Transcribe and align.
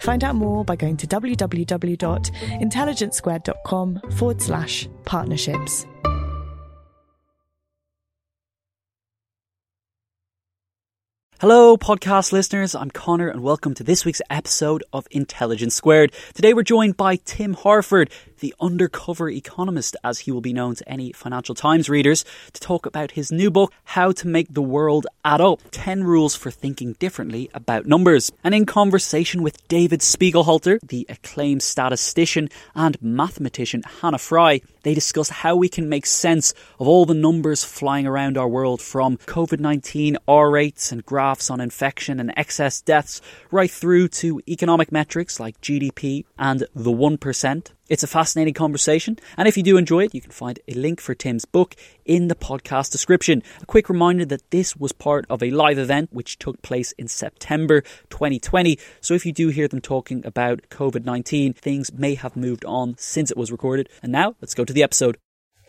Find 0.00 0.24
out 0.24 0.34
more 0.34 0.64
by 0.64 0.74
going 0.76 0.96
to 0.98 1.06
www.intelligencesquared.com 1.06 4.00
forward 4.16 4.42
slash 4.42 4.88
partnerships. 5.04 5.86
Hello, 11.40 11.76
podcast 11.78 12.32
listeners. 12.32 12.74
I'm 12.74 12.90
Connor, 12.90 13.30
and 13.30 13.42
welcome 13.42 13.72
to 13.76 13.82
this 13.82 14.04
week's 14.04 14.20
episode 14.28 14.84
of 14.92 15.06
Intelligence 15.10 15.74
Squared. 15.74 16.12
Today, 16.34 16.52
we're 16.52 16.64
joined 16.64 16.98
by 16.98 17.16
Tim 17.16 17.54
Harford, 17.54 18.10
the 18.40 18.54
undercover 18.60 19.30
economist, 19.30 19.96
as 20.02 20.20
he 20.20 20.32
will 20.32 20.40
be 20.40 20.52
known 20.52 20.74
to 20.74 20.88
any 20.88 21.12
Financial 21.12 21.54
Times 21.54 21.88
readers, 21.88 22.24
to 22.52 22.60
talk 22.60 22.86
about 22.86 23.12
his 23.12 23.30
new 23.30 23.50
book, 23.50 23.72
How 23.84 24.12
to 24.12 24.26
Make 24.26 24.52
the 24.52 24.62
World 24.62 25.06
Add 25.24 25.40
Up 25.40 25.60
10 25.70 26.04
Rules 26.04 26.34
for 26.34 26.50
Thinking 26.50 26.94
Differently 26.94 27.50
About 27.54 27.86
Numbers. 27.86 28.32
And 28.42 28.54
in 28.54 28.66
conversation 28.66 29.42
with 29.42 29.66
David 29.68 30.00
Spiegelhalter, 30.00 30.80
the 30.86 31.06
acclaimed 31.08 31.62
statistician 31.62 32.48
and 32.74 33.00
mathematician 33.00 33.82
Hannah 34.00 34.18
Fry, 34.18 34.60
they 34.82 34.94
discuss 34.94 35.28
how 35.28 35.56
we 35.56 35.68
can 35.68 35.88
make 35.88 36.06
sense 36.06 36.52
of 36.78 36.88
all 36.88 37.04
the 37.04 37.14
numbers 37.14 37.62
flying 37.64 38.06
around 38.06 38.38
our 38.38 38.48
world 38.48 38.80
from 38.80 39.18
COVID 39.18 39.60
19 39.60 40.16
R 40.26 40.50
rates 40.50 40.90
and 40.90 41.04
graphs 41.04 41.50
on 41.50 41.60
infection 41.60 42.18
and 42.18 42.32
excess 42.36 42.80
deaths, 42.80 43.20
right 43.50 43.70
through 43.70 44.08
to 44.08 44.40
economic 44.48 44.90
metrics 44.90 45.38
like 45.38 45.60
GDP 45.60 46.24
and 46.38 46.64
the 46.74 46.90
1%. 46.90 47.70
It's 47.90 48.04
a 48.04 48.06
fascinating 48.06 48.54
conversation, 48.54 49.18
and 49.36 49.48
if 49.48 49.56
you 49.56 49.64
do 49.64 49.76
enjoy 49.76 50.04
it, 50.04 50.14
you 50.14 50.20
can 50.20 50.30
find 50.30 50.60
a 50.68 50.74
link 50.74 51.00
for 51.00 51.12
Tim's 51.12 51.44
book 51.44 51.74
in 52.04 52.28
the 52.28 52.36
podcast 52.36 52.92
description. 52.92 53.42
A 53.60 53.66
quick 53.66 53.88
reminder 53.88 54.24
that 54.26 54.48
this 54.52 54.76
was 54.76 54.92
part 54.92 55.26
of 55.28 55.42
a 55.42 55.50
live 55.50 55.76
event 55.76 56.10
which 56.12 56.38
took 56.38 56.62
place 56.62 56.92
in 56.92 57.08
September 57.08 57.80
2020. 58.10 58.78
So 59.00 59.14
if 59.14 59.26
you 59.26 59.32
do 59.32 59.48
hear 59.48 59.66
them 59.66 59.80
talking 59.80 60.24
about 60.24 60.68
COVID 60.70 61.04
19, 61.04 61.54
things 61.54 61.92
may 61.92 62.14
have 62.14 62.36
moved 62.36 62.64
on 62.64 62.94
since 62.96 63.28
it 63.32 63.36
was 63.36 63.50
recorded. 63.50 63.88
And 64.04 64.12
now 64.12 64.36
let's 64.40 64.54
go 64.54 64.64
to 64.64 64.72
the 64.72 64.84
episode. 64.84 65.18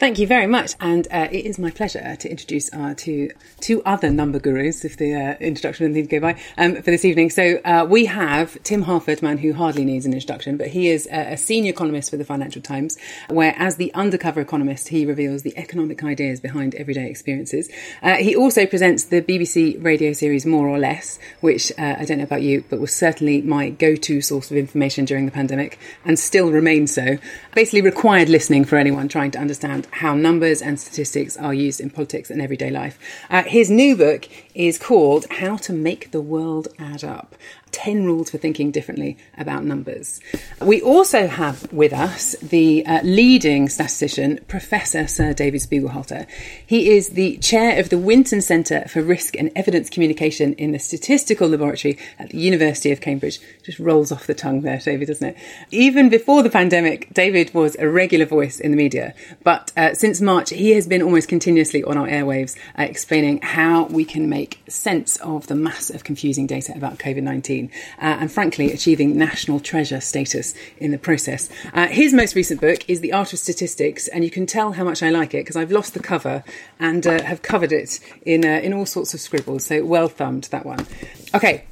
Thank 0.02 0.18
you 0.18 0.26
very 0.26 0.48
much, 0.48 0.74
and 0.80 1.08
uh, 1.12 1.28
it 1.32 1.46
is 1.46 1.60
my 1.60 1.70
pleasure 1.70 2.16
to 2.16 2.28
introduce 2.28 2.74
our 2.74 2.96
two 2.96 3.30
two 3.60 3.84
other 3.84 4.10
number 4.10 4.40
gurus, 4.40 4.84
if 4.84 4.98
the 4.98 5.14
uh, 5.14 5.36
introduction 5.40 5.94
didn't 5.94 6.10
go 6.10 6.20
by, 6.20 6.42
um, 6.58 6.78
for 6.78 6.90
this 6.90 7.06
evening. 7.06 7.30
So 7.30 7.60
uh, 7.64 7.86
we 7.88 8.06
have 8.06 8.58
Tim 8.64 8.82
Harford, 8.82 9.22
man 9.22 9.38
who 9.38 9.54
hardly 9.54 9.86
needs 9.86 10.08
an 10.08 10.14
introduction, 10.14 10.58
but 10.58 10.70
he 10.70 10.88
is 10.88 11.08
a, 11.12 11.34
a 11.34 11.38
senior 11.38 11.70
economist 11.70 12.10
for 12.10 12.18
the 12.18 12.26
Financial 12.26 12.64
Times, 12.64 12.98
where 13.30 13.54
as 13.60 13.76
the 13.76 13.94
undercover 13.94 14.42
economist, 14.42 14.88
he 14.88 15.06
reveals 15.06 15.44
the 15.44 15.56
economic 15.56 16.04
ideas 16.04 16.40
behind 16.40 16.74
everyday 16.74 17.08
experiences. 17.08 17.70
Uh, 18.02 18.16
he 18.16 18.36
also 18.36 18.66
presents 18.66 19.04
the 19.04 19.22
BBC 19.22 19.84
radio 19.86 20.14
series 20.14 20.48
More 20.48 20.68
or 20.68 20.80
Less, 20.80 21.20
which 21.42 21.72
uh, 21.78 21.98
I 22.00 22.06
don't 22.06 22.18
know 22.18 22.24
about 22.24 22.42
you, 22.42 22.64
but 22.72 22.80
was 22.80 22.92
certainly 22.92 23.44
my 23.44 23.70
go-to 23.70 24.20
source 24.24 24.50
of 24.50 24.58
information 24.58 25.06
during 25.06 25.28
the 25.28 25.32
pandemic, 25.32 25.78
and 26.04 26.18
still 26.18 26.50
remains 26.50 26.92
so. 26.92 27.20
Basically, 27.54 27.82
required 27.82 28.30
listening 28.30 28.66
for 28.66 28.78
anyone 28.78 29.08
trying 29.08 29.30
to 29.30 29.38
understand 29.38 29.88
how 29.92 30.16
numbers 30.16 30.62
and 30.62 30.80
statistics 30.80 31.38
are 31.38 31.54
used 31.54 31.80
in 31.80 31.90
politics 31.90 32.30
and 32.30 32.42
everyday 32.42 32.70
life. 32.70 32.98
Uh, 33.30 33.44
his 33.44 33.70
new 33.70 33.96
book 33.96 34.28
is 34.54 34.78
called 34.78 35.26
How 35.30 35.58
to 35.58 35.74
Make 35.74 36.12
the 36.12 36.22
World 36.22 36.68
Add 36.80 37.04
Up 37.04 37.36
10 37.72 38.06
rules 38.06 38.30
for 38.30 38.38
thinking 38.38 38.72
differently 38.72 39.18
about 39.38 39.64
numbers. 39.64 40.20
We 40.62 40.82
also 40.82 41.28
have 41.28 41.72
with 41.72 41.94
us 41.94 42.36
the 42.42 42.86
uh, 42.86 43.02
leading 43.04 43.70
statistician, 43.70 44.40
Professor 44.48 45.08
Sir 45.08 45.34
David 45.34 45.62
Spiegelhalter. 45.62 46.28
He 46.66 46.90
is 46.92 47.10
the 47.10 47.38
chair 47.38 47.80
of 47.80 47.90
the 47.90 47.98
Winton 47.98 48.42
Centre 48.42 48.88
for 48.88 49.02
Risk 49.02 49.36
and 49.38 49.52
Evidence 49.56 49.90
Communication 49.90 50.54
in 50.54 50.72
the 50.72 50.80
Statistical 50.80 51.48
Laboratory 51.48 51.98
at 52.20 52.30
the 52.30 52.38
University 52.38 52.92
of 52.92 53.02
Cambridge. 53.02 53.40
Just 53.64 53.80
rolls 53.80 54.12
off 54.12 54.28
the 54.28 54.34
tongue 54.34 54.62
there, 54.62 54.78
David, 54.78 55.08
doesn't 55.08 55.30
it? 55.30 55.38
Even 55.72 56.10
before 56.10 56.44
the 56.44 56.50
pandemic, 56.50 57.14
David 57.14 57.54
was 57.54 57.76
a 57.80 57.90
regular 57.90 58.26
voice 58.26 58.60
in 58.60 58.72
the 58.72 58.78
media, 58.78 59.14
but 59.44 59.72
uh, 59.78 59.94
since 59.94 60.22
March, 60.22 60.50
he 60.50 60.72
has 60.72 60.88
been 60.88 61.02
almost 61.02 61.28
continuously 61.28 61.84
on 61.84 61.98
our 61.98 62.08
airwaves 62.08 62.58
uh, 62.78 62.84
explaining 62.84 63.42
how 63.42 63.86
we 63.86 64.06
can 64.06 64.30
make 64.30 64.41
sense 64.68 65.18
of 65.18 65.48
the 65.48 65.56
mass 65.56 65.90
of 65.90 66.04
confusing 66.04 66.48
data 66.48 66.74
about 66.76 66.98
COVID 66.98 67.24
19 67.24 67.70
uh, 67.98 68.02
and 68.02 68.32
frankly 68.32 68.72
achieving 68.72 69.18
national 69.18 69.60
treasure 69.60 70.02
status 70.02 70.54
in 70.78 70.92
the 70.92 70.98
process. 70.98 71.50
Uh, 71.74 71.88
his 71.88 72.14
most 72.14 72.36
recent 72.36 72.62
book 72.62 72.84
is 72.88 73.02
The 73.02 73.14
Art 73.14 73.34
of 73.34 73.40
Statistics, 73.40 74.08
and 74.08 74.24
you 74.24 74.30
can 74.30 74.46
tell 74.46 74.74
how 74.74 74.84
much 74.84 75.04
I 75.04 75.10
like 75.10 75.34
it 75.34 75.40
because 75.40 75.56
I've 75.56 75.72
lost 75.72 75.94
the 75.94 76.00
cover 76.00 76.44
and 76.80 77.06
uh, 77.06 77.24
have 77.24 77.42
covered 77.42 77.72
it 77.72 78.00
in, 78.26 78.46
uh, 78.46 78.60
in 78.64 78.74
all 78.74 78.86
sorts 78.86 79.14
of 79.14 79.20
scribbles. 79.20 79.66
So 79.66 79.84
well 79.86 80.08
thumbed, 80.08 80.46
that 80.46 80.66
one. 80.66 80.86
Okay, 81.34 81.66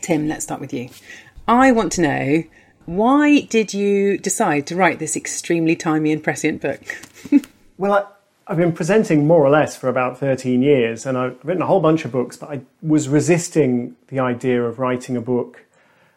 Tim, 0.00 0.28
let's 0.28 0.44
start 0.44 0.60
with 0.60 0.72
you. 0.72 0.88
I 1.46 1.72
want 1.72 1.92
to 1.92 2.02
know 2.02 2.44
why 2.86 3.40
did 3.40 3.72
you 3.72 4.18
decide 4.18 4.66
to 4.66 4.76
write 4.76 4.98
this 4.98 5.16
extremely 5.16 5.74
timely 5.74 6.12
and 6.12 6.22
prescient 6.22 6.60
book? 6.60 6.82
well, 7.78 7.94
I, 7.94 8.13
I've 8.46 8.58
been 8.58 8.72
presenting 8.72 9.26
more 9.26 9.40
or 9.40 9.48
less 9.48 9.74
for 9.74 9.88
about 9.88 10.18
13 10.18 10.60
years, 10.60 11.06
and 11.06 11.16
I've 11.16 11.42
written 11.42 11.62
a 11.62 11.66
whole 11.66 11.80
bunch 11.80 12.04
of 12.04 12.12
books, 12.12 12.36
but 12.36 12.50
I 12.50 12.60
was 12.82 13.08
resisting 13.08 13.96
the 14.08 14.18
idea 14.18 14.62
of 14.62 14.78
writing 14.78 15.16
a 15.16 15.22
book 15.22 15.64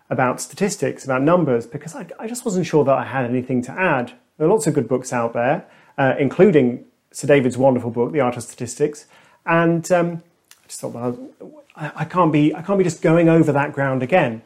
about 0.10 0.42
statistics, 0.42 1.06
about 1.06 1.22
numbers, 1.22 1.66
because 1.66 1.96
I, 1.96 2.06
I 2.20 2.28
just 2.28 2.44
wasn't 2.44 2.66
sure 2.66 2.84
that 2.84 2.94
I 2.94 3.06
had 3.06 3.24
anything 3.24 3.62
to 3.64 3.72
add. 3.72 4.12
There 4.38 4.46
are 4.46 4.50
lots 4.50 4.68
of 4.68 4.74
good 4.74 4.90
books 4.90 5.14
out 5.14 5.32
there, 5.32 5.66
uh, 5.98 6.16
including 6.20 6.84
Sir 7.12 7.28
David's 7.28 7.58
wonderful 7.58 7.92
book, 7.92 8.12
The 8.12 8.20
Art 8.20 8.36
of 8.36 8.44
Statistics, 8.44 9.06
and 9.46 9.90
um, 9.94 10.22
I 10.64 10.68
just 10.68 10.82
thought, 10.82 10.94
well, 10.94 11.30
I, 11.78 11.92
I 11.96 12.06
can't 12.06 12.34
be, 12.34 12.54
I 12.54 12.62
can't 12.62 12.78
be 12.78 12.84
just 12.84 13.02
going 13.02 13.30
over 13.30 13.54
that 13.54 13.72
ground 13.72 14.04
again. 14.04 14.42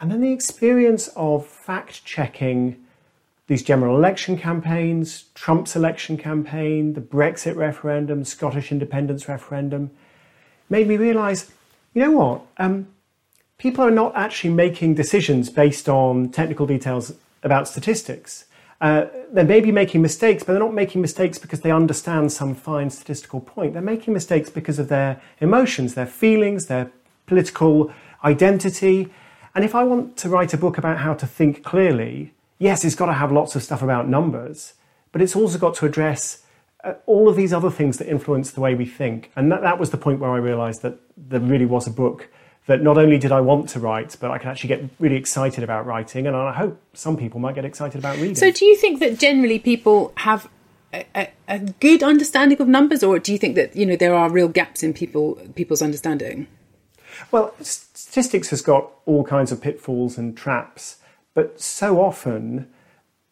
And 0.00 0.10
then 0.10 0.22
the 0.22 0.32
experience 0.32 1.08
of 1.08 1.46
fact 1.46 2.06
checking 2.06 2.82
these 3.48 3.62
general 3.62 3.96
election 3.96 4.38
campaigns, 4.38 5.24
Trump's 5.34 5.74
election 5.74 6.16
campaign, 6.18 6.92
the 6.92 7.00
Brexit 7.00 7.56
referendum, 7.56 8.24
Scottish 8.24 8.70
independence 8.70 9.26
referendum, 9.26 9.90
made 10.68 10.86
me 10.86 10.98
realise, 10.98 11.50
you 11.94 12.02
know 12.02 12.10
what? 12.12 12.42
Um, 12.58 12.88
people 13.56 13.82
are 13.82 13.90
not 13.90 14.14
actually 14.14 14.52
making 14.52 14.94
decisions 14.94 15.48
based 15.48 15.88
on 15.88 16.30
technical 16.30 16.66
details 16.66 17.14
about 17.42 17.66
statistics. 17.66 18.44
Uh, 18.82 19.06
they 19.32 19.42
may 19.42 19.60
be 19.60 19.72
making 19.72 20.02
mistakes, 20.02 20.44
but 20.44 20.52
they're 20.52 20.62
not 20.62 20.74
making 20.74 21.00
mistakes 21.00 21.38
because 21.38 21.62
they 21.62 21.70
understand 21.70 22.30
some 22.30 22.54
fine 22.54 22.90
statistical 22.90 23.40
point. 23.40 23.72
They're 23.72 23.82
making 23.82 24.12
mistakes 24.12 24.50
because 24.50 24.78
of 24.78 24.88
their 24.88 25.20
emotions, 25.40 25.94
their 25.94 26.06
feelings, 26.06 26.66
their 26.66 26.92
political 27.26 27.90
identity. 28.22 29.08
And 29.54 29.64
if 29.64 29.74
I 29.74 29.84
want 29.84 30.18
to 30.18 30.28
write 30.28 30.52
a 30.52 30.58
book 30.58 30.76
about 30.76 30.98
how 30.98 31.14
to 31.14 31.26
think 31.26 31.64
clearly, 31.64 32.34
yes, 32.58 32.84
it's 32.84 32.94
got 32.94 33.06
to 33.06 33.14
have 33.14 33.32
lots 33.32 33.56
of 33.56 33.62
stuff 33.62 33.82
about 33.82 34.08
numbers, 34.08 34.74
but 35.12 35.22
it's 35.22 35.34
also 35.34 35.58
got 35.58 35.74
to 35.76 35.86
address 35.86 36.44
uh, 36.84 36.94
all 37.06 37.28
of 37.28 37.36
these 37.36 37.52
other 37.52 37.70
things 37.70 37.98
that 37.98 38.08
influence 38.08 38.50
the 38.50 38.60
way 38.60 38.74
we 38.74 38.86
think. 38.86 39.30
And 39.34 39.50
that, 39.50 39.62
that 39.62 39.78
was 39.78 39.90
the 39.90 39.96
point 39.96 40.20
where 40.20 40.30
I 40.30 40.38
realized 40.38 40.82
that 40.82 40.98
there 41.16 41.40
really 41.40 41.66
was 41.66 41.86
a 41.86 41.90
book 41.90 42.28
that 42.66 42.82
not 42.82 42.98
only 42.98 43.18
did 43.18 43.32
I 43.32 43.40
want 43.40 43.68
to 43.70 43.80
write, 43.80 44.16
but 44.20 44.30
I 44.30 44.38
could 44.38 44.48
actually 44.48 44.68
get 44.68 44.84
really 44.98 45.16
excited 45.16 45.64
about 45.64 45.86
writing. 45.86 46.26
And 46.26 46.36
I 46.36 46.52
hope 46.52 46.80
some 46.92 47.16
people 47.16 47.40
might 47.40 47.54
get 47.54 47.64
excited 47.64 47.98
about 47.98 48.16
reading. 48.18 48.34
So, 48.34 48.52
do 48.52 48.64
you 48.66 48.76
think 48.76 49.00
that 49.00 49.18
generally 49.18 49.58
people 49.58 50.12
have 50.18 50.48
a, 50.92 51.06
a, 51.14 51.28
a 51.48 51.58
good 51.58 52.02
understanding 52.02 52.60
of 52.60 52.68
numbers, 52.68 53.02
or 53.02 53.18
do 53.18 53.32
you 53.32 53.38
think 53.38 53.54
that 53.56 53.74
you 53.74 53.86
know 53.86 53.96
there 53.96 54.14
are 54.14 54.30
real 54.30 54.48
gaps 54.48 54.82
in 54.82 54.92
people 54.92 55.36
people's 55.54 55.82
understanding? 55.82 56.46
Well, 57.30 57.54
statistics 57.60 58.50
has 58.50 58.62
got 58.62 58.90
all 59.06 59.24
kinds 59.24 59.50
of 59.50 59.60
pitfalls 59.60 60.18
and 60.18 60.36
traps. 60.36 60.98
But 61.38 61.60
so 61.60 62.00
often, 62.00 62.66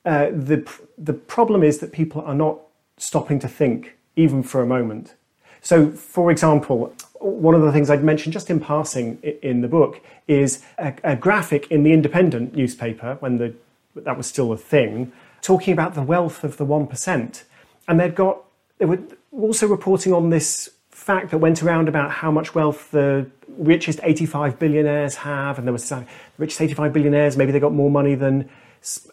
uh, 0.05 0.27
the 0.31 0.65
the 0.97 1.13
problem 1.13 1.65
is 1.65 1.79
that 1.79 1.91
people 1.91 2.23
are 2.23 2.37
not 2.37 2.61
stopping 2.99 3.41
to 3.41 3.49
think 3.49 3.97
even 4.15 4.45
for 4.45 4.63
a 4.63 4.67
moment. 4.67 5.17
So, 5.61 5.91
for 5.91 6.31
example, 6.31 6.95
one 7.19 7.57
of 7.57 7.63
the 7.63 7.73
things 7.73 7.91
I'd 7.91 8.05
mentioned 8.05 8.33
just 8.33 8.49
in 8.49 8.61
passing 8.61 9.19
in 9.43 9.61
the 9.61 9.67
book 9.67 10.01
is 10.29 10.63
a, 10.79 10.95
a 11.03 11.17
graphic 11.17 11.69
in 11.69 11.83
the 11.83 11.93
Independent 11.93 12.55
newspaper 12.55 13.17
when 13.19 13.39
the, 13.39 13.53
that 13.97 14.17
was 14.17 14.29
still 14.29 14.53
a 14.53 14.57
thing, 14.57 15.11
talking 15.43 15.73
about 15.73 15.95
the 15.95 16.03
wealth 16.03 16.45
of 16.45 16.59
the 16.59 16.65
one 16.65 16.87
percent, 16.87 17.43
and 17.89 17.99
they'd 17.99 18.15
got 18.15 18.37
they 18.79 18.87
were 18.87 19.01
also 19.33 19.67
reporting 19.67 20.13
on 20.13 20.31
this 20.31 20.71
fact 21.07 21.31
that 21.31 21.39
went 21.39 21.63
around 21.63 21.89
about 21.89 22.11
how 22.11 22.33
much 22.33 22.53
wealth 22.53 22.91
the 22.91 23.31
richest 23.59 24.01
85 24.03 24.59
billionaires 24.59 25.15
have, 25.15 25.57
and 25.57 25.65
there 25.65 25.73
was 25.73 25.89
the 25.89 26.05
richest 26.37 26.61
85 26.61 26.93
billionaires, 26.93 27.37
maybe 27.37 27.53
they 27.53 27.61
got 27.61 27.73
more 27.73 27.93
money 27.93 28.17
than 28.17 28.51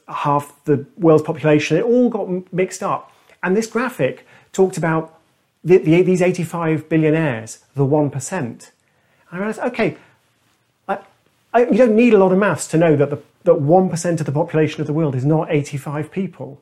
half 0.07 0.59
the 0.65 0.87
world's 0.97 1.23
population. 1.23 1.77
It 1.77 1.83
all 1.83 2.09
got 2.09 2.51
mixed 2.51 2.81
up. 2.81 3.11
And 3.43 3.55
this 3.55 3.67
graphic 3.67 4.25
talked 4.53 4.75
about 4.75 5.19
the, 5.63 5.77
the, 5.77 6.01
these 6.01 6.23
85 6.23 6.89
billionaires, 6.89 7.59
the 7.75 7.85
1%. 7.85 8.31
And 8.31 8.71
I 9.31 9.37
realized, 9.37 9.59
okay, 9.59 9.95
I, 10.87 10.97
I, 11.53 11.65
you 11.65 11.77
don't 11.77 11.95
need 11.95 12.15
a 12.15 12.17
lot 12.17 12.31
of 12.31 12.39
maths 12.39 12.67
to 12.69 12.77
know 12.77 12.95
that, 12.95 13.11
the, 13.11 13.21
that 13.43 13.57
1% 13.57 14.19
of 14.19 14.25
the 14.25 14.31
population 14.31 14.81
of 14.81 14.87
the 14.87 14.93
world 14.93 15.13
is 15.13 15.25
not 15.25 15.51
85 15.51 16.11
people. 16.11 16.59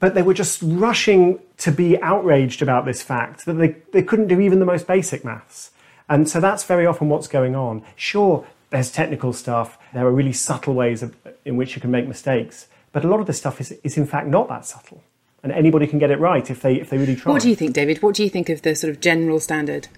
But 0.00 0.14
they 0.14 0.22
were 0.22 0.34
just 0.34 0.60
rushing 0.62 1.38
to 1.58 1.70
be 1.70 2.00
outraged 2.02 2.62
about 2.62 2.84
this 2.84 3.02
fact 3.02 3.46
that 3.46 3.54
they, 3.54 3.76
they 3.92 4.02
couldn't 4.02 4.28
do 4.28 4.40
even 4.40 4.58
the 4.58 4.66
most 4.66 4.86
basic 4.86 5.24
maths. 5.24 5.70
And 6.08 6.28
so 6.28 6.40
that's 6.40 6.64
very 6.64 6.86
often 6.86 7.08
what's 7.08 7.28
going 7.28 7.54
on. 7.54 7.82
Sure, 7.96 8.46
there's 8.70 8.90
technical 8.90 9.32
stuff, 9.32 9.78
there 9.92 10.06
are 10.06 10.10
really 10.10 10.32
subtle 10.32 10.74
ways 10.74 11.02
of, 11.02 11.16
in 11.44 11.56
which 11.56 11.76
you 11.76 11.80
can 11.80 11.90
make 11.90 12.08
mistakes, 12.08 12.66
but 12.92 13.04
a 13.04 13.08
lot 13.08 13.20
of 13.20 13.26
this 13.26 13.38
stuff 13.38 13.60
is, 13.60 13.72
is 13.84 13.96
in 13.96 14.06
fact 14.06 14.26
not 14.26 14.48
that 14.48 14.66
subtle. 14.66 15.02
And 15.42 15.52
anybody 15.52 15.86
can 15.86 15.98
get 15.98 16.10
it 16.10 16.18
right 16.18 16.50
if 16.50 16.62
they, 16.62 16.76
if 16.76 16.90
they 16.90 16.98
really 16.98 17.16
try. 17.16 17.32
What 17.32 17.42
do 17.42 17.50
you 17.50 17.56
think, 17.56 17.74
David? 17.74 18.02
What 18.02 18.14
do 18.14 18.24
you 18.24 18.30
think 18.30 18.48
of 18.48 18.62
the 18.62 18.74
sort 18.74 18.90
of 18.90 19.00
general 19.00 19.38
standard? 19.40 19.88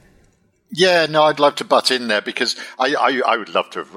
Yeah, 0.71 1.07
no, 1.07 1.23
I'd 1.23 1.39
love 1.39 1.55
to 1.57 1.65
butt 1.65 1.93
in 1.93 2.09
there 2.09 2.21
because 2.21 2.57
I, 2.77 2.95
I, 2.95 3.21
I 3.25 3.37
would 3.37 3.55
love 3.55 3.71
to 3.71 3.79
have 3.79 3.97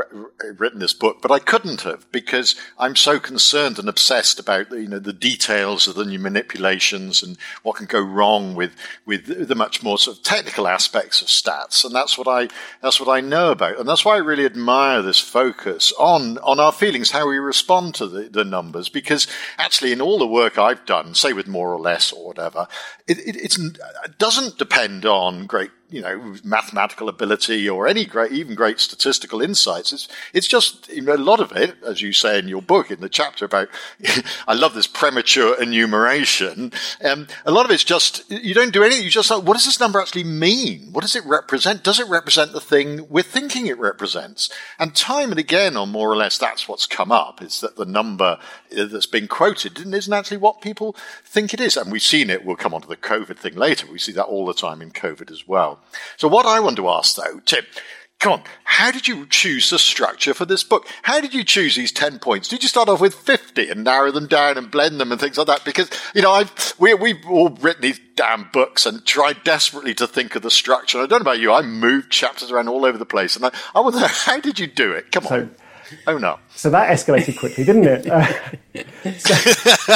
written 0.60 0.80
this 0.80 0.94
book, 0.94 1.18
but 1.20 1.32
I 1.32 1.40
couldn't 1.40 1.82
have 1.82 2.10
because 2.12 2.56
I'm 2.78 2.96
so 2.96 3.20
concerned 3.20 3.80
and 3.80 3.90
obsessed 3.90 4.40
about 4.40 4.70
you 4.72 4.88
know 4.88 5.00
the 5.00 5.12
details 5.12 5.88
of 5.88 5.96
the 5.96 6.06
new 6.06 6.20
manipulations 6.20 7.24
and 7.24 7.38
what 7.64 7.78
can 7.78 7.88
go 7.88 8.00
wrong 8.00 8.54
with 8.54 8.76
with 9.04 9.48
the 9.48 9.56
much 9.56 9.82
more 9.82 9.98
sort 9.98 10.18
of 10.18 10.24
technical 10.24 10.68
aspects 10.68 11.24
of 11.24 11.28
stats, 11.28 11.84
and 11.84 11.94
that's 11.94 12.20
what 12.20 12.28
I 12.28 12.50
that's 12.84 13.00
what 13.00 13.10
I 13.10 13.20
know 13.20 13.52
about, 13.52 13.80
and 13.80 13.90
that's 13.90 14.06
why 14.06 14.16
I 14.16 14.20
really 14.20 14.46
admire 14.46 15.02
this 15.02 15.20
focus 15.20 15.92
on 15.98 16.38
on 16.38 16.60
our 16.60 16.72
feelings, 16.72 17.10
how 17.10 17.28
we 17.28 17.40
respond 17.40 17.96
to 17.96 18.06
the, 18.06 18.30
the 18.30 18.46
numbers, 18.46 18.90
because 18.90 19.26
actually 19.58 19.92
in 19.92 20.02
all 20.02 20.20
the 20.20 20.28
work 20.28 20.60
I've 20.60 20.86
done, 20.86 21.16
say 21.16 21.34
with 21.34 21.48
more 21.48 21.74
or 21.74 21.80
less 21.80 22.12
or 22.12 22.28
whatever, 22.28 22.68
it, 23.08 23.18
it, 23.18 23.58
it 23.58 24.20
doesn't 24.20 24.60
depend 24.60 25.08
on 25.08 25.48
great 25.48 25.72
you 25.90 26.02
know, 26.02 26.36
mathematical 26.44 27.10
ability 27.10 27.68
or 27.68 27.88
any 27.88 28.06
great, 28.06 28.32
even 28.32 28.56
great 28.56 28.80
statistical 28.80 29.42
insights. 29.42 29.92
It's, 29.92 30.08
it's 30.34 30.48
just, 30.48 30.88
you 30.90 31.02
know, 31.02 31.16
a 31.16 31.18
lot 31.18 31.40
of 31.40 31.52
it, 31.52 31.76
as 31.84 32.02
you 32.02 32.14
say 32.14 32.38
in 32.38 32.48
your 32.48 32.62
book, 32.62 32.92
in 32.92 33.02
the 33.02 33.10
chapter 33.10 33.46
about, 33.46 33.70
I 34.48 34.54
love 34.54 34.74
this 34.74 34.88
premature 34.88 35.60
enumeration. 35.62 36.72
Um, 37.04 37.28
a 37.46 37.52
lot 37.52 37.66
of 37.66 37.72
it's 37.72 37.84
just, 37.84 38.30
you 38.30 38.54
don't 38.54 38.74
do 38.74 38.84
anything. 38.84 39.04
You 39.04 39.10
just 39.10 39.32
like, 39.32 39.44
what 39.44 39.56
does 39.56 39.66
this 39.66 39.80
number 39.80 40.00
actually 40.00 40.26
mean? 40.26 40.90
What 40.92 41.02
does 41.02 41.16
it 41.16 41.26
represent? 41.26 41.84
Does 41.84 42.00
it 42.00 42.08
represent 42.08 42.54
the 42.54 42.62
thing 42.62 43.08
we're 43.10 43.24
thinking 43.24 43.66
it 43.66 43.80
represents? 43.80 44.50
And 44.78 44.96
time 44.96 45.32
and 45.32 45.40
again, 45.40 45.76
or 45.76 45.88
more 45.88 46.12
or 46.12 46.16
less, 46.16 46.38
that's 46.38 46.68
what's 46.68 46.86
come 46.86 47.12
up 47.12 47.42
is 47.42 47.62
that 47.62 47.76
the 47.78 47.86
number 47.86 48.38
that's 48.72 49.06
been 49.06 49.28
quoted 49.28 49.80
isn't 49.80 50.14
actually 50.14 50.38
what 50.38 50.62
people 50.62 50.96
think 51.24 51.54
it 51.54 51.60
is. 51.60 51.78
And 51.78 51.92
we've 51.92 52.02
seen 52.02 52.30
it. 52.30 52.46
We'll 52.46 52.56
come 52.56 52.74
on 52.74 52.82
to 52.82 52.88
the 52.88 52.98
COVID 52.98 53.38
thing 53.38 53.56
later. 53.56 53.88
We 53.92 53.98
see 54.00 54.12
that 54.14 54.26
all 54.26 54.46
the 54.46 54.54
time 54.54 54.82
in 54.82 54.92
COVID 54.92 55.32
as 55.32 55.48
well. 55.48 55.79
So 56.18 56.28
what 56.28 56.46
I 56.46 56.60
want 56.60 56.78
to 56.78 56.90
ask 56.90 57.16
though, 57.16 57.40
Tim, 57.46 57.66
come 58.20 58.34
on, 58.34 58.44
how 58.66 58.92
did 58.92 59.08
you 59.08 59.26
choose 59.26 59.70
the 59.70 59.80
structure 59.80 60.34
for 60.34 60.46
this 60.46 60.64
book? 60.64 60.86
How 61.04 61.22
did 61.22 61.34
you 61.34 61.44
choose 61.44 61.76
these 61.76 61.92
10 61.92 62.20
points? 62.20 62.48
Did 62.48 62.64
you 62.64 62.70
start 62.70 62.90
off 62.90 63.02
with 63.02 63.14
50 63.14 63.70
and 63.70 63.84
narrow 63.84 64.12
them 64.12 64.28
down 64.28 64.58
and 64.58 64.70
blend 64.70 65.00
them 65.00 65.12
and 65.12 65.20
things 65.20 65.38
like 65.38 65.48
that? 65.48 65.64
Because, 65.64 65.90
you 66.14 66.22
know, 66.22 66.32
I've, 66.32 66.74
we, 66.78 66.94
we've 66.94 67.26
all 67.28 67.50
written 67.50 67.82
these 67.82 68.00
damn 68.16 68.50
books 68.52 68.86
and 68.86 69.06
tried 69.06 69.44
desperately 69.44 69.94
to 69.96 70.08
think 70.08 70.36
of 70.36 70.42
the 70.42 70.52
structure. 70.52 70.98
I 71.00 71.08
don't 71.08 71.24
know 71.24 71.32
about 71.32 71.40
you, 71.40 71.54
I 71.54 71.62
moved 71.62 72.12
chapters 72.12 72.52
around 72.52 72.68
all 72.68 72.86
over 72.86 72.98
the 72.98 73.06
place. 73.06 73.36
And 73.36 73.46
I, 73.46 73.52
I 73.74 73.80
wonder, 73.80 74.00
how 74.06 74.40
did 74.40 74.60
you 74.60 74.68
do 74.68 74.92
it? 74.92 75.12
Come 75.12 75.28
on. 75.28 75.30
So, 75.30 75.96
oh 76.08 76.18
no. 76.18 76.40
So 76.56 76.70
that 76.70 76.92
escalated 76.92 77.40
quickly, 77.40 77.64
didn't 77.64 77.86
it? 77.86 78.06
Uh, 78.76 79.14
so, 79.18 79.96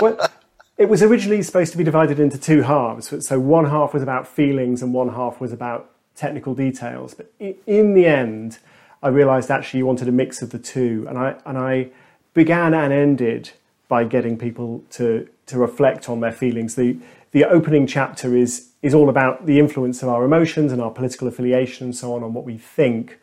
well, 0.00 0.30
it 0.78 0.88
was 0.88 1.02
originally 1.02 1.42
supposed 1.42 1.72
to 1.72 1.78
be 1.78 1.82
divided 1.82 2.20
into 2.20 2.38
two 2.38 2.62
halves. 2.62 3.12
So 3.26 3.40
one 3.40 3.66
half 3.66 3.92
was 3.92 4.02
about 4.02 4.28
feelings 4.28 4.80
and 4.80 4.94
one 4.94 5.08
half 5.08 5.40
was 5.40 5.52
about 5.52 5.90
technical 6.14 6.54
details. 6.54 7.14
But 7.14 7.32
in 7.40 7.94
the 7.94 8.06
end, 8.06 8.58
I 9.02 9.08
realized 9.08 9.50
actually 9.50 9.78
you 9.78 9.86
wanted 9.86 10.06
a 10.06 10.12
mix 10.12 10.40
of 10.40 10.50
the 10.50 10.58
two. 10.58 11.04
And 11.08 11.18
I, 11.18 11.34
and 11.44 11.58
I 11.58 11.88
began 12.32 12.74
and 12.74 12.92
ended 12.92 13.50
by 13.88 14.04
getting 14.04 14.38
people 14.38 14.84
to, 14.90 15.28
to 15.46 15.58
reflect 15.58 16.08
on 16.08 16.20
their 16.20 16.32
feelings. 16.32 16.76
The, 16.76 16.96
the 17.32 17.44
opening 17.44 17.88
chapter 17.88 18.36
is, 18.36 18.68
is 18.80 18.94
all 18.94 19.08
about 19.08 19.46
the 19.46 19.58
influence 19.58 20.04
of 20.04 20.08
our 20.08 20.24
emotions 20.24 20.70
and 20.70 20.80
our 20.80 20.92
political 20.92 21.26
affiliation 21.26 21.86
and 21.86 21.96
so 21.96 22.14
on 22.14 22.22
on 22.22 22.34
what 22.34 22.44
we 22.44 22.56
think. 22.56 23.18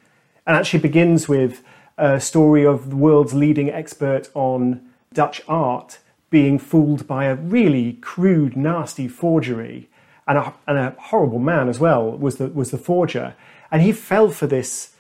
And 0.46 0.58
actually 0.58 0.80
begins 0.80 1.30
with 1.30 1.64
a 1.98 2.20
story 2.20 2.66
of 2.66 2.90
the 2.90 2.98
world's 2.98 3.34
leading 3.34 3.70
expert 3.70 4.30
on 4.34 4.90
Dutch 5.14 5.42
art 5.48 6.00
being 6.30 6.60
fooled 6.60 7.08
by 7.08 7.26
a 7.26 7.36
really 7.36 7.94
crude, 7.94 8.58
nasty 8.58 9.08
forgery, 9.08 9.90
and 10.28 10.38
a, 10.38 10.54
and 10.68 10.78
a 10.78 10.96
horrible 11.00 11.40
man 11.40 11.70
as 11.70 11.80
well 11.80 12.12
was 12.12 12.38
the 12.38 12.48
was 12.48 12.72
the 12.72 12.78
forger, 12.78 13.36
and 13.72 13.82
he 13.82 13.92
fell 13.92 14.30
for 14.30 14.48
this 14.48 14.96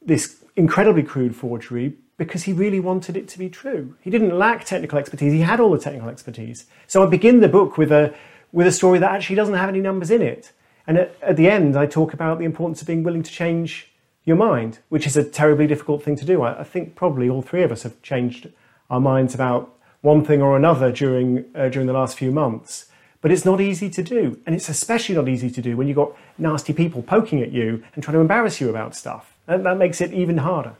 this 0.00 0.42
incredibly 0.56 1.02
crude 1.02 1.34
forgery 1.34 1.94
because 2.16 2.44
he 2.44 2.52
really 2.52 2.78
wanted 2.78 3.16
it 3.16 3.26
to 3.26 3.38
be 3.38 3.48
true. 3.48 3.96
He 4.00 4.10
didn't 4.10 4.38
lack 4.38 4.64
technical 4.64 4.98
expertise; 4.98 5.32
he 5.32 5.40
had 5.40 5.60
all 5.60 5.72
the 5.72 5.78
technical 5.78 6.08
expertise. 6.08 6.66
So 6.86 7.02
I 7.02 7.06
begin 7.06 7.40
the 7.40 7.48
book 7.48 7.76
with 7.76 7.90
a 7.90 8.14
with 8.52 8.66
a 8.66 8.72
story 8.72 8.98
that 8.98 9.10
actually 9.10 9.36
doesn't 9.36 9.54
have 9.54 9.68
any 9.68 9.80
numbers 9.80 10.10
in 10.10 10.22
it, 10.22 10.52
and 10.86 10.98
at, 10.98 11.16
at 11.22 11.36
the 11.36 11.48
end 11.48 11.76
I 11.76 11.86
talk 11.86 12.12
about 12.12 12.38
the 12.38 12.44
importance 12.44 12.80
of 12.80 12.86
being 12.86 13.02
willing 13.02 13.22
to 13.22 13.30
change 13.30 13.92
your 14.24 14.36
mind, 14.36 14.78
which 14.88 15.06
is 15.06 15.16
a 15.16 15.24
terribly 15.24 15.66
difficult 15.66 16.02
thing 16.04 16.14
to 16.16 16.24
do. 16.24 16.42
I, 16.42 16.60
I 16.60 16.64
think 16.64 16.94
probably 16.94 17.28
all 17.28 17.42
three 17.42 17.64
of 17.64 17.72
us 17.72 17.82
have 17.82 18.00
changed 18.02 18.48
our 18.88 19.00
minds 19.00 19.34
about 19.34 19.76
one 20.02 20.24
thing 20.24 20.42
or 20.42 20.56
another 20.56 20.92
during 20.92 21.46
uh, 21.54 21.68
during 21.68 21.86
the 21.86 21.92
last 21.92 22.18
few 22.18 22.30
months. 22.30 22.86
But 23.22 23.30
it's 23.30 23.44
not 23.44 23.60
easy 23.60 23.88
to 23.88 24.02
do, 24.02 24.40
and 24.44 24.54
it's 24.54 24.68
especially 24.68 25.14
not 25.14 25.28
easy 25.28 25.48
to 25.48 25.62
do 25.62 25.76
when 25.76 25.86
you've 25.86 25.96
got 25.96 26.14
nasty 26.38 26.72
people 26.72 27.02
poking 27.02 27.40
at 27.40 27.52
you 27.52 27.82
and 27.94 28.02
trying 28.02 28.14
to 28.14 28.20
embarrass 28.20 28.60
you 28.60 28.68
about 28.68 28.96
stuff. 28.96 29.36
And 29.46 29.64
that 29.64 29.78
makes 29.78 30.00
it 30.00 30.12
even 30.12 30.38
harder. 30.38 30.74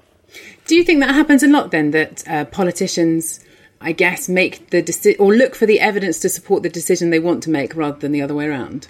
Do 0.66 0.74
you 0.74 0.82
think 0.82 1.00
that 1.00 1.14
happens 1.14 1.42
a 1.42 1.48
lot 1.48 1.70
then? 1.70 1.92
That 1.92 2.26
uh, 2.28 2.44
politicians, 2.46 3.38
I 3.80 3.92
guess, 3.92 4.28
make 4.28 4.70
the 4.70 4.82
deci- 4.82 5.20
or 5.20 5.32
look 5.34 5.54
for 5.54 5.66
the 5.66 5.78
evidence 5.78 6.18
to 6.20 6.28
support 6.28 6.64
the 6.64 6.68
decision 6.68 7.10
they 7.10 7.20
want 7.20 7.44
to 7.44 7.50
make, 7.50 7.76
rather 7.76 7.98
than 7.98 8.10
the 8.10 8.22
other 8.22 8.34
way 8.34 8.46
around. 8.46 8.88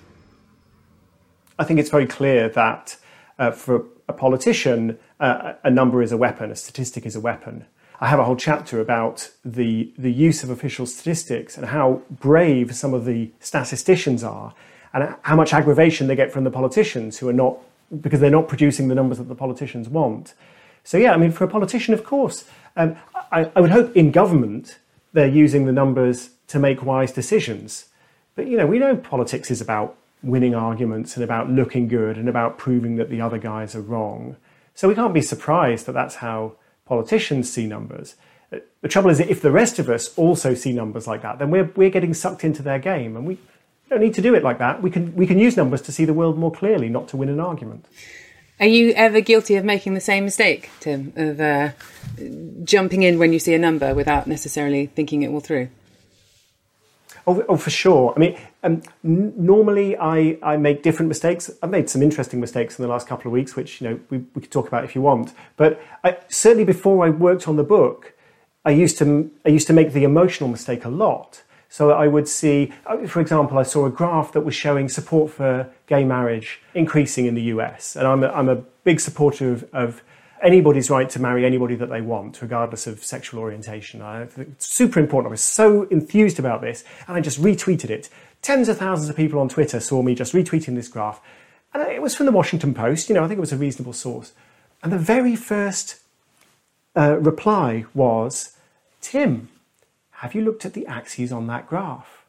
I 1.59 1.65
think 1.65 1.79
it's 1.79 1.91
very 1.91 2.07
clear 2.07 2.49
that 2.49 2.97
uh, 3.39 3.51
for 3.51 3.85
a 4.09 4.15
politician, 4.15 4.99
uh, 5.21 5.55
a 5.63 5.71
number 5.71 6.03
is 6.03 6.11
a 6.11 6.17
weapon, 6.17 6.51
a 6.51 6.57
statistic 6.57 7.05
is 7.05 7.15
a 7.15 7.21
weapon. 7.21 7.67
I 8.03 8.09
have 8.09 8.19
a 8.19 8.25
whole 8.25 8.35
chapter 8.35 8.81
about 8.81 9.31
the, 9.45 9.93
the 9.97 10.11
use 10.11 10.43
of 10.43 10.51
official 10.51 10.87
statistics 10.87 11.57
and 11.57 11.67
how 11.67 12.03
brave 12.11 12.75
some 12.75 12.95
of 12.95 13.05
the 13.05 13.31
statisticians 13.39 14.25
are 14.25 14.53
and 14.93 15.15
how 15.23 15.37
much 15.37 15.53
aggravation 15.53 16.09
they 16.09 16.17
get 16.17 16.33
from 16.33 16.43
the 16.43 16.51
politicians 16.51 17.19
who 17.19 17.29
are 17.29 17.33
not, 17.33 17.59
because 18.01 18.19
they're 18.19 18.29
not 18.29 18.49
producing 18.49 18.89
the 18.89 18.97
numbers 18.97 19.19
that 19.19 19.29
the 19.29 19.37
politicians 19.37 19.89
want. 19.89 20.35
So, 20.83 20.99
yeah, 20.99 21.13
I 21.13 21.17
mean, 21.17 21.31
for 21.31 21.45
a 21.45 21.49
politician, 21.49 21.95
of 21.95 22.03
course, 22.03 22.45
um, 22.75 22.97
I, 23.31 23.49
I 23.55 23.61
would 23.61 23.71
hope 23.71 23.97
in 23.97 24.11
government 24.11 24.81
they're 25.13 25.29
using 25.29 25.67
the 25.67 25.73
numbers 25.73 26.31
to 26.49 26.59
make 26.59 26.83
wise 26.83 27.13
decisions. 27.13 27.87
But, 28.35 28.49
you 28.49 28.57
know, 28.57 28.67
we 28.67 28.81
know 28.81 28.97
politics 28.97 29.49
is 29.49 29.61
about 29.61 29.97
winning 30.25 30.57
arguments 30.57 31.15
and 31.15 31.23
about 31.23 31.51
looking 31.51 31.87
good 31.87 32.19
and 32.19 32.29
about 32.29 32.59
proving 32.59 32.97
that 32.97 33.11
the 33.11 33.21
other 33.21 33.39
guys 33.39 33.77
are 33.77 33.81
wrong. 33.81 34.35
So 34.75 34.89
we 34.89 34.97
can't 34.97 35.15
be 35.15 35.23
surprised 35.23 35.87
that 35.87 35.93
that's 35.93 36.17
how 36.17 36.55
politicians 36.87 37.51
see 37.51 37.67
numbers. 37.67 38.17
The 38.51 38.89
trouble 38.89 39.11
is 39.11 39.19
that 39.19 39.31
if 39.31 39.41
the 39.41 39.51
rest 39.51 39.79
of 39.79 39.89
us 39.89 40.17
also 40.19 40.55
see 40.55 40.73
numbers 40.73 41.07
like 41.07 41.23
that, 41.23 41.39
then 41.39 41.51
we're, 41.51 41.71
we're 41.75 41.91
getting 41.91 42.13
sucked 42.13 42.45
into 42.45 42.63
their 42.63 42.79
game. 42.79 43.17
And 43.17 43.27
we 43.27 43.39
don't 43.89 44.01
need 44.01 44.15
to 44.15 44.23
do 44.23 44.35
it 44.35 44.43
like 44.43 44.59
that. 44.59 44.83
We 44.83 44.91
can, 44.91 45.15
we 45.15 45.27
can 45.27 45.39
use 45.39 45.57
numbers 45.57 45.81
to 45.83 45.93
see 45.93 46.05
the 46.05 46.13
world 46.13 46.37
more 46.37 46.53
clearly, 46.53 46.89
not 46.89 47.09
to 47.09 47.17
win 47.17 47.29
an 47.29 47.41
argument. 47.41 47.87
Are 48.61 48.67
you 48.67 48.93
ever 48.93 49.21
guilty 49.21 49.57
of 49.57 49.65
making 49.65 49.95
the 49.95 50.01
same 50.01 50.25
mistake, 50.25 50.71
Tim, 50.81 51.13
of 51.17 51.41
uh, 51.41 51.71
jumping 52.65 53.03
in 53.03 53.19
when 53.19 53.33
you 53.33 53.39
see 53.39 53.55
a 53.55 53.59
number 53.59 53.95
without 53.95 54.27
necessarily 54.27 54.87
thinking 54.87 55.23
it 55.23 55.29
all 55.29 55.41
through? 55.41 55.69
Oh, 57.27 57.45
oh, 57.49 57.57
for 57.57 57.71
sure. 57.71 58.13
I 58.17 58.19
mean, 58.19 58.39
um, 58.65 58.83
n- 59.05 59.33
normally 59.37 59.97
I, 59.97 60.39
I 60.43 60.57
make 60.57 60.83
different 60.83 61.09
mistakes. 61.09 61.51
I've 61.63 61.71
made 61.71 61.89
some 61.89 62.03
interesting 62.03 62.41
mistakes 62.41 62.79
in 62.79 62.83
the 62.83 62.89
last 62.89 63.07
couple 63.07 63.29
of 63.29 63.33
weeks, 63.33 63.55
which 63.55 63.81
you 63.81 63.89
know 63.89 64.01
we, 64.11 64.19
we 64.35 64.43
could 64.43 64.51
talk 64.51 64.67
about 64.67 64.85
if 64.85 64.95
you 64.95 65.03
want. 65.03 65.33
But 65.57 65.81
I, 66.03 66.19
certainly 66.29 66.65
before 66.65 67.05
I 67.07 67.11
worked 67.11 67.47
on 67.47 67.57
the 67.57 67.65
book, 67.65 68.15
I 68.65 68.71
used 68.71 68.99
to 68.99 69.31
I 69.47 69.51
used 69.51 69.67
to 69.69 69.73
make 69.73 69.93
the 69.93 70.05
emotional 70.05 70.49
mistake 70.49 70.85
a 70.85 70.89
lot. 70.89 71.43
So 71.69 71.93
I 71.93 72.07
would 72.07 72.29
see, 72.29 72.71
uh, 72.85 73.07
for 73.07 73.21
example, 73.21 73.57
I 73.57 73.63
saw 73.63 73.87
a 73.87 73.91
graph 73.91 74.33
that 74.33 74.43
was 74.43 74.55
showing 74.55 74.91
support 74.91 75.33
for 75.33 75.71
gay 75.87 76.05
marriage 76.05 76.61
increasing 76.75 77.25
in 77.27 77.35
the 77.35 77.45
US, 77.45 77.97
and 77.97 78.07
I'm 78.07 78.23
a, 78.25 78.29
I'm 78.29 78.49
a 78.49 78.57
big 78.85 79.01
supporter 79.01 79.53
of, 79.53 79.65
of 79.73 80.03
anybody's 80.43 80.91
right 80.91 81.09
to 81.11 81.21
marry 81.21 81.47
anybody 81.47 81.75
that 81.77 81.89
they 81.89 82.01
want, 82.01 82.43
regardless 82.43 82.87
of 82.87 83.05
sexual 83.05 83.41
orientation. 83.41 84.03
I 84.03 84.23
it's 84.37 84.67
super 84.67 85.01
important. 85.01 85.31
I 85.31 85.33
was 85.33 85.45
so 85.45 85.85
enthused 85.85 86.39
about 86.39 86.61
this, 86.61 86.85
and 87.07 87.17
I 87.17 87.21
just 87.21 87.41
retweeted 87.41 87.91
it. 87.91 88.09
Tens 88.43 88.69
of 88.69 88.79
thousands 88.79 89.09
of 89.09 89.17
people 89.17 89.39
on 89.39 89.49
Twitter 89.49 89.81
saw 89.81 90.03
me 90.03 90.15
just 90.15 90.33
retweeting 90.33 90.75
this 90.75 90.89
graph, 90.89 91.21
and 91.73 91.83
it 91.85 92.03
was 92.03 92.15
from 92.15 92.27
the 92.27 92.33
Washington 92.33 92.75
Post. 92.75 93.09
You 93.09 93.15
know, 93.15 93.25
I 93.25 93.29
think 93.29 93.39
it 93.39 93.41
was 93.41 93.53
a 93.53 93.57
reasonable 93.57 93.93
source. 93.93 94.33
And 94.83 94.93
the 94.93 94.99
very 94.99 95.37
first 95.37 96.01
uh, 96.97 97.19
reply 97.19 97.85
was, 97.95 98.57
Tim, 99.01 99.49
have 100.17 100.35
you 100.35 100.43
looked 100.43 100.65
at 100.65 100.75
the 100.75 100.87
axes 100.87 101.33
on 101.33 101.47
that 101.47 101.69
graph? 101.69 102.22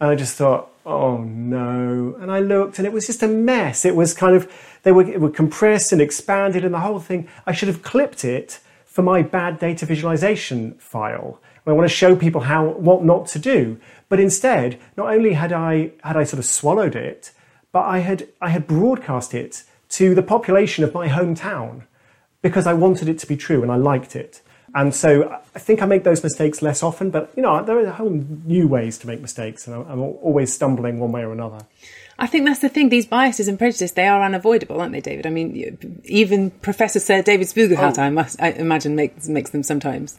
And 0.00 0.10
I 0.10 0.14
just 0.14 0.36
thought, 0.36 0.70
oh 0.86 1.18
no. 1.18 2.16
And 2.20 2.30
I 2.30 2.40
looked 2.40 2.78
and 2.78 2.86
it 2.86 2.92
was 2.92 3.06
just 3.06 3.22
a 3.22 3.28
mess. 3.28 3.84
It 3.84 3.94
was 3.94 4.14
kind 4.14 4.34
of, 4.34 4.50
they 4.82 4.92
were, 4.92 5.04
were 5.18 5.30
compressed 5.30 5.92
and 5.92 6.00
expanded 6.00 6.64
and 6.64 6.74
the 6.74 6.80
whole 6.80 7.00
thing. 7.00 7.28
I 7.46 7.52
should 7.52 7.68
have 7.68 7.82
clipped 7.82 8.24
it 8.24 8.60
for 8.86 9.02
my 9.02 9.22
bad 9.22 9.58
data 9.58 9.86
visualization 9.86 10.74
file. 10.74 11.40
I 11.66 11.72
want 11.72 11.88
to 11.88 11.94
show 11.94 12.16
people 12.16 12.40
how, 12.42 12.70
what 12.70 13.04
not 13.04 13.26
to 13.28 13.38
do. 13.38 13.78
But 14.08 14.18
instead, 14.18 14.80
not 14.96 15.12
only 15.12 15.34
had 15.34 15.52
I, 15.52 15.92
had 16.02 16.16
I 16.16 16.24
sort 16.24 16.38
of 16.38 16.44
swallowed 16.44 16.96
it, 16.96 17.30
but 17.70 17.82
I 17.82 17.98
had, 17.98 18.28
I 18.40 18.48
had 18.48 18.66
broadcast 18.66 19.34
it 19.34 19.62
to 19.90 20.14
the 20.14 20.22
population 20.22 20.82
of 20.82 20.94
my 20.94 21.08
hometown 21.08 21.82
because 22.42 22.66
I 22.66 22.72
wanted 22.72 23.08
it 23.08 23.18
to 23.20 23.26
be 23.26 23.36
true 23.36 23.62
and 23.62 23.70
I 23.70 23.76
liked 23.76 24.16
it. 24.16 24.40
And 24.74 24.94
so 24.94 25.40
I 25.54 25.58
think 25.58 25.82
I 25.82 25.86
make 25.86 26.04
those 26.04 26.22
mistakes 26.22 26.62
less 26.62 26.82
often, 26.82 27.10
but 27.10 27.32
you 27.36 27.42
know, 27.42 27.62
there 27.64 27.78
are 27.78 27.90
whole 27.90 28.10
new 28.10 28.68
ways 28.68 28.98
to 28.98 29.06
make 29.06 29.20
mistakes, 29.20 29.66
and 29.66 29.74
I'm 29.74 30.00
always 30.00 30.52
stumbling 30.52 31.00
one 31.00 31.12
way 31.12 31.22
or 31.22 31.32
another. 31.32 31.66
I 32.18 32.26
think 32.26 32.46
that's 32.46 32.60
the 32.60 32.68
thing. 32.68 32.90
These 32.90 33.06
biases 33.06 33.48
and 33.48 33.58
prejudice, 33.58 33.92
they 33.92 34.06
are 34.06 34.22
unavoidable, 34.22 34.80
aren't 34.80 34.92
they, 34.92 35.00
David? 35.00 35.26
I 35.26 35.30
mean, 35.30 36.02
even 36.04 36.50
Professor 36.50 37.00
Sir 37.00 37.22
David 37.22 37.46
Spiegelhalter, 37.46 37.98
oh. 37.98 38.02
I, 38.02 38.10
must, 38.10 38.40
I 38.40 38.50
imagine, 38.50 38.94
makes, 38.94 39.26
makes 39.26 39.50
them 39.50 39.62
sometimes. 39.62 40.18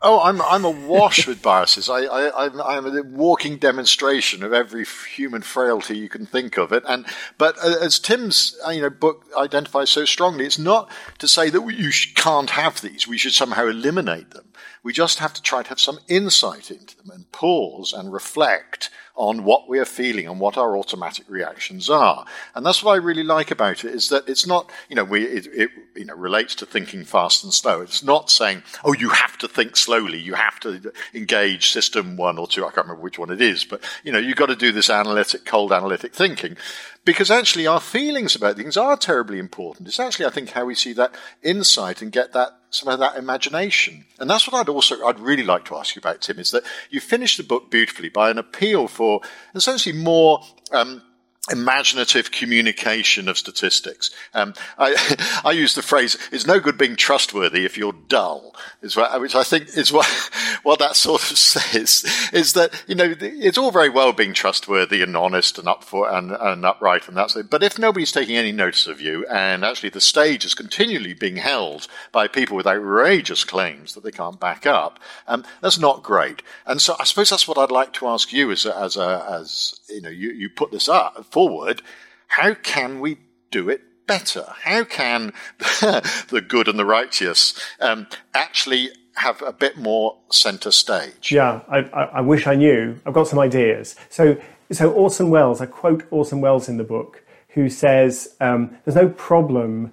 Oh, 0.00 0.20
I'm 0.20 0.40
I'm 0.42 0.64
awash 0.64 1.26
with 1.26 1.42
biases. 1.42 1.90
I, 1.90 2.02
I 2.02 2.46
I'm, 2.46 2.60
I'm 2.60 2.96
a 2.96 3.02
walking 3.02 3.56
demonstration 3.56 4.44
of 4.44 4.52
every 4.52 4.84
human 4.84 5.42
frailty 5.42 5.98
you 5.98 6.08
can 6.08 6.24
think 6.24 6.56
of 6.56 6.72
it. 6.72 6.84
And 6.86 7.04
but 7.36 7.56
uh, 7.58 7.76
as 7.82 7.98
Tim's 7.98 8.56
uh, 8.64 8.70
you 8.70 8.82
know 8.82 8.90
book 8.90 9.26
identifies 9.36 9.90
so 9.90 10.04
strongly, 10.04 10.46
it's 10.46 10.58
not 10.58 10.88
to 11.18 11.26
say 11.26 11.50
that 11.50 11.66
you 11.66 11.90
can't 12.14 12.50
have 12.50 12.80
these. 12.80 13.08
We 13.08 13.18
should 13.18 13.32
somehow 13.32 13.66
eliminate 13.66 14.30
them. 14.30 14.47
We 14.88 14.94
just 14.94 15.18
have 15.18 15.34
to 15.34 15.42
try 15.42 15.62
to 15.62 15.68
have 15.68 15.78
some 15.78 15.98
insight 16.08 16.70
into 16.70 16.96
them 16.96 17.10
and 17.10 17.30
pause 17.30 17.92
and 17.92 18.10
reflect 18.10 18.88
on 19.16 19.44
what 19.44 19.68
we 19.68 19.78
are 19.78 19.84
feeling 19.84 20.26
and 20.26 20.40
what 20.40 20.56
our 20.56 20.78
automatic 20.78 21.26
reactions 21.28 21.90
are. 21.90 22.24
And 22.54 22.64
that's 22.64 22.82
what 22.82 22.92
I 22.92 22.96
really 22.96 23.22
like 23.22 23.50
about 23.50 23.84
it 23.84 23.94
is 23.94 24.08
that 24.08 24.26
it's 24.26 24.46
not, 24.46 24.70
you 24.88 24.96
know, 24.96 25.04
we, 25.04 25.24
it, 25.24 25.46
it, 25.52 25.70
you 25.94 26.06
know, 26.06 26.14
relates 26.14 26.54
to 26.54 26.64
thinking 26.64 27.04
fast 27.04 27.44
and 27.44 27.52
slow. 27.52 27.82
It's 27.82 28.02
not 28.02 28.30
saying, 28.30 28.62
oh, 28.82 28.94
you 28.94 29.10
have 29.10 29.36
to 29.38 29.46
think 29.46 29.76
slowly. 29.76 30.20
You 30.20 30.32
have 30.32 30.58
to 30.60 30.90
engage 31.12 31.68
system 31.68 32.16
one 32.16 32.38
or 32.38 32.46
two. 32.46 32.62
I 32.62 32.70
can't 32.70 32.86
remember 32.86 33.02
which 33.02 33.18
one 33.18 33.28
it 33.28 33.42
is, 33.42 33.66
but, 33.66 33.84
you 34.04 34.12
know, 34.12 34.18
you've 34.18 34.36
got 34.38 34.46
to 34.46 34.56
do 34.56 34.72
this 34.72 34.88
analytic, 34.88 35.44
cold 35.44 35.70
analytic 35.70 36.14
thinking 36.14 36.56
because 37.04 37.30
actually 37.30 37.66
our 37.66 37.80
feelings 37.80 38.34
about 38.34 38.56
things 38.56 38.78
are 38.78 38.96
terribly 38.96 39.38
important. 39.38 39.86
It's 39.86 40.00
actually, 40.00 40.24
I 40.24 40.30
think, 40.30 40.52
how 40.52 40.64
we 40.64 40.74
see 40.74 40.94
that 40.94 41.14
insight 41.42 42.00
and 42.00 42.10
get 42.10 42.32
that 42.32 42.57
some 42.70 42.92
of 42.92 42.98
that 42.98 43.16
imagination. 43.16 44.04
And 44.18 44.28
that's 44.28 44.46
what 44.46 44.58
I'd 44.58 44.68
also, 44.68 45.04
I'd 45.06 45.20
really 45.20 45.44
like 45.44 45.64
to 45.66 45.76
ask 45.76 45.96
you 45.96 46.00
about, 46.00 46.20
Tim, 46.20 46.38
is 46.38 46.50
that 46.50 46.64
you 46.90 47.00
finished 47.00 47.38
the 47.38 47.44
book 47.44 47.70
beautifully 47.70 48.08
by 48.08 48.30
an 48.30 48.38
appeal 48.38 48.88
for 48.88 49.20
essentially 49.54 49.96
more 49.96 50.42
um, 50.72 51.02
imaginative 51.50 52.30
communication 52.30 53.28
of 53.28 53.38
statistics. 53.38 54.10
Um, 54.34 54.54
I, 54.78 55.40
I 55.44 55.52
use 55.52 55.74
the 55.74 55.82
phrase, 55.82 56.16
it's 56.32 56.46
no 56.46 56.60
good 56.60 56.78
being 56.78 56.96
trustworthy 56.96 57.64
if 57.64 57.76
you're 57.76 57.94
dull, 58.08 58.54
what, 58.94 59.20
which 59.20 59.34
I 59.34 59.42
think 59.42 59.76
is 59.76 59.92
what, 59.92 60.06
what 60.62 60.78
that 60.78 60.96
sort 60.96 61.30
of 61.30 61.38
says, 61.38 62.04
is 62.32 62.52
that, 62.54 62.72
you 62.86 62.94
know, 62.94 63.14
it's 63.20 63.58
all 63.58 63.70
very 63.70 63.88
well 63.88 64.12
being 64.12 64.34
trustworthy 64.34 65.02
and 65.02 65.16
honest 65.16 65.58
and 65.58 65.68
up 65.68 65.84
for, 65.84 66.10
and, 66.10 66.32
and 66.32 66.64
upright 66.64 67.08
and 67.08 67.16
that's 67.16 67.36
it. 67.36 67.50
But 67.50 67.62
if 67.62 67.78
nobody's 67.78 68.12
taking 68.12 68.36
any 68.36 68.52
notice 68.52 68.86
of 68.86 69.00
you 69.00 69.26
and 69.26 69.64
actually 69.64 69.90
the 69.90 70.00
stage 70.00 70.44
is 70.44 70.54
continually 70.54 71.14
being 71.14 71.36
held 71.36 71.86
by 72.12 72.28
people 72.28 72.56
with 72.56 72.66
outrageous 72.66 73.44
claims 73.44 73.94
that 73.94 74.04
they 74.04 74.10
can't 74.10 74.40
back 74.40 74.66
up, 74.66 74.98
um, 75.26 75.44
that's 75.60 75.78
not 75.78 76.02
great. 76.02 76.42
And 76.66 76.80
so 76.80 76.96
I 76.98 77.04
suppose 77.04 77.30
that's 77.30 77.48
what 77.48 77.58
I'd 77.58 77.70
like 77.70 77.92
to 77.94 78.06
ask 78.06 78.32
you 78.32 78.50
as 78.50 78.66
a, 78.66 78.76
as 78.76 78.96
a, 78.96 79.26
as, 79.30 79.77
you 79.88 80.00
know, 80.00 80.08
you, 80.08 80.30
you 80.30 80.48
put 80.48 80.70
this 80.70 80.88
up 80.88 81.24
forward, 81.26 81.82
how 82.28 82.54
can 82.54 83.00
we 83.00 83.18
do 83.50 83.68
it 83.68 83.82
better? 84.06 84.44
How 84.62 84.84
can 84.84 85.32
the 85.58 86.44
good 86.46 86.68
and 86.68 86.78
the 86.78 86.84
righteous 86.84 87.58
um, 87.80 88.06
actually 88.34 88.90
have 89.16 89.42
a 89.42 89.52
bit 89.52 89.76
more 89.76 90.16
centre 90.30 90.70
stage? 90.70 91.30
Yeah, 91.32 91.60
I, 91.68 91.78
I, 91.78 92.02
I, 92.04 92.20
wish 92.20 92.46
I 92.46 92.54
knew. 92.54 92.98
I've 93.06 93.14
got 93.14 93.28
some 93.28 93.38
ideas. 93.38 93.96
So, 94.08 94.36
so 94.72 94.92
Orson 94.92 95.30
Welles, 95.30 95.60
I 95.60 95.66
quote 95.66 96.04
Orson 96.10 96.40
Welles 96.40 96.68
in 96.68 96.76
the 96.76 96.84
book, 96.84 97.22
who 97.50 97.68
says 97.68 98.36
um, 98.40 98.76
there's 98.84 98.96
no 98.96 99.08
problem 99.08 99.92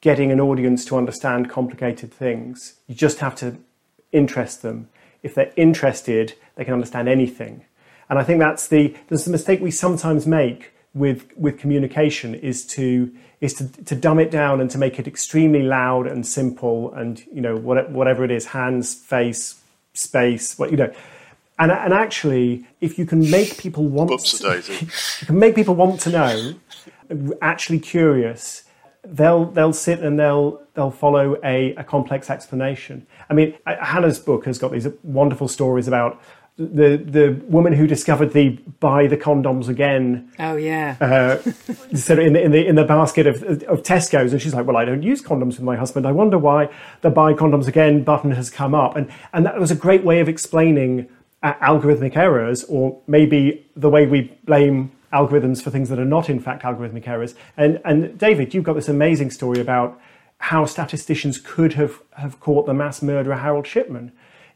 getting 0.00 0.32
an 0.32 0.40
audience 0.40 0.84
to 0.86 0.96
understand 0.96 1.48
complicated 1.48 2.12
things. 2.12 2.74
You 2.88 2.94
just 2.94 3.18
have 3.20 3.34
to 3.36 3.56
interest 4.10 4.62
them. 4.62 4.88
If 5.22 5.34
they're 5.34 5.52
interested, 5.56 6.34
they 6.56 6.64
can 6.64 6.74
understand 6.74 7.08
anything. 7.08 7.64
And 8.10 8.18
I 8.18 8.24
think 8.24 8.40
that's 8.40 8.68
the, 8.68 8.94
that's 9.08 9.24
the 9.24 9.30
mistake 9.30 9.60
we 9.60 9.70
sometimes 9.70 10.26
make 10.26 10.72
with 10.94 11.26
with 11.36 11.58
communication 11.58 12.34
is 12.34 12.66
to 12.66 13.12
is 13.40 13.54
to, 13.54 13.66
to 13.84 13.94
dumb 13.94 14.18
it 14.18 14.30
down 14.30 14.60
and 14.60 14.70
to 14.70 14.78
make 14.78 14.98
it 14.98 15.06
extremely 15.06 15.62
loud 15.62 16.06
and 16.06 16.26
simple 16.26 16.92
and 16.94 17.24
you 17.32 17.40
know 17.40 17.56
what, 17.56 17.90
whatever 17.90 18.24
it 18.24 18.30
is 18.30 18.46
hands 18.46 18.94
face 18.94 19.60
space 19.94 20.58
what 20.58 20.70
you 20.70 20.76
know. 20.76 20.92
And 21.58 21.72
and 21.72 21.92
actually 21.92 22.66
if 22.80 22.98
you 22.98 23.06
can 23.06 23.30
make 23.30 23.56
people 23.56 23.86
want 23.86 24.10
to, 24.20 24.62
you 25.20 25.26
can 25.26 25.38
make 25.38 25.54
people 25.54 25.74
want 25.74 26.00
to 26.00 26.10
know 26.10 26.54
actually 27.40 27.78
curious 27.78 28.64
they'll 29.04 29.46
they'll 29.46 29.72
sit 29.72 30.00
and 30.00 30.18
they'll 30.18 30.62
they'll 30.74 30.90
follow 30.90 31.36
a, 31.42 31.74
a 31.76 31.84
complex 31.84 32.28
explanation. 32.28 33.06
I 33.30 33.34
mean 33.34 33.54
hannah's 33.66 34.18
book 34.18 34.44
has 34.44 34.58
got 34.58 34.72
these 34.72 34.86
wonderful 35.02 35.48
stories 35.48 35.88
about 35.88 36.20
the 36.56 36.98
the 36.98 37.42
woman 37.48 37.72
who 37.72 37.86
discovered 37.86 38.32
the 38.32 38.50
buy 38.80 39.06
the 39.06 39.16
condoms 39.16 39.68
again. 39.68 40.30
Oh 40.38 40.56
yeah. 40.56 40.96
Uh, 41.00 41.36
sort 41.94 42.18
of 42.18 42.26
in 42.26 42.34
the 42.34 42.42
in 42.42 42.50
the 42.52 42.66
in 42.66 42.74
the 42.74 42.84
basket 42.84 43.26
of 43.26 43.42
of 43.42 43.82
Tesco's, 43.82 44.32
and 44.32 44.42
she's 44.42 44.54
like, 44.54 44.66
"Well, 44.66 44.76
I 44.76 44.84
don't 44.84 45.02
use 45.02 45.22
condoms 45.22 45.56
with 45.56 45.62
my 45.62 45.76
husband. 45.76 46.06
I 46.06 46.12
wonder 46.12 46.38
why 46.38 46.68
the 47.00 47.10
buy 47.10 47.32
condoms 47.32 47.68
again 47.68 48.04
button 48.04 48.32
has 48.32 48.50
come 48.50 48.74
up." 48.74 48.96
And 48.96 49.10
and 49.32 49.46
that 49.46 49.58
was 49.58 49.70
a 49.70 49.74
great 49.74 50.04
way 50.04 50.20
of 50.20 50.28
explaining 50.28 51.08
uh, 51.42 51.54
algorithmic 51.54 52.16
errors, 52.16 52.64
or 52.64 53.00
maybe 53.06 53.66
the 53.74 53.88
way 53.88 54.06
we 54.06 54.36
blame 54.44 54.92
algorithms 55.12 55.62
for 55.62 55.70
things 55.70 55.88
that 55.88 55.98
are 55.98 56.04
not 56.04 56.28
in 56.28 56.38
fact 56.38 56.64
algorithmic 56.64 57.08
errors. 57.08 57.34
And 57.56 57.80
and 57.84 58.18
David, 58.18 58.52
you've 58.52 58.64
got 58.64 58.74
this 58.74 58.88
amazing 58.88 59.30
story 59.30 59.60
about 59.60 59.98
how 60.36 60.66
statisticians 60.66 61.38
could 61.38 61.72
have 61.74 62.02
have 62.16 62.40
caught 62.40 62.66
the 62.66 62.74
mass 62.74 63.00
murderer 63.00 63.36
Harold 63.36 63.66
Shipman 63.66 64.12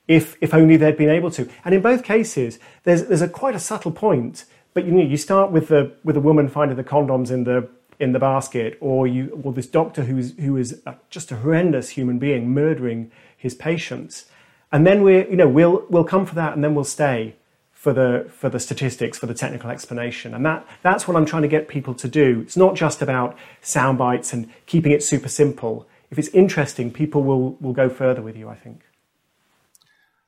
if, 0.09 0.37
if 0.41 0.55
only 0.55 0.77
they'd 0.77 0.97
been 0.97 1.11
able 1.11 1.31
to. 1.33 1.49
And 1.65 1.75
in 1.75 1.83
both 1.83 2.05
cases, 2.05 2.59
there's, 2.85 3.05
there's 3.05 3.23
a 3.23 3.29
quite 3.29 3.55
a 3.55 3.59
subtle 3.59 3.93
point, 3.93 4.45
but 4.75 4.85
you 4.85 4.93
know, 4.93 5.03
you 5.03 5.17
start 5.17 5.51
with 5.51 5.69
the, 5.69 5.93
with 6.05 6.17
a 6.17 6.21
woman 6.21 6.49
finding 6.49 6.77
the 6.77 6.85
condoms 6.85 7.31
in 7.31 7.45
the, 7.45 7.69
in 7.99 8.13
the 8.13 8.19
basket, 8.19 8.77
or 8.81 9.07
you, 9.07 9.41
or 9.43 9.53
this 9.53 9.67
doctor 9.67 10.05
who's, 10.05 10.39
who 10.39 10.57
is 10.57 10.83
just 11.11 11.33
a 11.33 11.37
horrendous 11.37 11.91
human 11.91 12.19
being 12.19 12.51
murdering 12.51 13.11
his 13.37 13.55
patients. 13.55 14.27
And 14.71 14.87
then 14.87 15.03
we 15.03 15.29
you 15.29 15.37
know, 15.37 15.49
we'll, 15.49 15.85
we'll 15.89 16.05
come 16.05 16.27
for 16.27 16.35
that 16.35 16.53
and 16.55 16.63
then 16.63 16.75
we'll 16.75 16.85
stay 16.85 17.37
for 17.73 17.93
the, 17.93 18.29
for 18.31 18.49
the 18.49 18.59
statistics, 18.59 19.19
for 19.19 19.27
the 19.27 19.35
technical 19.35 19.71
explanation. 19.71 20.35
And 20.35 20.45
that, 20.45 20.67
that's 20.83 21.07
what 21.07 21.17
I'm 21.17 21.25
trying 21.25 21.43
to 21.43 21.49
get 21.49 21.69
people 21.69 21.95
to 21.95 22.09
do. 22.09 22.41
It's 22.41 22.57
not 22.57 22.75
just 22.75 23.01
about 23.01 23.37
sound 23.61 23.99
bites 23.99 24.33
and 24.33 24.51
keeping 24.67 24.93
it 24.93 25.03
super 25.03 25.29
simple. 25.29 25.87
If 26.11 26.19
it's 26.19 26.29
interesting, 26.29 26.91
people 26.91 27.23
will, 27.23 27.53
will 27.55 27.73
go 27.73 27.89
further 27.89 28.23
with 28.23 28.37
you, 28.37 28.49
I 28.49 28.57
think. 28.57 28.86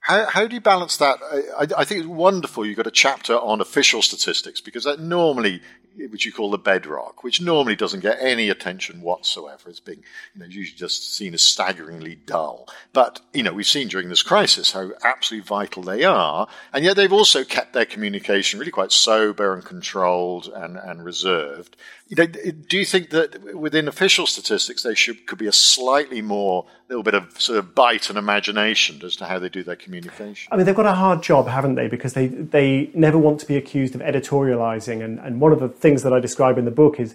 How, 0.08 0.24
how 0.24 0.46
do 0.46 0.54
you 0.54 0.62
balance 0.62 0.96
that? 0.96 1.18
I, 1.22 1.66
I, 1.76 1.84
think 1.84 2.00
it's 2.00 2.08
wonderful 2.08 2.64
you've 2.64 2.78
got 2.78 2.86
a 2.86 2.90
chapter 2.90 3.34
on 3.34 3.60
official 3.60 4.00
statistics 4.00 4.58
because 4.58 4.84
that 4.84 5.00
normally, 5.00 5.60
which 5.98 6.24
you 6.24 6.32
call 6.32 6.50
the 6.50 6.56
bedrock, 6.56 7.22
which 7.22 7.42
normally 7.42 7.76
doesn't 7.76 8.00
get 8.00 8.16
any 8.18 8.48
attention 8.48 9.02
whatsoever. 9.02 9.68
It's 9.68 9.80
being, 9.80 10.02
you 10.32 10.40
know, 10.40 10.46
usually 10.46 10.78
just 10.78 11.14
seen 11.14 11.34
as 11.34 11.42
staggeringly 11.42 12.14
dull. 12.14 12.70
But, 12.94 13.20
you 13.34 13.42
know, 13.42 13.52
we've 13.52 13.66
seen 13.66 13.88
during 13.88 14.08
this 14.08 14.22
crisis 14.22 14.72
how 14.72 14.92
absolutely 15.04 15.46
vital 15.46 15.82
they 15.82 16.04
are. 16.04 16.48
And 16.72 16.86
yet 16.86 16.96
they've 16.96 17.12
also 17.12 17.44
kept 17.44 17.74
their 17.74 17.84
communication 17.84 18.58
really 18.58 18.72
quite 18.72 18.92
sober 18.92 19.52
and 19.52 19.62
controlled 19.62 20.46
and, 20.46 20.78
and 20.78 21.04
reserved. 21.04 21.76
You 22.08 22.16
know, 22.16 22.26
do 22.26 22.78
you 22.78 22.86
think 22.86 23.10
that 23.10 23.54
within 23.54 23.86
official 23.86 24.26
statistics 24.26 24.82
there 24.82 24.96
should 24.96 25.26
could 25.26 25.38
be 25.38 25.46
a 25.46 25.52
slightly 25.52 26.22
more 26.22 26.64
little 26.88 27.02
bit 27.02 27.12
of 27.12 27.38
sort 27.38 27.58
of 27.58 27.74
bite 27.74 28.08
and 28.08 28.18
imagination 28.18 29.00
as 29.04 29.14
to 29.16 29.26
how 29.26 29.38
they 29.38 29.50
do 29.50 29.62
their 29.62 29.76
communication? 29.76 30.48
I 30.50 30.56
mean, 30.56 30.64
they've 30.64 30.74
got 30.74 30.86
a 30.86 30.94
hard 30.94 31.22
job, 31.22 31.48
haven't 31.48 31.74
they? 31.74 31.86
Because 31.86 32.14
they 32.14 32.28
they 32.28 32.90
never 32.94 33.18
want 33.18 33.40
to 33.40 33.46
be 33.46 33.56
accused 33.56 33.94
of 33.94 34.00
editorializing, 34.00 35.04
and 35.04 35.18
and 35.20 35.38
one 35.38 35.52
of 35.52 35.60
the 35.60 35.68
things 35.68 36.02
that 36.02 36.14
I 36.14 36.18
describe 36.18 36.56
in 36.56 36.64
the 36.64 36.70
book 36.70 36.98
is 36.98 37.14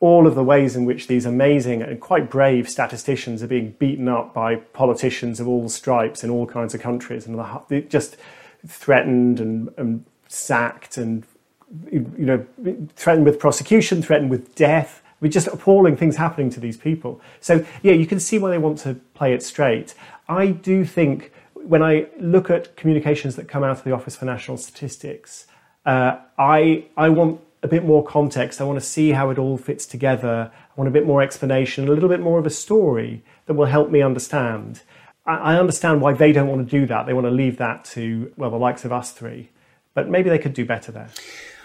all 0.00 0.26
of 0.26 0.34
the 0.34 0.44
ways 0.44 0.74
in 0.74 0.86
which 0.86 1.06
these 1.06 1.26
amazing 1.26 1.82
and 1.82 2.00
quite 2.00 2.30
brave 2.30 2.66
statisticians 2.66 3.42
are 3.42 3.46
being 3.46 3.72
beaten 3.72 4.08
up 4.08 4.32
by 4.32 4.56
politicians 4.56 5.38
of 5.38 5.46
all 5.46 5.68
stripes 5.68 6.24
in 6.24 6.30
all 6.30 6.46
kinds 6.46 6.74
of 6.74 6.80
countries, 6.80 7.26
and 7.26 7.38
just 7.90 8.16
threatened 8.66 9.38
and, 9.38 9.68
and 9.76 10.06
sacked 10.28 10.96
and 10.96 11.26
you 11.90 12.06
know, 12.18 12.44
threatened 12.96 13.26
with 13.26 13.38
prosecution, 13.38 14.02
threatened 14.02 14.30
with 14.30 14.54
death. 14.54 15.02
With 15.20 15.32
just 15.32 15.48
appalling 15.48 15.98
things 15.98 16.16
happening 16.16 16.48
to 16.48 16.60
these 16.60 16.78
people. 16.78 17.20
So, 17.40 17.62
yeah, 17.82 17.92
you 17.92 18.06
can 18.06 18.18
see 18.18 18.38
why 18.38 18.48
they 18.48 18.56
want 18.56 18.78
to 18.78 18.94
play 19.12 19.34
it 19.34 19.42
straight. 19.42 19.94
I 20.30 20.46
do 20.46 20.82
think 20.82 21.30
when 21.52 21.82
I 21.82 22.06
look 22.18 22.48
at 22.48 22.74
communications 22.74 23.36
that 23.36 23.46
come 23.46 23.62
out 23.62 23.72
of 23.72 23.84
the 23.84 23.92
Office 23.92 24.16
for 24.16 24.24
National 24.24 24.56
Statistics, 24.56 25.46
uh, 25.84 26.16
I, 26.38 26.86
I 26.96 27.10
want 27.10 27.42
a 27.62 27.68
bit 27.68 27.84
more 27.84 28.02
context. 28.02 28.62
I 28.62 28.64
want 28.64 28.80
to 28.80 28.86
see 28.86 29.10
how 29.10 29.28
it 29.28 29.38
all 29.38 29.58
fits 29.58 29.84
together. 29.84 30.50
I 30.54 30.74
want 30.74 30.88
a 30.88 30.90
bit 30.90 31.04
more 31.04 31.20
explanation, 31.20 31.86
a 31.86 31.92
little 31.92 32.08
bit 32.08 32.20
more 32.20 32.38
of 32.38 32.46
a 32.46 32.50
story 32.50 33.22
that 33.44 33.52
will 33.52 33.66
help 33.66 33.90
me 33.90 34.00
understand. 34.00 34.80
I, 35.26 35.36
I 35.36 35.58
understand 35.58 36.00
why 36.00 36.14
they 36.14 36.32
don't 36.32 36.48
want 36.48 36.66
to 36.66 36.78
do 36.80 36.86
that. 36.86 37.04
They 37.04 37.12
want 37.12 37.26
to 37.26 37.30
leave 37.30 37.58
that 37.58 37.84
to, 37.92 38.32
well, 38.38 38.48
the 38.48 38.56
likes 38.56 38.86
of 38.86 38.92
us 38.92 39.12
three. 39.12 39.50
But 39.92 40.08
maybe 40.08 40.30
they 40.30 40.38
could 40.38 40.54
do 40.54 40.64
better 40.64 40.92
there. 40.92 41.10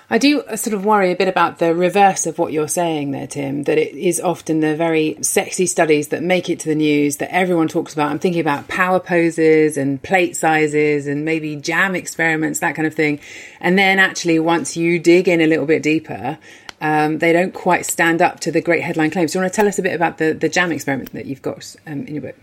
I 0.07 0.19
do 0.19 0.43
sort 0.55 0.75
of 0.75 0.85
worry 0.85 1.11
a 1.11 1.15
bit 1.15 1.27
about 1.27 1.57
the 1.57 1.73
reverse 1.73 2.27
of 2.27 2.37
what 2.37 2.53
you're 2.53 2.67
saying 2.67 3.09
there, 3.09 3.25
Tim, 3.25 3.63
that 3.63 3.79
it 3.79 3.95
is 3.95 4.19
often 4.21 4.59
the 4.59 4.75
very 4.75 5.17
sexy 5.21 5.65
studies 5.65 6.09
that 6.09 6.21
make 6.21 6.47
it 6.47 6.59
to 6.59 6.69
the 6.69 6.75
news 6.75 7.17
that 7.17 7.33
everyone 7.33 7.67
talks 7.67 7.93
about. 7.93 8.11
I'm 8.11 8.19
thinking 8.19 8.41
about 8.41 8.67
power 8.67 8.99
poses 8.99 9.77
and 9.77 10.01
plate 10.03 10.37
sizes 10.37 11.07
and 11.07 11.25
maybe 11.25 11.55
jam 11.55 11.95
experiments, 11.95 12.59
that 12.59 12.75
kind 12.75 12.85
of 12.85 12.93
thing. 12.93 13.19
And 13.59 13.79
then 13.79 13.97
actually, 13.97 14.37
once 14.37 14.77
you 14.77 14.99
dig 14.99 15.27
in 15.27 15.41
a 15.41 15.47
little 15.47 15.65
bit 15.65 15.81
deeper, 15.81 16.37
um, 16.81 17.17
they 17.17 17.33
don't 17.33 17.53
quite 17.53 17.87
stand 17.87 18.21
up 18.21 18.39
to 18.41 18.51
the 18.51 18.61
great 18.61 18.83
headline 18.83 19.09
claims. 19.09 19.31
Do 19.31 19.39
you 19.39 19.43
want 19.43 19.53
to 19.53 19.55
tell 19.55 19.67
us 19.67 19.79
a 19.79 19.81
bit 19.81 19.95
about 19.95 20.19
the, 20.19 20.33
the 20.33 20.49
jam 20.49 20.71
experiment 20.71 21.13
that 21.13 21.25
you've 21.25 21.41
got 21.41 21.75
um, 21.87 22.05
in 22.05 22.13
your 22.13 22.21
book? 22.21 22.35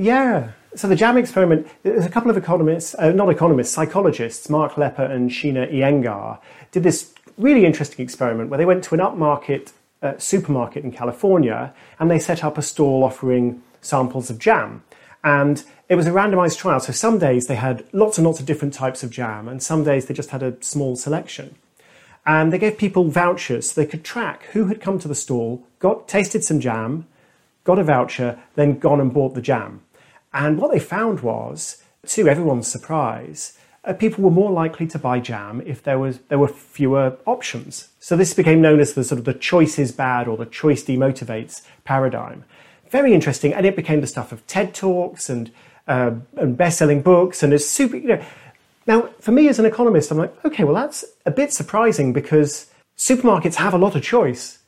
Yeah. 0.00 0.52
So 0.74 0.88
the 0.88 0.96
jam 0.96 1.18
experiment, 1.18 1.66
there's 1.82 2.06
a 2.06 2.08
couple 2.08 2.30
of 2.30 2.38
economists, 2.38 2.94
uh, 2.98 3.12
not 3.12 3.28
economists, 3.28 3.74
psychologists, 3.74 4.48
Mark 4.48 4.76
Lepper 4.76 5.02
and 5.02 5.30
Sheena 5.30 5.70
Iyengar, 5.70 6.38
did 6.72 6.84
this 6.84 7.12
really 7.36 7.66
interesting 7.66 8.02
experiment 8.02 8.48
where 8.48 8.56
they 8.56 8.64
went 8.64 8.82
to 8.84 8.94
an 8.94 9.00
upmarket 9.00 9.72
uh, 10.00 10.16
supermarket 10.16 10.84
in 10.84 10.90
California 10.90 11.74
and 11.98 12.10
they 12.10 12.18
set 12.18 12.42
up 12.42 12.56
a 12.56 12.62
stall 12.62 13.04
offering 13.04 13.62
samples 13.82 14.30
of 14.30 14.38
jam. 14.38 14.82
And 15.22 15.62
it 15.90 15.96
was 15.96 16.06
a 16.06 16.12
randomized 16.12 16.56
trial. 16.56 16.80
So 16.80 16.92
some 16.92 17.18
days 17.18 17.46
they 17.46 17.56
had 17.56 17.84
lots 17.92 18.16
and 18.16 18.26
lots 18.26 18.40
of 18.40 18.46
different 18.46 18.72
types 18.72 19.02
of 19.02 19.10
jam, 19.10 19.48
and 19.48 19.62
some 19.62 19.84
days 19.84 20.06
they 20.06 20.14
just 20.14 20.30
had 20.30 20.42
a 20.42 20.56
small 20.62 20.96
selection. 20.96 21.56
And 22.24 22.54
they 22.54 22.58
gave 22.58 22.78
people 22.78 23.04
vouchers 23.10 23.70
so 23.70 23.78
they 23.78 23.86
could 23.86 24.02
track 24.02 24.44
who 24.52 24.68
had 24.68 24.80
come 24.80 24.98
to 25.00 25.08
the 25.08 25.14
stall, 25.14 25.66
got 25.78 26.08
tasted 26.08 26.42
some 26.42 26.58
jam, 26.58 27.06
got 27.64 27.78
a 27.78 27.84
voucher, 27.84 28.38
then 28.54 28.78
gone 28.78 29.00
and 29.00 29.12
bought 29.12 29.34
the 29.34 29.42
jam. 29.42 29.82
And 30.32 30.58
what 30.58 30.70
they 30.70 30.78
found 30.78 31.20
was, 31.20 31.82
to 32.06 32.28
everyone's 32.28 32.68
surprise, 32.68 33.58
uh, 33.84 33.92
people 33.94 34.22
were 34.22 34.30
more 34.30 34.50
likely 34.50 34.86
to 34.86 34.98
buy 34.98 35.20
jam 35.20 35.62
if 35.64 35.82
there 35.82 35.98
was 35.98 36.18
there 36.28 36.38
were 36.38 36.48
fewer 36.48 37.16
options. 37.26 37.88
So 37.98 38.16
this 38.16 38.34
became 38.34 38.60
known 38.60 38.80
as 38.80 38.94
the 38.94 39.04
sort 39.04 39.18
of 39.18 39.24
the 39.24 39.34
choice 39.34 39.78
is 39.78 39.92
bad 39.92 40.28
or 40.28 40.36
the 40.36 40.46
choice 40.46 40.84
demotivates 40.84 41.62
paradigm. 41.84 42.44
Very 42.90 43.14
interesting, 43.14 43.54
and 43.54 43.64
it 43.64 43.76
became 43.76 44.00
the 44.00 44.06
stuff 44.06 44.32
of 44.32 44.46
TED 44.46 44.74
talks 44.74 45.30
and 45.30 45.50
uh, 45.88 46.12
and 46.36 46.56
best-selling 46.56 47.02
books, 47.02 47.42
and 47.42 47.52
it's 47.52 47.66
super. 47.66 47.96
You 47.96 48.08
know, 48.08 48.24
now 48.86 49.08
for 49.18 49.32
me 49.32 49.48
as 49.48 49.58
an 49.58 49.66
economist, 49.66 50.10
I'm 50.10 50.18
like, 50.18 50.44
okay, 50.44 50.64
well 50.64 50.74
that's 50.74 51.04
a 51.24 51.30
bit 51.30 51.52
surprising 51.52 52.12
because 52.12 52.70
supermarkets 52.96 53.54
have 53.54 53.74
a 53.74 53.78
lot 53.78 53.96
of 53.96 54.02
choice, 54.02 54.58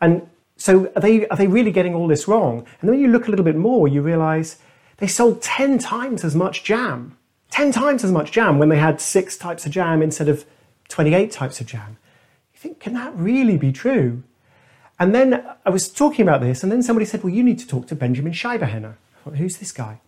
and 0.00 0.26
so 0.56 0.90
are 0.96 1.02
they 1.02 1.26
are 1.28 1.36
they 1.36 1.46
really 1.46 1.72
getting 1.72 1.94
all 1.94 2.08
this 2.08 2.26
wrong? 2.26 2.58
And 2.80 2.88
then 2.88 2.90
when 2.92 3.00
you 3.00 3.08
look 3.08 3.26
a 3.26 3.30
little 3.30 3.44
bit 3.44 3.56
more, 3.56 3.86
you 3.86 4.00
realise 4.00 4.58
they 5.02 5.08
sold 5.08 5.42
ten 5.42 5.78
times 5.78 6.24
as 6.24 6.34
much 6.34 6.64
jam 6.64 7.16
10 7.52 7.70
times 7.70 8.02
as 8.02 8.10
much 8.10 8.32
jam 8.32 8.58
when 8.58 8.70
they 8.70 8.78
had 8.78 9.00
six 9.00 9.36
types 9.36 9.66
of 9.66 9.72
jam 9.72 10.02
instead 10.02 10.28
of 10.28 10.46
28 10.88 11.30
types 11.30 11.60
of 11.60 11.66
jam. 11.66 11.98
You 12.54 12.58
think, 12.58 12.80
can 12.80 12.94
that 12.94 13.14
really 13.14 13.58
be 13.58 13.72
true? 13.72 14.22
And 14.98 15.14
then 15.14 15.44
I 15.66 15.70
was 15.70 15.90
talking 15.90 16.22
about 16.22 16.40
this, 16.40 16.62
and 16.62 16.72
then 16.72 16.82
somebody 16.82 17.04
said, 17.04 17.22
Well, 17.22 17.32
you 17.32 17.42
need 17.42 17.58
to 17.58 17.66
talk 17.66 17.86
to 17.88 17.94
Benjamin 17.94 18.32
Scheibehenne. 18.32 18.94
Thought, 19.22 19.36
Who's 19.36 19.58
this 19.58 19.70
guy? 19.70 20.00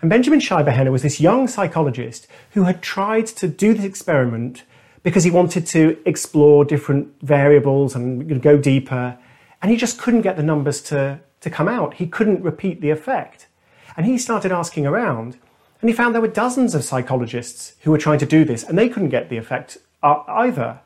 And 0.00 0.08
Benjamin 0.08 0.40
Scheibehenne 0.40 0.90
was 0.90 1.02
this 1.02 1.20
young 1.20 1.48
psychologist 1.48 2.26
who 2.52 2.62
had 2.62 2.80
tried 2.80 3.26
to 3.26 3.48
do 3.48 3.74
this 3.74 3.84
experiment 3.84 4.62
because 5.02 5.24
he 5.24 5.30
wanted 5.30 5.66
to 5.68 5.98
explore 6.06 6.64
different 6.64 7.12
variables 7.20 7.94
and 7.94 8.40
go 8.40 8.56
deeper. 8.56 9.18
And 9.60 9.70
he 9.70 9.76
just 9.76 9.98
couldn't 9.98 10.22
get 10.22 10.36
the 10.36 10.42
numbers 10.42 10.80
to, 10.82 11.20
to 11.42 11.50
come 11.50 11.68
out. 11.68 11.94
He 11.94 12.06
couldn't 12.06 12.42
repeat 12.42 12.80
the 12.80 12.90
effect. 12.90 13.48
And 13.96 14.06
he 14.06 14.18
started 14.18 14.52
asking 14.52 14.86
around. 14.86 15.38
And 15.80 15.90
he 15.90 15.96
found 15.96 16.14
there 16.14 16.22
were 16.22 16.28
dozens 16.28 16.74
of 16.74 16.84
psychologists 16.84 17.74
who 17.82 17.90
were 17.90 17.98
trying 17.98 18.18
to 18.18 18.26
do 18.26 18.44
this, 18.44 18.62
and 18.62 18.78
they 18.78 18.88
couldn't 18.88 19.10
get 19.10 19.28
the 19.28 19.36
effect 19.36 19.78
either. 20.02 20.80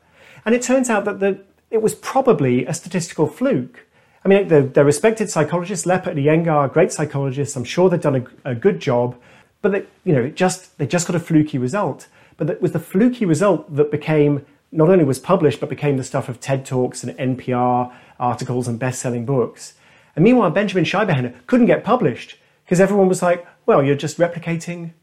And 0.45 0.55
it 0.55 0.61
turns 0.61 0.89
out 0.89 1.05
that 1.05 1.19
the, 1.19 1.39
it 1.69 1.81
was 1.81 1.95
probably 1.95 2.65
a 2.65 2.73
statistical 2.73 3.27
fluke. 3.27 3.85
I 4.23 4.27
mean, 4.27 4.47
they're 4.47 4.85
respected 4.85 5.29
psychologists, 5.29 5.85
Lepper 5.85 6.11
and 6.11 6.19
Iyengar, 6.19 6.71
great 6.71 6.91
psychologists. 6.91 7.55
I'm 7.55 7.63
sure 7.63 7.89
they've 7.89 8.01
done 8.01 8.27
a, 8.45 8.51
a 8.51 8.55
good 8.55 8.79
job, 8.79 9.15
but 9.61 9.71
they, 9.71 9.85
you 10.03 10.13
know, 10.13 10.29
just 10.29 10.77
they 10.77 10.85
just 10.85 11.07
got 11.07 11.15
a 11.15 11.19
fluky 11.19 11.57
result. 11.57 12.07
But 12.37 12.49
it 12.49 12.61
was 12.61 12.71
the 12.71 12.79
fluky 12.79 13.25
result 13.25 13.75
that 13.75 13.91
became 13.91 14.45
not 14.71 14.89
only 14.89 15.03
was 15.03 15.19
published, 15.19 15.59
but 15.59 15.69
became 15.69 15.97
the 15.97 16.03
stuff 16.03 16.29
of 16.29 16.39
TED 16.39 16.65
talks 16.65 17.03
and 17.03 17.17
NPR 17.17 17.91
articles 18.19 18.67
and 18.67 18.79
best-selling 18.79 19.25
books. 19.25 19.73
And 20.15 20.23
meanwhile, 20.23 20.49
Benjamin 20.51 20.85
Scheibehenne 20.85 21.33
couldn't 21.47 21.65
get 21.65 21.83
published 21.83 22.37
because 22.71 22.79
everyone 22.79 23.09
was 23.09 23.21
like, 23.21 23.45
well, 23.65 23.83
you're 23.83 23.95
just 23.95 24.17
replicating 24.17 24.93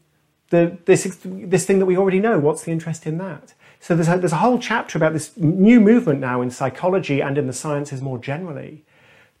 the, 0.49 0.75
this, 0.85 1.19
this 1.23 1.67
thing 1.67 1.77
that 1.77 1.85
we 1.85 1.95
already 1.95 2.19
know. 2.19 2.39
What's 2.39 2.63
the 2.63 2.71
interest 2.71 3.05
in 3.05 3.19
that? 3.19 3.53
So 3.79 3.95
there's 3.95 4.07
a, 4.07 4.17
there's 4.17 4.31
a 4.31 4.37
whole 4.37 4.57
chapter 4.57 4.97
about 4.97 5.13
this 5.13 5.37
new 5.37 5.79
movement 5.79 6.19
now 6.19 6.41
in 6.41 6.49
psychology 6.49 7.21
and 7.21 7.37
in 7.37 7.45
the 7.45 7.53
sciences 7.53 8.01
more 8.01 8.17
generally 8.17 8.85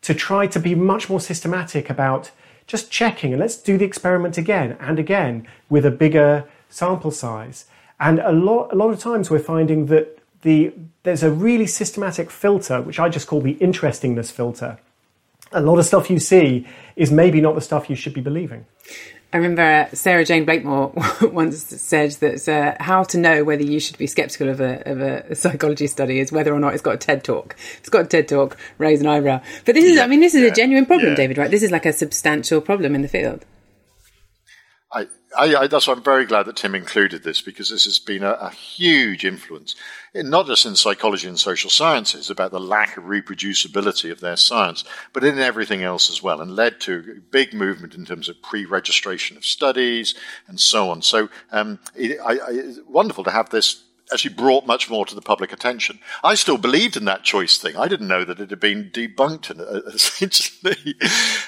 to 0.03 0.13
try 0.13 0.45
to 0.45 0.59
be 0.59 0.75
much 0.75 1.09
more 1.09 1.19
systematic 1.19 1.89
about 1.89 2.29
just 2.67 2.91
checking 2.91 3.33
and 3.33 3.39
let's 3.39 3.57
do 3.57 3.79
the 3.79 3.85
experiment 3.85 4.37
again 4.37 4.77
and 4.79 4.99
again 4.99 5.47
with 5.67 5.83
a 5.83 5.89
bigger 5.89 6.47
sample 6.69 7.09
size. 7.09 7.65
And 7.99 8.19
a 8.19 8.31
lot, 8.31 8.71
a 8.71 8.75
lot 8.75 8.91
of 8.91 8.99
times 8.99 9.31
we're 9.31 9.39
finding 9.39 9.87
that 9.87 10.19
the, 10.43 10.71
there's 11.01 11.23
a 11.23 11.31
really 11.31 11.65
systematic 11.65 12.29
filter, 12.29 12.79
which 12.79 12.99
I 12.99 13.09
just 13.09 13.25
call 13.25 13.41
the 13.41 13.53
interestingness 13.53 14.29
filter. 14.29 14.77
A 15.51 15.61
lot 15.61 15.79
of 15.79 15.85
stuff 15.85 16.09
you 16.09 16.19
see 16.19 16.67
is 16.95 17.11
maybe 17.11 17.41
not 17.41 17.55
the 17.55 17.61
stuff 17.61 17.89
you 17.89 17.95
should 17.95 18.13
be 18.13 18.21
believing. 18.21 18.65
I 19.31 19.37
remember 19.37 19.61
uh, 19.61 19.95
Sarah-Jayne 19.95 20.45
Blakemore 20.45 20.91
once 21.31 21.63
said 21.63 22.11
that 22.13 22.47
uh, 22.49 22.83
how 22.83 23.03
to 23.03 23.17
know 23.17 23.43
whether 23.43 23.61
you 23.61 23.79
should 23.79 23.97
be 23.97 24.07
skeptical 24.07 24.49
of 24.49 24.59
a, 24.59 24.81
of 24.89 25.01
a 25.01 25.35
psychology 25.35 25.85
study 25.85 26.19
is 26.19 26.31
whether 26.31 26.51
or 26.51 26.59
not 26.59 26.73
it's 26.73 26.81
got 26.81 26.95
a 26.95 26.97
TED 26.97 27.23
talk. 27.23 27.55
If 27.59 27.79
it's 27.79 27.89
got 27.89 28.05
a 28.05 28.07
TED 28.07 28.27
talk, 28.27 28.57
raise 28.79 29.01
an 29.01 29.07
eyebrow. 29.07 29.41
But 29.65 29.75
this 29.75 29.85
is, 29.85 29.97
yeah, 29.97 30.03
I 30.03 30.07
mean, 30.07 30.19
this 30.19 30.33
is 30.33 30.41
yeah, 30.41 30.47
a 30.47 30.51
genuine 30.51 30.87
problem, 30.87 31.11
yeah. 31.11 31.15
David, 31.15 31.37
right? 31.37 31.51
This 31.51 31.61
is 31.61 31.69
like 31.69 31.85
a 31.85 31.93
substantial 31.93 32.59
problem 32.59 32.95
in 32.95 33.03
the 33.03 33.07
field. 33.07 33.45
I, 34.91 35.07
I, 35.37 35.67
that's 35.67 35.87
why 35.87 35.93
I'm 35.93 36.01
very 36.01 36.25
glad 36.25 36.47
that 36.47 36.55
Tim 36.55 36.73
included 36.73 37.23
this 37.23 37.41
because 37.41 37.69
this 37.69 37.85
has 37.85 37.99
been 37.99 38.23
a, 38.23 38.31
a 38.31 38.49
huge 38.49 39.23
influence, 39.23 39.75
in, 40.15 40.31
not 40.31 40.47
just 40.47 40.65
in 40.65 40.75
psychology 40.75 41.27
and 41.27 41.39
social 41.39 41.69
sciences 41.69 42.31
about 42.31 42.49
the 42.49 42.59
lack 42.59 42.97
of 42.97 43.03
reproducibility 43.03 44.11
of 44.11 44.19
their 44.19 44.35
science, 44.35 44.83
but 45.13 45.23
in 45.23 45.37
everything 45.37 45.83
else 45.83 46.09
as 46.09 46.23
well, 46.23 46.41
and 46.41 46.55
led 46.55 46.79
to 46.81 47.17
a 47.17 47.21
big 47.21 47.53
movement 47.53 47.93
in 47.93 48.03
terms 48.03 48.29
of 48.29 48.41
pre-registration 48.41 49.37
of 49.37 49.45
studies 49.45 50.15
and 50.47 50.59
so 50.59 50.89
on. 50.89 51.03
So 51.03 51.29
um, 51.51 51.77
it, 51.95 52.17
I, 52.25 52.39
it's 52.49 52.79
wonderful 52.87 53.23
to 53.25 53.31
have 53.31 53.51
this 53.51 53.83
actually 54.11 54.33
brought 54.33 54.65
much 54.65 54.89
more 54.89 55.05
to 55.05 55.15
the 55.15 55.21
public 55.21 55.53
attention. 55.53 55.99
I 56.23 56.35
still 56.35 56.57
believed 56.57 56.97
in 56.97 57.05
that 57.05 57.23
choice 57.23 57.57
thing. 57.57 57.77
I 57.77 57.87
didn't 57.87 58.07
know 58.07 58.25
that 58.25 58.39
it 58.39 58.49
had 58.49 58.59
been 58.59 58.89
debunked, 58.91 59.59
uh, 59.59 59.87
essentially. 59.93 60.95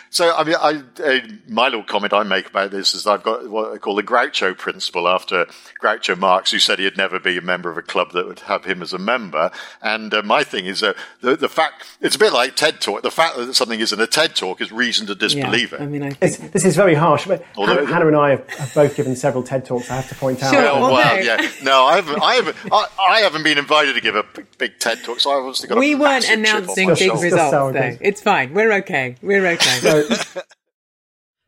so, 0.10 0.36
I 0.36 0.43
mean, 0.43 0.56
I, 0.60 0.84
uh, 1.04 1.19
my 1.47 1.65
little 1.65 1.84
comment 1.84 2.13
I 2.13 2.24
make 2.24 2.47
about 2.47 2.71
this 2.71 2.93
is 2.93 3.08
I've 3.08 3.24
got 3.24 3.50
what 3.50 3.74
I 3.74 3.78
call 3.78 3.95
the 3.95 4.04
Groucho 4.04 4.58
principle 4.58 5.08
after 5.08 5.47
Groucho 5.82 6.17
Marx, 6.17 6.52
who 6.52 6.60
said 6.60 6.80
he'd 6.80 6.97
never 6.97 7.19
be 7.19 7.38
a 7.38 7.41
member 7.41 7.71
of 7.71 7.78
a 7.78 7.82
club 7.82 8.12
that 8.12 8.28
would 8.28 8.41
have 8.41 8.65
him 8.65 8.82
as 8.82 8.93
a 8.93 9.00
member. 9.00 9.52
And 9.82 10.13
uh, 10.13 10.21
my 10.24 10.43
thing 10.43 10.65
is 10.65 10.84
uh, 10.84 10.93
the, 11.21 11.36
the 11.36 11.50
fact, 11.50 11.86
it's 12.00 12.15
a 12.15 12.19
bit 12.19 12.34
like 12.34 12.56
TED 12.56 12.82
Talk. 12.82 13.02
The 13.02 13.12
fact 13.12 13.38
that 13.38 13.54
something 13.56 13.80
isn't 13.80 14.00
a 14.00 14.08
TED 14.08 14.36
Talk 14.36 14.62
is 14.62 14.71
reason 14.71 15.08
to 15.08 15.15
disbelieve 15.15 15.71
yeah, 15.71 15.80
it. 15.80 15.84
I 15.84 15.88
mean, 15.88 16.04
I 16.04 16.12
this 16.12 16.65
is 16.65 16.76
very 16.76 16.95
harsh, 16.95 17.26
but 17.26 17.43
Although, 17.56 17.86
Hannah, 17.86 18.08
and 18.08 18.15
I 18.15 18.32
have, 18.32 18.50
have, 18.52 18.74
both 18.74 18.95
given 18.95 19.15
several 19.15 19.43
TED 19.43 19.65
Talks, 19.65 19.89
I 19.89 19.95
have 19.95 20.10
to 20.10 20.15
point 20.15 20.43
out. 20.43 20.54
Sure, 20.54 20.62
well, 20.62 20.93
well, 20.93 21.24
yeah. 21.24 21.50
No, 21.63 21.86
I 21.86 21.95
haven't, 21.95 22.21
I 22.21 22.36
haven't 22.36 22.51
I, 22.72 22.88
I, 23.00 23.20
haven't 23.22 23.44
been 23.44 23.58
invited 23.58 23.94
to 23.94 24.02
give 24.02 24.16
a 24.16 24.26
big 24.58 24.80
TED 24.80 25.04
talk. 25.04 25.20
So 25.20 25.32
I 25.32 25.36
obviously 25.36 25.70
got. 25.70 25.78
We 25.78 25.94
a 25.94 25.98
weren't 25.98 26.28
massive 26.30 26.46
chip 26.46 26.56
on 26.56 26.62
announcing 26.64 26.88
big 26.90 26.98
shoulder. 26.98 27.24
results, 27.24 27.54
how 27.54 27.72
though. 27.72 27.80
goes. 27.80 27.98
It's 28.02 28.22
fine. 28.22 28.54
We're 28.54 28.74
okay. 28.74 29.16
We're 29.22 29.48
okay. 29.48 29.80
So, 30.22 30.42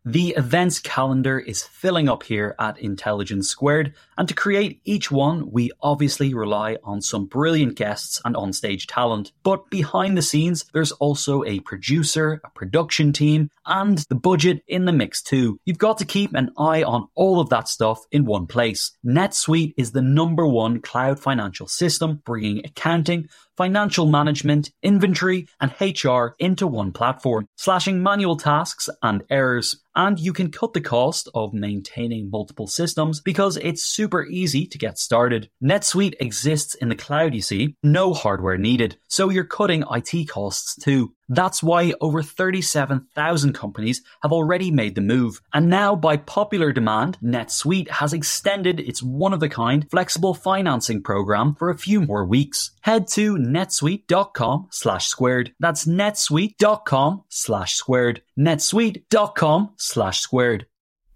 The 0.06 0.32
events 0.36 0.80
calendar 0.80 1.40
is 1.40 1.64
filling 1.64 2.10
up 2.10 2.24
here 2.24 2.56
at 2.60 2.78
Intelligence 2.78 3.48
Squared, 3.48 3.94
and 4.18 4.28
to 4.28 4.34
create 4.34 4.82
each 4.86 5.12
one, 5.12 5.52
we 5.52 5.72
obviously 5.82 6.34
rely 6.34 6.78
on 6.84 7.02
some 7.02 7.26
brilliant 7.26 7.76
guests 7.76 8.22
and 8.26 8.36
onstage 8.36 8.86
talent. 8.88 9.32
But 9.44 9.70
behind 9.70 10.18
the 10.18 10.22
scenes, 10.22 10.66
there's 10.74 10.92
also 10.94 11.44
a 11.44 11.60
producer, 11.62 12.42
a 12.44 12.50
production 12.50 13.14
team, 13.14 13.50
and 13.66 14.00
the 14.10 14.16
budget 14.16 14.64
in 14.68 14.86
the 14.86 14.92
mix 14.92 15.22
too. 15.22 15.60
You've 15.66 15.78
got 15.78 15.98
to 16.00 16.06
keep 16.06 16.34
an 16.34 16.52
eye 16.58 16.84
on 16.84 17.08
all 17.16 17.40
of 17.40 17.50
that 17.50 17.68
stuff 17.68 18.00
in 18.12 18.26
one 18.26 18.48
place. 18.48 18.92
NetSuite 19.06 19.74
is 19.78 19.92
the 19.92 20.02
number 20.02 20.48
one 20.48 20.82
cloud 20.82 21.20
financial 21.20 21.68
system, 21.68 22.22
bringing 22.26 22.66
accounting, 22.66 23.28
financial 23.58 24.06
management, 24.06 24.72
inventory, 24.82 25.48
and 25.62 25.74
HR 25.80 26.36
into 26.40 26.68
one 26.68 26.92
platform, 26.92 27.48
slashing 27.56 28.02
manual 28.02 28.38
tasks 28.38 28.90
and 29.02 29.24
errors. 29.30 29.80
And 29.96 30.20
you 30.20 30.34
can 30.34 30.52
cut 30.52 30.74
the 30.74 30.82
cost 30.82 31.30
of 31.36 31.54
maintaining 31.54 32.32
multiple 32.32 32.68
systems 32.68 33.22
because 33.22 33.58
it's 33.58 33.84
super 33.84 34.03
easy 34.28 34.66
to 34.66 34.78
get 34.78 34.98
started. 34.98 35.50
NetSuite 35.64 36.16
exists 36.20 36.76
in 36.76 36.90
the 36.90 36.96
cloud, 36.96 37.34
you 37.34 37.42
see, 37.42 37.76
no 37.84 38.14
hardware 38.14 38.58
needed. 38.58 38.98
So 39.08 39.30
you're 39.30 39.44
cutting 39.44 39.84
IT 39.90 40.28
costs 40.30 40.76
too. 40.76 41.14
That's 41.30 41.64
why 41.64 41.94
over 42.02 42.22
37,000 42.22 43.54
companies 43.54 44.02
have 44.22 44.32
already 44.32 44.72
made 44.72 44.96
the 44.96 45.02
move. 45.02 45.42
And 45.54 45.70
now, 45.70 45.96
by 45.96 46.18
popular 46.18 46.72
demand, 46.72 47.18
NetSuite 47.24 47.90
has 47.90 48.14
extended 48.14 48.80
its 48.80 49.02
one 49.02 49.34
of 49.34 49.40
the 49.40 49.50
kind 49.50 49.90
flexible 49.90 50.34
financing 50.34 51.02
program 51.02 51.56
for 51.56 51.70
a 51.70 51.78
few 51.78 52.02
more 52.02 52.26
weeks. 52.26 52.72
Head 52.82 53.08
to 53.10 53.36
netsuite.com 53.38 54.68
slash 54.72 55.08
squared. 55.08 55.54
That's 55.60 55.86
netsuite.com 55.86 57.24
slash 57.30 57.74
squared. 57.76 58.22
netsuite.com 58.38 59.74
slash 59.78 60.20
squared. 60.20 60.68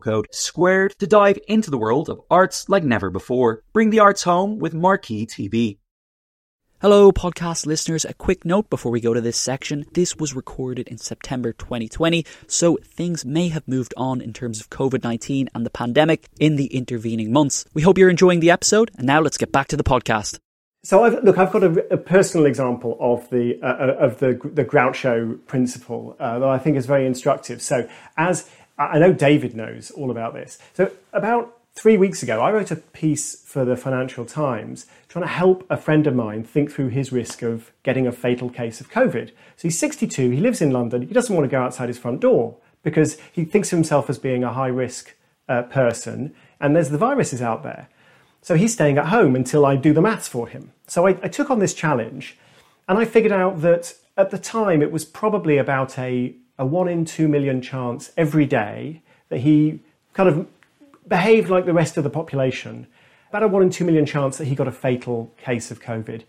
code 0.00 0.26
SQUARED 0.32 0.98
to 0.98 1.06
dive 1.06 1.38
into 1.48 1.70
the 1.70 1.78
world 1.78 2.08
of 2.08 2.20
arts 2.30 2.68
like 2.68 2.84
never 2.84 3.10
before. 3.10 3.62
Bring 3.72 3.90
the 3.90 4.00
arts 4.00 4.24
home 4.24 4.58
with 4.58 4.74
Marquee 4.74 5.26
TV. 5.26 5.78
Hello, 6.82 7.10
podcast 7.10 7.64
listeners. 7.64 8.04
A 8.04 8.12
quick 8.12 8.44
note 8.44 8.68
before 8.68 8.92
we 8.92 9.00
go 9.00 9.14
to 9.14 9.20
this 9.22 9.38
section. 9.38 9.86
This 9.94 10.14
was 10.14 10.36
recorded 10.36 10.88
in 10.88 10.98
September 10.98 11.54
2020, 11.54 12.26
so 12.48 12.76
things 12.84 13.24
may 13.24 13.48
have 13.48 13.66
moved 13.66 13.94
on 13.96 14.20
in 14.20 14.34
terms 14.34 14.60
of 14.60 14.68
COVID 14.68 15.02
19 15.02 15.48
and 15.54 15.64
the 15.64 15.70
pandemic 15.70 16.28
in 16.38 16.56
the 16.56 16.66
intervening 16.66 17.32
months. 17.32 17.64
We 17.72 17.80
hope 17.80 17.96
you're 17.96 18.10
enjoying 18.10 18.40
the 18.40 18.50
episode, 18.50 18.90
and 18.98 19.06
now 19.06 19.22
let's 19.22 19.38
get 19.38 19.52
back 19.52 19.68
to 19.68 19.76
the 19.78 19.84
podcast. 19.84 20.38
so 20.84 21.02
I've, 21.02 21.24
look, 21.24 21.38
I've 21.38 21.50
got 21.50 21.64
a, 21.64 21.94
a 21.94 21.96
personal 21.96 22.44
example 22.44 22.98
of 23.00 23.28
the 23.30 23.58
uh, 23.62 23.94
of 23.94 24.18
the 24.18 24.38
the 24.44 24.64
Groucho 24.64 25.38
principle 25.46 26.14
uh, 26.20 26.38
that 26.40 26.48
I 26.48 26.58
think 26.58 26.76
is 26.76 26.84
very 26.84 27.06
instructive. 27.06 27.62
So, 27.62 27.88
as 28.18 28.50
I 28.78 28.98
know, 28.98 29.12
David 29.12 29.56
knows 29.56 29.90
all 29.90 30.10
about 30.10 30.34
this. 30.34 30.58
So, 30.74 30.90
about 31.12 31.56
three 31.74 31.96
weeks 31.96 32.22
ago, 32.22 32.40
I 32.40 32.50
wrote 32.50 32.70
a 32.70 32.76
piece 32.76 33.42
for 33.42 33.64
the 33.64 33.76
Financial 33.76 34.24
Times 34.24 34.86
trying 35.08 35.24
to 35.24 35.30
help 35.30 35.66
a 35.70 35.76
friend 35.76 36.06
of 36.06 36.14
mine 36.14 36.42
think 36.44 36.70
through 36.70 36.88
his 36.88 37.12
risk 37.12 37.42
of 37.42 37.72
getting 37.82 38.06
a 38.06 38.12
fatal 38.12 38.50
case 38.50 38.80
of 38.80 38.90
COVID. 38.90 39.28
So 39.28 39.62
he's 39.62 39.78
62, 39.78 40.30
he 40.30 40.40
lives 40.40 40.60
in 40.60 40.70
London, 40.70 41.02
he 41.02 41.14
doesn't 41.14 41.34
want 41.34 41.48
to 41.48 41.50
go 41.50 41.62
outside 41.62 41.88
his 41.88 41.98
front 41.98 42.20
door 42.20 42.56
because 42.82 43.18
he 43.32 43.44
thinks 43.44 43.72
of 43.72 43.78
himself 43.78 44.08
as 44.08 44.18
being 44.18 44.44
a 44.44 44.52
high 44.52 44.68
risk 44.68 45.14
uh, 45.48 45.62
person, 45.62 46.34
and 46.60 46.74
there's 46.74 46.90
the 46.90 46.98
viruses 46.98 47.42
out 47.42 47.62
there. 47.62 47.88
So 48.42 48.54
he's 48.54 48.72
staying 48.72 48.96
at 48.98 49.06
home 49.06 49.34
until 49.34 49.66
I 49.66 49.76
do 49.76 49.92
the 49.92 50.00
maths 50.00 50.28
for 50.28 50.48
him. 50.48 50.72
So 50.86 51.06
I, 51.06 51.18
I 51.22 51.28
took 51.28 51.50
on 51.50 51.58
this 51.58 51.74
challenge, 51.74 52.38
and 52.88 52.98
I 52.98 53.04
figured 53.04 53.32
out 53.32 53.60
that 53.62 53.94
at 54.16 54.30
the 54.30 54.38
time 54.38 54.82
it 54.82 54.92
was 54.92 55.04
probably 55.04 55.58
about 55.58 55.98
a, 55.98 56.34
a 56.58 56.66
one 56.66 56.88
in 56.88 57.04
two 57.04 57.28
million 57.28 57.60
chance 57.60 58.12
every 58.16 58.46
day 58.46 59.02
that 59.28 59.38
he 59.38 59.80
kind 60.12 60.28
of 60.28 60.46
behaved 61.06 61.48
like 61.48 61.66
the 61.66 61.72
rest 61.72 61.96
of 61.96 62.04
the 62.04 62.10
population. 62.10 62.86
About 63.30 63.42
a 63.42 63.48
one 63.48 63.62
in 63.62 63.70
two 63.70 63.84
million 63.84 64.06
chance 64.06 64.38
that 64.38 64.46
he 64.46 64.54
got 64.54 64.68
a 64.68 64.72
fatal 64.72 65.32
case 65.36 65.70
of 65.70 65.80
COVID. 65.80 66.22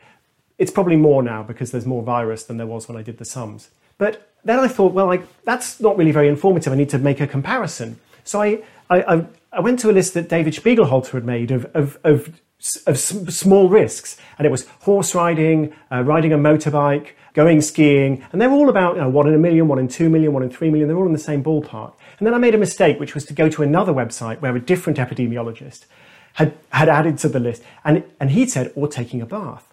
It's 0.58 0.72
probably 0.72 0.96
more 0.96 1.22
now 1.22 1.44
because 1.44 1.72
there's 1.72 1.86
more 1.86 2.04
virus 2.04 2.44
than 2.44 2.58
there 2.58 2.68
was 2.68 2.88
when 2.88 2.98
I 2.98 3.04
did 3.04 3.18
the 3.18 3.26
sums. 3.26 3.70
But 3.98 4.32
then 4.44 4.60
I 4.60 4.68
thought, 4.68 4.94
well, 4.94 5.06
like, 5.06 5.24
that's 5.44 5.80
not 5.80 5.98
really 5.98 6.12
very 6.12 6.28
informative. 6.28 6.74
I 6.74 6.76
need 6.76 6.90
to 6.90 6.98
make 6.98 7.20
a 7.20 7.28
comparison. 7.28 8.00
So 8.24 8.42
I, 8.42 8.63
I, 8.90 9.02
I, 9.02 9.26
I 9.52 9.60
went 9.60 9.80
to 9.80 9.90
a 9.90 9.94
list 9.94 10.13
that 10.16 10.30
David 10.30 10.54
Spiegelhalter 10.54 11.12
had 11.12 11.26
made 11.26 11.52
of, 11.52 11.66
of, 11.74 11.98
of, 12.04 12.40
of 12.86 12.98
small 12.98 13.70
risks. 13.70 14.18
And 14.38 14.46
it 14.46 14.50
was 14.50 14.68
horse 14.82 15.13
riding, 15.13 15.74
uh, 15.92 16.04
riding 16.04 16.34
a 16.34 16.38
motorbike, 16.38 17.10
going 17.38 17.62
skiing. 17.62 18.26
And 18.32 18.41
they're 18.41 18.52
all 18.52 18.67
about 18.67 18.95
you 18.95 19.02
know, 19.02 19.10
one 19.10 19.28
in 19.28 19.36
a 19.36 19.38
million, 19.38 19.67
one 19.67 19.78
in 19.78 19.88
two 19.88 20.10
million, 20.10 20.34
one 20.34 20.41
in 20.41 20.50
three 20.50 20.71
million. 20.71 20.88
They're 20.88 20.97
all 20.97 21.06
in 21.06 21.13
the 21.13 21.19
same 21.19 21.43
ballpark. 21.43 21.93
And 22.17 22.26
then 22.26 22.34
I 22.34 22.39
made 22.39 22.56
a 22.56 22.58
mistake, 22.58 23.00
which 23.00 23.13
was 23.13 23.26
to 23.26 23.34
go 23.34 23.47
to 23.47 23.62
another 23.62 23.93
website 23.93 24.41
where 24.41 24.56
a 24.56 24.60
different 24.60 24.97
epidemiologist 24.97 25.86
had, 26.34 26.58
had 26.71 26.89
added 26.89 27.19
to 27.19 27.30
the 27.30 27.39
list. 27.39 27.62
And, 27.86 28.04
and 28.19 28.32
he 28.32 28.47
said, 28.47 28.73
or 28.76 28.88
taking 28.88 29.21
a 29.21 29.28
bath. 29.28 29.71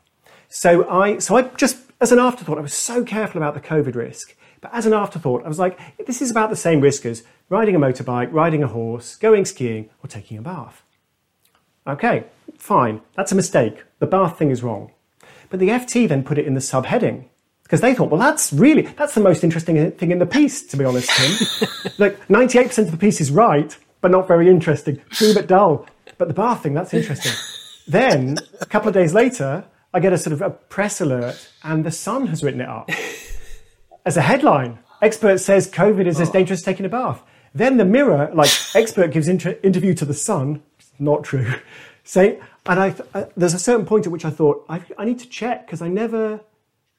So 0.50 0.86
I, 0.90 1.18
so 1.18 1.36
I 1.36 1.42
just, 1.56 1.78
as 2.02 2.12
an 2.12 2.18
afterthought, 2.18 2.58
I 2.58 2.60
was 2.60 2.74
so 2.74 3.02
careful 3.02 3.40
about 3.40 3.54
the 3.54 3.66
COVID 3.66 3.94
risk. 3.94 4.36
But 4.60 4.74
as 4.74 4.84
an 4.84 4.92
afterthought, 4.92 5.42
I 5.46 5.48
was 5.48 5.58
like, 5.58 5.78
this 6.06 6.20
is 6.20 6.30
about 6.30 6.50
the 6.50 6.56
same 6.56 6.82
risk 6.82 7.06
as 7.06 7.22
riding 7.48 7.74
a 7.74 7.80
motorbike, 7.80 8.30
riding 8.30 8.62
a 8.62 8.68
horse, 8.68 9.16
going 9.16 9.46
skiing, 9.46 9.88
or 10.02 10.08
taking 10.08 10.36
a 10.36 10.42
bath. 10.42 10.82
Okay, 11.86 12.24
fine. 12.58 13.00
That's 13.16 13.32
a 13.32 13.36
mistake. 13.36 13.84
The 14.00 14.06
bath 14.06 14.38
thing 14.38 14.50
is 14.50 14.62
wrong. 14.62 14.92
But 15.48 15.60
the 15.60 15.68
FT 15.68 16.06
then 16.06 16.24
put 16.24 16.36
it 16.36 16.46
in 16.46 16.52
the 16.52 16.60
subheading 16.60 17.28
because 17.64 17.80
they 17.80 17.94
thought, 17.94 18.10
well, 18.10 18.20
that's 18.20 18.52
really, 18.52 18.82
that's 18.82 19.14
the 19.14 19.20
most 19.20 19.42
interesting 19.42 19.90
thing 19.92 20.10
in 20.10 20.18
the 20.18 20.26
piece, 20.26 20.64
to 20.66 20.76
be 20.76 20.84
honest, 20.84 21.10
Tim. 21.10 21.92
like 21.98 22.28
98% 22.28 22.78
of 22.78 22.90
the 22.90 22.96
piece 22.96 23.20
is 23.20 23.30
right, 23.30 23.76
but 24.00 24.10
not 24.10 24.28
very 24.28 24.48
interesting. 24.48 25.00
True, 25.10 25.34
but 25.34 25.46
dull. 25.46 25.86
But 26.18 26.28
the 26.28 26.34
bath 26.34 26.62
thing, 26.62 26.74
that's 26.74 26.94
interesting. 26.94 27.32
then, 27.88 28.38
a 28.60 28.66
couple 28.66 28.88
of 28.88 28.94
days 28.94 29.14
later, 29.14 29.64
I 29.94 30.00
get 30.00 30.12
a 30.12 30.18
sort 30.18 30.32
of 30.32 30.42
a 30.42 30.50
press 30.50 31.00
alert 31.00 31.48
and 31.62 31.84
the 31.84 31.90
Sun 31.90 32.26
has 32.26 32.42
written 32.42 32.60
it 32.60 32.68
up 32.68 32.90
as 34.06 34.16
a 34.16 34.22
headline. 34.22 34.78
Expert 35.00 35.38
says 35.38 35.70
COVID 35.70 36.06
is 36.06 36.20
as 36.20 36.30
dangerous 36.30 36.60
as 36.60 36.64
taking 36.64 36.84
a 36.84 36.88
bath. 36.88 37.22
Then 37.54 37.76
the 37.76 37.84
Mirror, 37.84 38.32
like 38.34 38.50
expert 38.74 39.12
gives 39.12 39.28
inter- 39.28 39.58
interview 39.62 39.94
to 39.94 40.04
the 40.04 40.14
Sun, 40.14 40.62
not 40.98 41.22
true. 41.22 41.54
Say, 42.04 42.40
and 42.66 42.80
I, 42.80 42.94
uh, 43.14 43.26
there's 43.36 43.54
a 43.54 43.58
certain 43.58 43.86
point 43.86 44.06
at 44.06 44.12
which 44.12 44.24
I 44.24 44.30
thought 44.30 44.66
I, 44.68 44.82
I 44.98 45.04
need 45.04 45.20
to 45.20 45.28
check 45.28 45.66
because 45.66 45.80
I 45.80 45.88
never, 45.88 46.40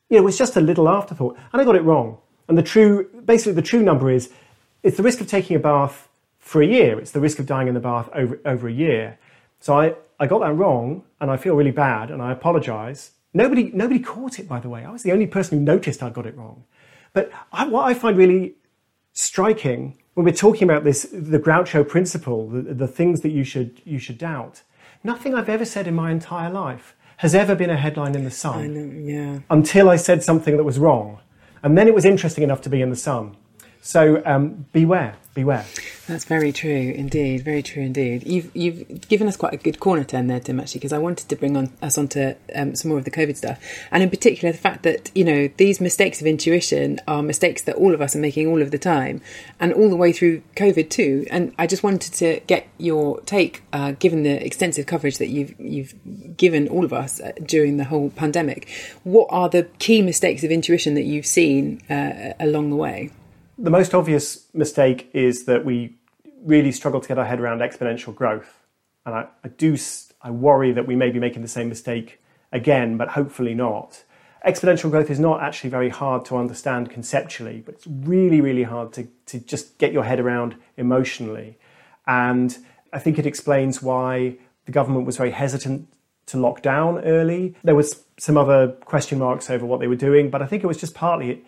you 0.09 0.17
know, 0.17 0.23
it 0.23 0.25
was 0.25 0.37
just 0.37 0.55
a 0.55 0.61
little 0.61 0.87
afterthought, 0.87 1.37
and 1.51 1.61
I 1.61 1.65
got 1.65 1.75
it 1.75 1.83
wrong. 1.83 2.17
And 2.47 2.57
the 2.57 2.63
true, 2.63 3.09
basically, 3.25 3.53
the 3.53 3.61
true 3.61 3.81
number 3.81 4.11
is, 4.11 4.31
it's 4.83 4.97
the 4.97 5.03
risk 5.03 5.19
of 5.19 5.27
taking 5.27 5.55
a 5.55 5.59
bath 5.59 6.07
for 6.39 6.61
a 6.61 6.67
year. 6.67 6.99
It's 6.99 7.11
the 7.11 7.19
risk 7.19 7.39
of 7.39 7.47
dying 7.47 7.67
in 7.67 7.73
the 7.73 7.79
bath 7.79 8.09
over 8.13 8.39
over 8.45 8.67
a 8.67 8.71
year. 8.71 9.17
So 9.59 9.79
I, 9.79 9.95
I 10.19 10.27
got 10.27 10.39
that 10.39 10.53
wrong, 10.53 11.03
and 11.19 11.31
I 11.31 11.37
feel 11.37 11.55
really 11.55 11.71
bad, 11.71 12.11
and 12.11 12.21
I 12.21 12.31
apologise. 12.31 13.11
Nobody 13.33 13.71
nobody 13.73 13.99
caught 13.99 14.39
it, 14.39 14.47
by 14.47 14.59
the 14.59 14.69
way. 14.69 14.85
I 14.85 14.91
was 14.91 15.03
the 15.03 15.11
only 15.11 15.27
person 15.27 15.57
who 15.57 15.63
noticed 15.65 16.03
I'd 16.03 16.13
got 16.13 16.27
it 16.27 16.37
wrong. 16.37 16.63
But 17.13 17.31
I, 17.51 17.67
what 17.67 17.85
I 17.85 17.93
find 17.93 18.15
really 18.17 18.55
striking 19.13 19.97
when 20.13 20.25
we're 20.25 20.33
talking 20.33 20.63
about 20.63 20.83
this, 20.83 21.03
the 21.11 21.39
Groucho 21.39 21.87
principle, 21.87 22.47
the, 22.49 22.61
the 22.73 22.87
things 22.87 23.21
that 23.21 23.29
you 23.29 23.43
should 23.43 23.81
you 23.85 23.99
should 23.99 24.17
doubt. 24.17 24.61
Nothing 25.03 25.35
I've 25.35 25.49
ever 25.49 25.65
said 25.65 25.87
in 25.87 25.95
my 25.95 26.11
entire 26.11 26.49
life 26.49 26.94
has 27.17 27.33
ever 27.33 27.55
been 27.55 27.69
a 27.69 27.77
headline 27.77 28.15
in 28.15 28.23
the 28.23 28.31
Sun 28.31 29.05
yeah. 29.05 29.39
until 29.49 29.89
I 29.89 29.95
said 29.95 30.23
something 30.23 30.57
that 30.57 30.63
was 30.63 30.79
wrong, 30.79 31.19
and 31.63 31.77
then 31.77 31.87
it 31.87 31.93
was 31.93 32.05
interesting 32.05 32.43
enough 32.43 32.61
to 32.61 32.69
be 32.69 32.81
in 32.81 32.89
the 32.89 32.95
Sun. 32.95 33.35
So 33.85 34.19
um, 34.25 34.65
beware, 34.73 35.15
beware. 35.35 35.63
That's 36.07 36.25
very 36.25 36.51
true 36.51 36.71
indeed. 36.95 37.43
Very 37.43 37.61
true 37.61 37.83
indeed. 37.83 38.25
You've 38.25 38.49
you've 38.55 39.07
given 39.07 39.27
us 39.27 39.37
quite 39.37 39.53
a 39.53 39.57
good 39.57 39.79
corner 39.79 40.03
turn 40.03 40.25
there, 40.25 40.39
Tim. 40.39 40.59
Actually, 40.59 40.79
because 40.79 40.91
I 40.91 40.97
wanted 40.97 41.29
to 41.29 41.35
bring 41.35 41.55
on 41.55 41.71
us 41.83 41.95
onto 41.95 42.33
um, 42.55 42.73
some 42.75 42.89
more 42.89 42.97
of 42.97 43.05
the 43.05 43.11
COVID 43.11 43.37
stuff, 43.37 43.59
and 43.91 44.01
in 44.01 44.09
particular 44.09 44.51
the 44.51 44.57
fact 44.57 44.81
that 44.81 45.11
you 45.13 45.23
know 45.23 45.49
these 45.57 45.79
mistakes 45.79 46.19
of 46.19 46.25
intuition 46.25 46.99
are 47.07 47.21
mistakes 47.21 47.61
that 47.61 47.75
all 47.75 47.93
of 47.93 48.01
us 48.01 48.15
are 48.15 48.19
making 48.19 48.47
all 48.47 48.63
of 48.63 48.71
the 48.71 48.79
time, 48.79 49.21
and 49.59 49.71
all 49.71 49.87
the 49.87 49.95
way 49.95 50.11
through 50.11 50.41
COVID 50.55 50.89
too. 50.89 51.27
And 51.29 51.53
I 51.59 51.67
just 51.67 51.83
wanted 51.83 52.11
to 52.13 52.39
get 52.47 52.67
your 52.79 53.21
take, 53.21 53.61
uh, 53.71 53.91
given 53.91 54.23
the 54.23 54.43
extensive 54.43 54.87
coverage 54.87 55.19
that 55.19 55.27
you've 55.27 55.53
you've 55.59 55.93
given 56.37 56.67
all 56.69 56.85
of 56.85 56.91
us 56.91 57.21
uh, 57.21 57.33
during 57.45 57.77
the 57.77 57.83
whole 57.83 58.09
pandemic. 58.09 58.67
What 59.03 59.27
are 59.29 59.47
the 59.47 59.65
key 59.77 60.01
mistakes 60.01 60.43
of 60.43 60.49
intuition 60.49 60.95
that 60.95 61.03
you've 61.03 61.27
seen 61.27 61.83
uh, 61.87 62.33
along 62.39 62.71
the 62.71 62.77
way? 62.77 63.11
The 63.57 63.71
most 63.71 63.93
obvious 63.93 64.47
mistake 64.53 65.09
is 65.13 65.45
that 65.45 65.63
we 65.63 65.95
really 66.43 66.71
struggle 66.71 66.99
to 66.99 67.07
get 67.07 67.17
our 67.17 67.25
head 67.25 67.39
around 67.39 67.59
exponential 67.59 68.13
growth. 68.13 68.61
And 69.05 69.15
I, 69.15 69.27
I 69.43 69.47
do, 69.47 69.77
I 70.21 70.31
worry 70.31 70.71
that 70.73 70.87
we 70.87 70.95
may 70.95 71.09
be 71.09 71.19
making 71.19 71.41
the 71.41 71.47
same 71.47 71.69
mistake 71.69 72.21
again, 72.51 72.97
but 72.97 73.09
hopefully 73.09 73.53
not. 73.53 74.03
Exponential 74.45 74.91
growth 74.91 75.09
is 75.09 75.19
not 75.19 75.41
actually 75.41 75.69
very 75.69 75.89
hard 75.89 76.25
to 76.25 76.37
understand 76.37 76.89
conceptually, 76.89 77.63
but 77.65 77.75
it's 77.75 77.87
really, 77.87 78.41
really 78.41 78.63
hard 78.63 78.93
to, 78.93 79.07
to 79.27 79.39
just 79.39 79.77
get 79.77 79.91
your 79.91 80.03
head 80.03 80.19
around 80.19 80.55
emotionally. 80.77 81.57
And 82.05 82.55
I 82.93 82.99
think 82.99 83.17
it 83.17 83.25
explains 83.25 83.81
why 83.81 84.37
the 84.65 84.71
government 84.71 85.05
was 85.05 85.17
very 85.17 85.31
hesitant 85.31 85.87
to 86.27 86.37
lock 86.37 86.61
down 86.61 86.99
early. 86.99 87.55
There 87.63 87.75
was 87.75 88.03
some 88.17 88.37
other 88.37 88.67
question 88.67 89.19
marks 89.19 89.49
over 89.49 89.65
what 89.65 89.79
they 89.79 89.87
were 89.87 89.95
doing, 89.95 90.29
but 90.29 90.41
I 90.41 90.45
think 90.45 90.63
it 90.63 90.67
was 90.67 90.77
just 90.77 90.93
partly 90.93 91.43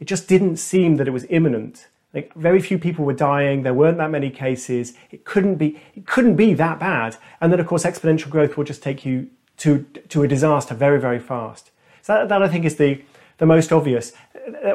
it, 0.00 0.04
it 0.04 0.06
just 0.06 0.28
didn't 0.28 0.56
seem 0.56 0.96
that 0.96 1.06
it 1.06 1.12
was 1.12 1.26
imminent. 1.30 1.88
Like 2.12 2.34
very 2.34 2.60
few 2.60 2.78
people 2.78 3.04
were 3.04 3.12
dying. 3.12 3.62
There 3.62 3.74
weren't 3.74 3.98
that 3.98 4.10
many 4.10 4.30
cases. 4.30 4.94
It 5.10 5.24
couldn't 5.24 5.56
be. 5.56 5.80
It 5.94 6.06
couldn't 6.06 6.36
be 6.36 6.54
that 6.54 6.80
bad. 6.80 7.16
And 7.40 7.52
then, 7.52 7.60
of 7.60 7.66
course, 7.66 7.84
exponential 7.84 8.30
growth 8.30 8.56
will 8.56 8.64
just 8.64 8.82
take 8.82 9.04
you 9.04 9.28
to 9.58 9.84
to 10.08 10.22
a 10.22 10.28
disaster 10.28 10.74
very, 10.74 11.00
very 11.00 11.20
fast. 11.20 11.70
So 12.02 12.14
that, 12.14 12.28
that 12.28 12.42
I 12.42 12.48
think 12.48 12.64
is 12.64 12.76
the 12.76 13.02
the 13.38 13.46
most 13.46 13.72
obvious. 13.72 14.12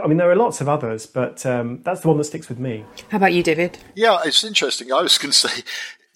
I 0.03 0.07
mean, 0.07 0.17
there 0.17 0.31
are 0.31 0.35
lots 0.35 0.61
of 0.61 0.69
others, 0.69 1.05
but 1.05 1.45
um, 1.45 1.81
that's 1.83 2.01
the 2.01 2.07
one 2.07 2.17
that 2.17 2.23
sticks 2.25 2.47
with 2.47 2.59
me. 2.59 2.85
How 3.09 3.17
about 3.17 3.33
you, 3.33 3.43
David? 3.43 3.79
Yeah, 3.95 4.19
it's 4.23 4.43
interesting. 4.43 4.93
I 4.93 5.01
was 5.01 5.17
going 5.17 5.31
to 5.31 5.37
say 5.37 5.63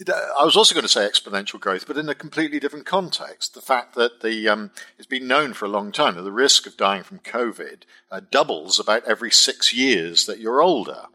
I 0.08 0.46
was 0.46 0.56
also 0.56 0.74
going 0.74 0.84
to 0.84 0.90
say 0.90 1.08
exponential 1.08 1.60
growth, 1.60 1.86
but 1.86 1.98
in 1.98 2.08
a 2.08 2.16
completely 2.16 2.60
different 2.60 2.86
context. 2.86 3.54
The 3.54 3.62
fact 3.62 3.96
that 3.96 4.22
the 4.22 4.48
um, 4.48 4.72
it's 4.98 5.08
been 5.08 5.28
known 5.28 5.54
for 5.54 5.66
a 5.66 5.70
long 5.70 5.92
time 5.92 6.16
that 6.16 6.22
the 6.22 6.32
risk 6.32 6.66
of 6.66 6.78
dying 6.78 7.04
from 7.04 7.20
COVID 7.20 7.82
uh, 8.10 8.22
doubles 8.32 8.80
about 8.80 9.04
every 9.06 9.32
six 9.32 9.74
years 9.74 10.26
that 10.26 10.40
you're 10.40 10.62
older. 10.62 11.08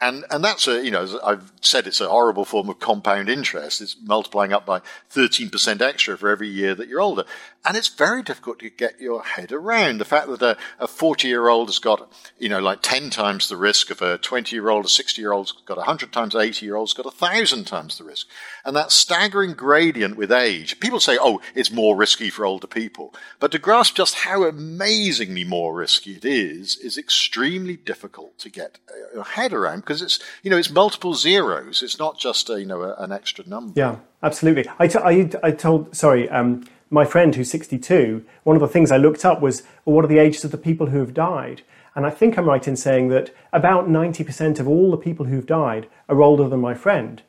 And, 0.00 0.24
and 0.30 0.44
that's 0.44 0.68
a, 0.68 0.84
you 0.84 0.92
know, 0.92 1.18
I've 1.24 1.52
said 1.60 1.88
it's 1.88 2.00
a 2.00 2.08
horrible 2.08 2.44
form 2.44 2.68
of 2.68 2.78
compound 2.78 3.28
interest. 3.28 3.80
It's 3.80 3.96
multiplying 4.00 4.52
up 4.52 4.64
by 4.64 4.80
13% 5.12 5.80
extra 5.80 6.16
for 6.16 6.28
every 6.28 6.48
year 6.48 6.76
that 6.76 6.86
you're 6.86 7.00
older. 7.00 7.24
And 7.64 7.76
it's 7.76 7.88
very 7.88 8.22
difficult 8.22 8.60
to 8.60 8.70
get 8.70 9.00
your 9.00 9.24
head 9.24 9.50
around 9.50 9.98
the 9.98 10.04
fact 10.04 10.28
that 10.28 10.58
a 10.78 10.86
40 10.86 11.26
year 11.26 11.48
old 11.48 11.68
has 11.68 11.80
got, 11.80 12.12
you 12.38 12.48
know, 12.48 12.60
like 12.60 12.78
10 12.80 13.10
times 13.10 13.48
the 13.48 13.56
risk 13.56 13.90
of 13.90 14.00
a 14.00 14.18
20 14.18 14.54
year 14.54 14.68
old, 14.68 14.84
a 14.84 14.88
60 14.88 15.20
year 15.20 15.32
old's 15.32 15.50
got 15.66 15.76
100 15.76 16.12
times, 16.12 16.36
80 16.36 16.64
year 16.64 16.76
old's 16.76 16.92
got 16.92 17.04
1,000 17.04 17.64
times 17.64 17.98
the 17.98 18.04
risk. 18.04 18.28
And 18.64 18.76
that 18.76 18.92
staggering 18.92 19.54
gradient 19.54 20.16
with 20.16 20.30
age, 20.30 20.78
people 20.78 21.00
say, 21.00 21.18
oh, 21.20 21.40
it's 21.56 21.72
more 21.72 21.96
risky 21.96 22.30
for 22.30 22.46
older 22.46 22.68
people. 22.68 23.12
But 23.40 23.50
to 23.50 23.58
grasp 23.58 23.96
just 23.96 24.14
how 24.14 24.44
amazingly 24.44 25.42
more 25.42 25.74
risky 25.74 26.14
it 26.14 26.24
is, 26.24 26.76
is 26.76 26.96
extremely 26.96 27.76
difficult 27.76 28.38
to 28.38 28.48
get 28.48 28.78
uh, 28.88 29.14
your 29.14 29.24
head 29.24 29.52
around 29.52 29.87
because 29.88 30.02
it's 30.02 30.20
you 30.42 30.50
know 30.50 30.58
it's 30.58 30.70
multiple 30.70 31.14
zeros. 31.14 31.82
It's 31.82 31.98
not 31.98 32.18
just 32.18 32.50
a, 32.50 32.60
you 32.60 32.66
know 32.66 32.82
a, 32.82 32.94
an 32.98 33.10
extra 33.10 33.48
number. 33.48 33.72
Yeah, 33.74 33.96
absolutely. 34.22 34.66
I, 34.78 34.86
t- 34.86 34.98
I, 34.98 35.30
I 35.42 35.50
told 35.50 35.96
sorry. 35.96 36.28
Um, 36.28 36.64
my 36.90 37.04
friend 37.04 37.34
who's 37.34 37.50
62, 37.50 38.24
one 38.44 38.56
of 38.56 38.60
the 38.60 38.68
things 38.68 38.90
I 38.90 38.96
looked 38.96 39.22
up 39.22 39.42
was 39.42 39.62
well, 39.84 39.94
what 39.94 40.06
are 40.06 40.08
the 40.08 40.18
ages 40.18 40.42
of 40.44 40.52
the 40.52 40.56
people 40.56 40.86
who 40.86 41.00
have 41.00 41.12
died? 41.12 41.60
And 41.94 42.06
I 42.06 42.10
think 42.10 42.38
I'm 42.38 42.46
right 42.46 42.66
in 42.66 42.76
saying 42.76 43.08
that 43.08 43.34
about 43.52 43.88
90% 43.88 44.58
of 44.58 44.66
all 44.66 44.90
the 44.90 44.96
people 44.96 45.26
who've 45.26 45.44
died 45.44 45.86
are 46.08 46.22
older 46.22 46.48
than 46.48 46.60
my 46.60 46.72
friend. 46.72 47.20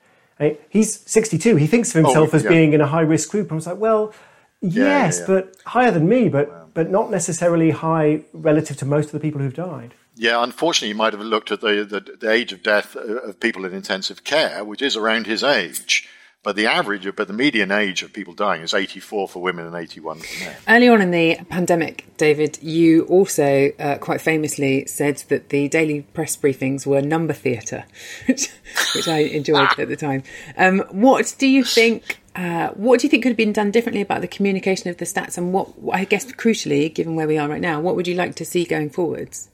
He's 0.69 1.01
62. 1.01 1.57
He 1.57 1.67
thinks 1.67 1.89
of 1.93 1.97
oh, 1.97 2.07
himself 2.07 2.29
oh, 2.33 2.37
as 2.37 2.43
being 2.43 2.71
in 2.71 2.79
a 2.79 2.87
high 2.87 3.01
risk 3.01 3.31
group. 3.31 3.51
I 3.51 3.55
was 3.55 3.67
like, 3.67 3.79
well, 3.79 4.13
yes, 4.61 4.75
yeah, 4.75 4.85
yeah, 4.85 5.11
yeah. 5.19 5.25
but 5.27 5.55
higher 5.65 5.91
than 5.91 6.07
me, 6.07 6.29
but, 6.29 6.73
but 6.73 6.89
not 6.89 7.11
necessarily 7.11 7.71
high 7.71 8.23
relative 8.31 8.77
to 8.77 8.85
most 8.85 9.07
of 9.07 9.11
the 9.11 9.19
people 9.19 9.41
who've 9.41 9.53
died. 9.53 9.93
Yeah, 10.19 10.43
unfortunately, 10.43 10.89
you 10.89 10.95
might 10.95 11.13
have 11.13 11.21
looked 11.21 11.49
at 11.49 11.61
the, 11.61 11.85
the, 11.85 12.17
the 12.17 12.29
age 12.29 12.51
of 12.51 12.61
death 12.61 12.93
of 12.97 13.39
people 13.39 13.63
in 13.63 13.73
intensive 13.73 14.25
care, 14.25 14.65
which 14.65 14.81
is 14.81 14.97
around 14.97 15.27
his 15.27 15.45
age. 15.45 16.09
But 16.43 16.57
the 16.57 16.67
average, 16.67 17.07
but 17.15 17.27
the 17.27 17.33
median 17.33 17.71
age 17.71 18.03
of 18.03 18.11
people 18.11 18.33
dying 18.33 18.61
is 18.61 18.73
84 18.73 19.29
for 19.29 19.41
women 19.41 19.65
and 19.65 19.75
81 19.75 20.19
for 20.19 20.43
men. 20.43 20.55
Early 20.67 20.89
on 20.89 21.01
in 21.01 21.11
the 21.11 21.37
pandemic, 21.47 22.17
David, 22.17 22.61
you 22.61 23.05
also 23.05 23.71
uh, 23.79 23.97
quite 23.99 24.19
famously 24.19 24.85
said 24.87 25.23
that 25.29 25.49
the 25.49 25.69
daily 25.69 26.01
press 26.01 26.35
briefings 26.35 26.85
were 26.85 27.01
number 27.01 27.33
theatre, 27.33 27.85
which, 28.27 28.49
which 28.95 29.07
I 29.07 29.19
enjoyed 29.19 29.79
at 29.79 29.87
the 29.87 29.95
time. 29.95 30.23
Um, 30.57 30.79
what 30.91 31.33
do 31.37 31.47
you 31.47 31.63
think? 31.63 32.19
Uh, 32.35 32.69
what 32.71 32.99
do 32.99 33.07
you 33.07 33.09
think 33.09 33.23
could 33.23 33.29
have 33.29 33.37
been 33.37 33.53
done 33.53 33.71
differently 33.71 34.01
about 34.01 34.19
the 34.19 34.27
communication 34.27 34.89
of 34.89 34.97
the 34.97 35.05
stats, 35.05 35.37
and 35.37 35.53
what 35.53 35.69
I 35.93 36.03
guess 36.03 36.29
crucially, 36.33 36.93
given 36.93 37.15
where 37.15 37.27
we 37.27 37.37
are 37.37 37.47
right 37.47 37.61
now, 37.61 37.79
what 37.79 37.95
would 37.95 38.07
you 38.07 38.15
like 38.15 38.35
to 38.35 38.43
see 38.43 38.65
going 38.65 38.89
forwards? 38.89 39.49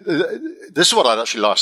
This 0.00 0.88
is 0.88 0.94
what 0.94 1.06
I'd 1.06 1.20
actually 1.20 1.42
like, 1.42 1.58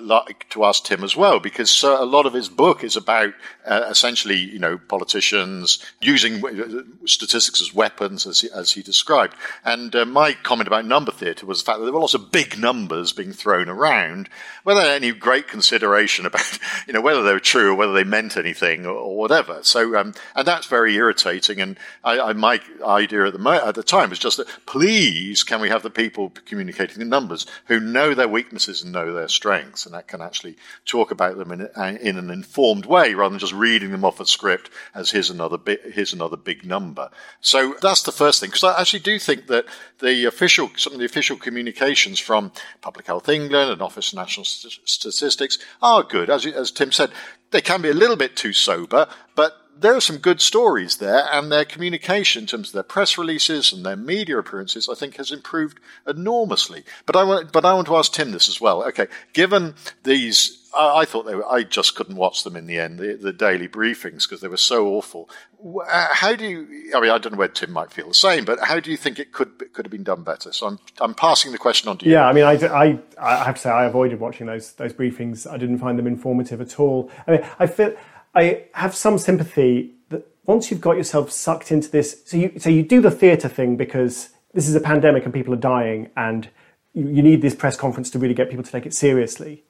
like 0.00 0.48
to 0.50 0.64
ask 0.64 0.84
Tim 0.84 1.04
as 1.04 1.16
well, 1.16 1.38
because 1.38 1.84
uh, 1.84 1.96
a 2.00 2.04
lot 2.04 2.26
of 2.26 2.32
his 2.32 2.48
book 2.48 2.82
is 2.82 2.96
about 2.96 3.34
uh, 3.64 3.86
essentially, 3.88 4.36
you 4.36 4.58
know, 4.58 4.76
politicians 4.76 5.78
using 6.00 6.44
uh, 6.44 6.82
statistics 7.06 7.60
as 7.60 7.72
weapons, 7.72 8.26
as 8.26 8.40
he, 8.40 8.50
as 8.52 8.72
he 8.72 8.82
described. 8.82 9.36
And 9.64 9.94
uh, 9.94 10.04
my 10.04 10.32
comment 10.32 10.66
about 10.66 10.86
number 10.86 11.12
theatre 11.12 11.46
was 11.46 11.60
the 11.62 11.66
fact 11.66 11.78
that 11.78 11.84
there 11.84 11.92
were 11.92 12.00
lots 12.00 12.14
of 12.14 12.32
big 12.32 12.58
numbers 12.58 13.12
being 13.12 13.32
thrown 13.32 13.68
around, 13.68 14.28
without 14.64 14.88
any 14.88 15.12
great 15.12 15.46
consideration 15.46 16.26
about, 16.26 16.58
you 16.88 16.94
know, 16.94 17.00
whether 17.00 17.22
they 17.22 17.32
were 17.32 17.38
true 17.38 17.72
or 17.72 17.74
whether 17.76 17.92
they 17.92 18.04
meant 18.04 18.36
anything 18.36 18.86
or, 18.86 18.94
or 18.94 19.16
whatever. 19.16 19.60
So, 19.62 19.96
um, 19.96 20.14
and 20.34 20.46
that's 20.46 20.66
very 20.66 20.96
irritating. 20.96 21.60
And 21.60 21.78
I, 22.02 22.18
I, 22.18 22.32
my 22.32 22.60
idea 22.84 23.26
at 23.26 23.34
the, 23.34 23.62
at 23.64 23.76
the 23.76 23.84
time 23.84 24.10
was 24.10 24.18
just 24.18 24.38
that, 24.38 24.48
please, 24.66 25.44
can 25.44 25.60
we 25.60 25.68
have 25.68 25.84
the 25.84 25.90
people 25.90 26.32
communicating 26.44 26.98
the 26.98 27.04
numbers? 27.04 27.35
Who 27.66 27.80
know 27.80 28.14
their 28.14 28.28
weaknesses 28.28 28.82
and 28.82 28.92
know 28.92 29.12
their 29.12 29.28
strengths, 29.28 29.84
and 29.84 29.94
that 29.94 30.08
can 30.08 30.22
actually 30.22 30.56
talk 30.84 31.10
about 31.10 31.36
them 31.36 31.52
in, 31.52 31.68
in 32.00 32.16
an 32.16 32.30
informed 32.30 32.86
way 32.86 33.12
rather 33.12 33.32
than 33.32 33.40
just 33.40 33.52
reading 33.52 33.90
them 33.90 34.04
off 34.04 34.20
a 34.20 34.24
script 34.24 34.70
as 34.94 35.10
here's 35.10 35.28
another 35.28 35.58
bit, 35.58 35.82
here's 35.92 36.12
another 36.12 36.36
big 36.36 36.64
number. 36.64 37.10
So 37.40 37.74
that's 37.82 38.02
the 38.02 38.12
first 38.12 38.40
thing, 38.40 38.50
because 38.50 38.64
I 38.64 38.80
actually 38.80 39.00
do 39.00 39.18
think 39.18 39.48
that 39.48 39.66
the 39.98 40.24
official, 40.24 40.70
some 40.76 40.92
of 40.92 40.98
the 41.00 41.04
official 41.04 41.36
communications 41.36 42.20
from 42.20 42.52
Public 42.80 43.06
Health 43.06 43.28
England 43.28 43.70
and 43.70 43.82
Office 43.82 44.12
of 44.12 44.18
National 44.18 44.44
Statistics 44.44 45.58
are 45.82 46.02
good. 46.02 46.30
As, 46.30 46.46
as 46.46 46.70
Tim 46.70 46.92
said, 46.92 47.10
they 47.50 47.60
can 47.60 47.82
be 47.82 47.90
a 47.90 47.94
little 47.94 48.16
bit 48.16 48.36
too 48.36 48.52
sober, 48.52 49.08
but 49.34 49.56
there 49.78 49.94
are 49.94 50.00
some 50.00 50.16
good 50.16 50.40
stories 50.40 50.96
there, 50.96 51.26
and 51.32 51.52
their 51.52 51.64
communication 51.64 52.42
in 52.42 52.46
terms 52.46 52.68
of 52.68 52.74
their 52.74 52.82
press 52.82 53.18
releases 53.18 53.72
and 53.72 53.84
their 53.84 53.96
media 53.96 54.38
appearances, 54.38 54.88
I 54.88 54.94
think, 54.94 55.16
has 55.16 55.30
improved 55.30 55.78
enormously. 56.06 56.84
But 57.04 57.16
I 57.16 57.24
want, 57.24 57.52
but 57.52 57.64
I 57.64 57.74
want 57.74 57.86
to 57.88 57.96
ask 57.96 58.12
Tim 58.12 58.32
this 58.32 58.48
as 58.48 58.60
well. 58.60 58.82
Okay, 58.84 59.06
given 59.32 59.74
these, 60.02 60.66
I, 60.76 61.04
thought 61.04 61.26
they 61.26 61.34
were, 61.34 61.46
I 61.46 61.62
just 61.62 61.94
couldn't 61.94 62.16
watch 62.16 62.44
them 62.44 62.56
in 62.56 62.66
the 62.66 62.78
end, 62.78 62.98
the, 62.98 63.14
the 63.14 63.32
daily 63.32 63.68
briefings, 63.68 64.22
because 64.22 64.40
they 64.40 64.48
were 64.48 64.56
so 64.56 64.88
awful. 64.88 65.28
Uh, 65.64 66.08
how 66.12 66.34
do 66.34 66.46
you? 66.46 66.92
I 66.94 67.00
mean, 67.00 67.10
I 67.10 67.18
don't 67.18 67.32
know 67.32 67.38
where 67.38 67.48
Tim 67.48 67.72
might 67.72 67.92
feel 67.92 68.08
the 68.08 68.14
same, 68.14 68.44
but 68.44 68.58
how 68.60 68.80
do 68.80 68.90
you 68.90 68.96
think 68.96 69.18
it 69.18 69.32
could 69.32 69.72
could 69.72 69.84
have 69.84 69.92
been 69.92 70.04
done 70.04 70.22
better? 70.22 70.52
So 70.52 70.66
I'm 70.66 70.78
I'm 71.00 71.14
passing 71.14 71.52
the 71.52 71.58
question 71.58 71.88
on 71.88 71.98
to 71.98 72.06
you. 72.06 72.12
Yeah, 72.12 72.26
I 72.26 72.32
mean, 72.32 72.44
I, 72.44 72.52
I, 72.52 72.98
I 73.18 73.44
have 73.44 73.56
to 73.56 73.60
say 73.60 73.70
I 73.70 73.84
avoided 73.84 74.20
watching 74.20 74.46
those 74.46 74.72
those 74.72 74.92
briefings. 74.92 75.50
I 75.50 75.58
didn't 75.58 75.78
find 75.78 75.98
them 75.98 76.06
informative 76.06 76.60
at 76.60 76.78
all. 76.80 77.10
I 77.26 77.32
mean, 77.32 77.46
I 77.58 77.66
feel 77.66 77.94
I 78.36 78.64
have 78.74 78.94
some 78.94 79.16
sympathy 79.16 79.94
that 80.10 80.26
once 80.44 80.70
you've 80.70 80.82
got 80.82 80.98
yourself 80.98 81.30
sucked 81.32 81.72
into 81.72 81.90
this, 81.90 82.22
so 82.26 82.36
you 82.36 82.52
so 82.58 82.68
you 82.68 82.82
do 82.82 83.00
the 83.00 83.10
theatre 83.10 83.48
thing 83.48 83.76
because 83.76 84.28
this 84.52 84.68
is 84.68 84.74
a 84.74 84.80
pandemic 84.80 85.24
and 85.24 85.32
people 85.32 85.54
are 85.54 85.58
dying, 85.76 86.10
and 86.16 86.48
you, 86.92 87.08
you 87.08 87.22
need 87.22 87.40
this 87.40 87.54
press 87.54 87.76
conference 87.76 88.10
to 88.10 88.18
really 88.18 88.34
get 88.34 88.50
people 88.50 88.62
to 88.62 88.70
take 88.70 88.84
it 88.84 88.92
seriously. 88.92 89.64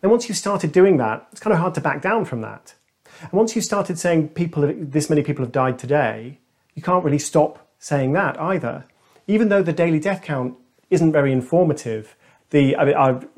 Then 0.00 0.10
once 0.10 0.26
you've 0.28 0.38
started 0.38 0.72
doing 0.72 0.96
that, 0.96 1.28
it's 1.32 1.40
kind 1.40 1.52
of 1.52 1.60
hard 1.60 1.74
to 1.74 1.80
back 1.82 2.00
down 2.00 2.24
from 2.24 2.40
that. 2.40 2.74
And 3.20 3.32
once 3.32 3.54
you 3.54 3.60
started 3.60 3.98
saying 3.98 4.30
people, 4.30 4.72
this 4.76 5.10
many 5.10 5.22
people 5.22 5.44
have 5.44 5.52
died 5.52 5.78
today, 5.78 6.38
you 6.74 6.82
can't 6.82 7.04
really 7.04 7.18
stop 7.18 7.68
saying 7.78 8.14
that 8.14 8.40
either. 8.40 8.86
Even 9.28 9.50
though 9.50 9.62
the 9.62 9.72
daily 9.72 10.00
death 10.00 10.22
count 10.22 10.54
isn't 10.88 11.12
very 11.12 11.30
informative, 11.30 12.16
the 12.50 12.74
I 12.76 12.84
mean, 12.86 13.28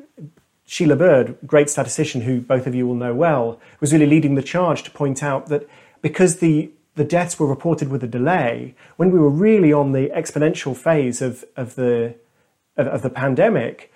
Sheila 0.66 0.96
Bird, 0.96 1.36
great 1.46 1.68
statistician 1.68 2.22
who 2.22 2.40
both 2.40 2.66
of 2.66 2.74
you 2.74 2.86
will 2.86 2.94
know 2.94 3.14
well, 3.14 3.60
was 3.80 3.92
really 3.92 4.06
leading 4.06 4.34
the 4.34 4.42
charge 4.42 4.82
to 4.84 4.90
point 4.90 5.22
out 5.22 5.48
that 5.48 5.68
because 6.02 6.36
the, 6.36 6.70
the 6.94 7.04
deaths 7.04 7.38
were 7.38 7.46
reported 7.46 7.88
with 7.88 8.02
a 8.02 8.06
delay, 8.06 8.74
when 8.96 9.10
we 9.10 9.18
were 9.18 9.30
really 9.30 9.72
on 9.72 9.92
the 9.92 10.08
exponential 10.14 10.76
phase 10.76 11.20
of, 11.20 11.44
of, 11.56 11.74
the, 11.74 12.14
of, 12.76 12.86
of 12.86 13.02
the 13.02 13.10
pandemic, 13.10 13.92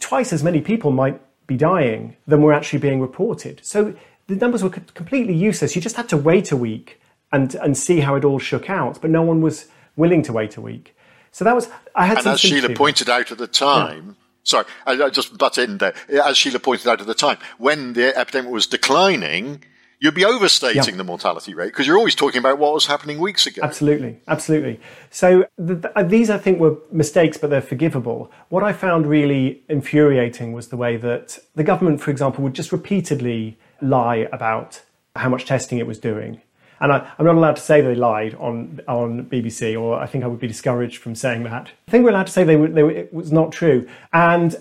twice 0.00 0.32
as 0.32 0.42
many 0.42 0.60
people 0.60 0.90
might 0.90 1.20
be 1.46 1.56
dying 1.56 2.16
than 2.26 2.42
were 2.42 2.52
actually 2.52 2.78
being 2.78 3.00
reported. 3.00 3.60
So 3.62 3.94
the 4.26 4.36
numbers 4.36 4.62
were 4.62 4.70
completely 4.70 5.34
useless. 5.34 5.76
You 5.76 5.82
just 5.82 5.96
had 5.96 6.08
to 6.08 6.16
wait 6.16 6.50
a 6.50 6.56
week 6.56 7.00
and, 7.32 7.54
and 7.56 7.76
see 7.76 8.00
how 8.00 8.16
it 8.16 8.24
all 8.24 8.38
shook 8.38 8.68
out, 8.68 9.00
but 9.00 9.10
no 9.10 9.22
one 9.22 9.40
was 9.40 9.66
willing 9.94 10.22
to 10.22 10.32
wait 10.32 10.56
a 10.56 10.60
week. 10.60 10.96
So 11.30 11.44
that 11.44 11.54
was, 11.54 11.68
I 11.94 12.06
had 12.06 12.18
And 12.18 12.26
as 12.28 12.40
Sheila 12.40 12.74
pointed 12.74 13.08
out 13.08 13.30
at 13.30 13.38
the 13.38 13.46
time, 13.46 14.16
yeah. 14.18 14.25
Sorry, 14.46 14.64
I, 14.86 14.92
I 14.92 15.10
just 15.10 15.36
butt 15.36 15.58
in 15.58 15.78
there. 15.78 15.94
As 16.24 16.38
Sheila 16.38 16.58
pointed 16.58 16.86
out 16.86 17.00
at 17.00 17.06
the 17.06 17.14
time, 17.14 17.36
when 17.58 17.92
the 17.92 18.16
epidemic 18.16 18.50
was 18.50 18.66
declining, 18.66 19.62
you'd 20.00 20.14
be 20.14 20.24
overstating 20.24 20.96
the 20.96 21.04
mortality 21.04 21.52
rate 21.52 21.66
because 21.66 21.86
you're 21.86 21.98
always 21.98 22.14
talking 22.14 22.38
about 22.38 22.58
what 22.58 22.72
was 22.72 22.86
happening 22.86 23.18
weeks 23.18 23.46
ago. 23.46 23.60
Absolutely, 23.62 24.20
absolutely. 24.28 24.80
So 25.10 25.46
the, 25.58 25.74
the, 25.74 25.98
uh, 25.98 26.02
these, 26.02 26.30
I 26.30 26.38
think, 26.38 26.60
were 26.60 26.78
mistakes, 26.90 27.36
but 27.36 27.50
they're 27.50 27.60
forgivable. 27.60 28.30
What 28.48 28.62
I 28.62 28.72
found 28.72 29.06
really 29.06 29.62
infuriating 29.68 30.52
was 30.52 30.68
the 30.68 30.76
way 30.76 30.96
that 30.96 31.38
the 31.54 31.64
government, 31.64 32.00
for 32.00 32.10
example, 32.10 32.42
would 32.44 32.54
just 32.54 32.72
repeatedly 32.72 33.58
lie 33.82 34.28
about 34.32 34.82
how 35.16 35.28
much 35.28 35.44
testing 35.44 35.78
it 35.78 35.86
was 35.86 35.98
doing. 35.98 36.40
And 36.80 36.92
I, 36.92 37.10
am 37.18 37.24
not 37.24 37.34
allowed 37.34 37.56
to 37.56 37.62
say 37.62 37.80
they 37.80 37.94
lied 37.94 38.34
on 38.34 38.80
on 38.86 39.26
BBC, 39.26 39.80
or 39.80 39.98
I 39.98 40.06
think 40.06 40.24
I 40.24 40.26
would 40.26 40.40
be 40.40 40.48
discouraged 40.48 40.98
from 40.98 41.14
saying 41.14 41.44
that. 41.44 41.70
I 41.88 41.90
think 41.90 42.04
we're 42.04 42.10
allowed 42.10 42.26
to 42.26 42.32
say 42.32 42.44
they, 42.44 42.56
were, 42.56 42.68
they 42.68 42.82
were, 42.82 42.90
it 42.90 43.14
was 43.14 43.32
not 43.32 43.52
true. 43.52 43.88
And 44.12 44.54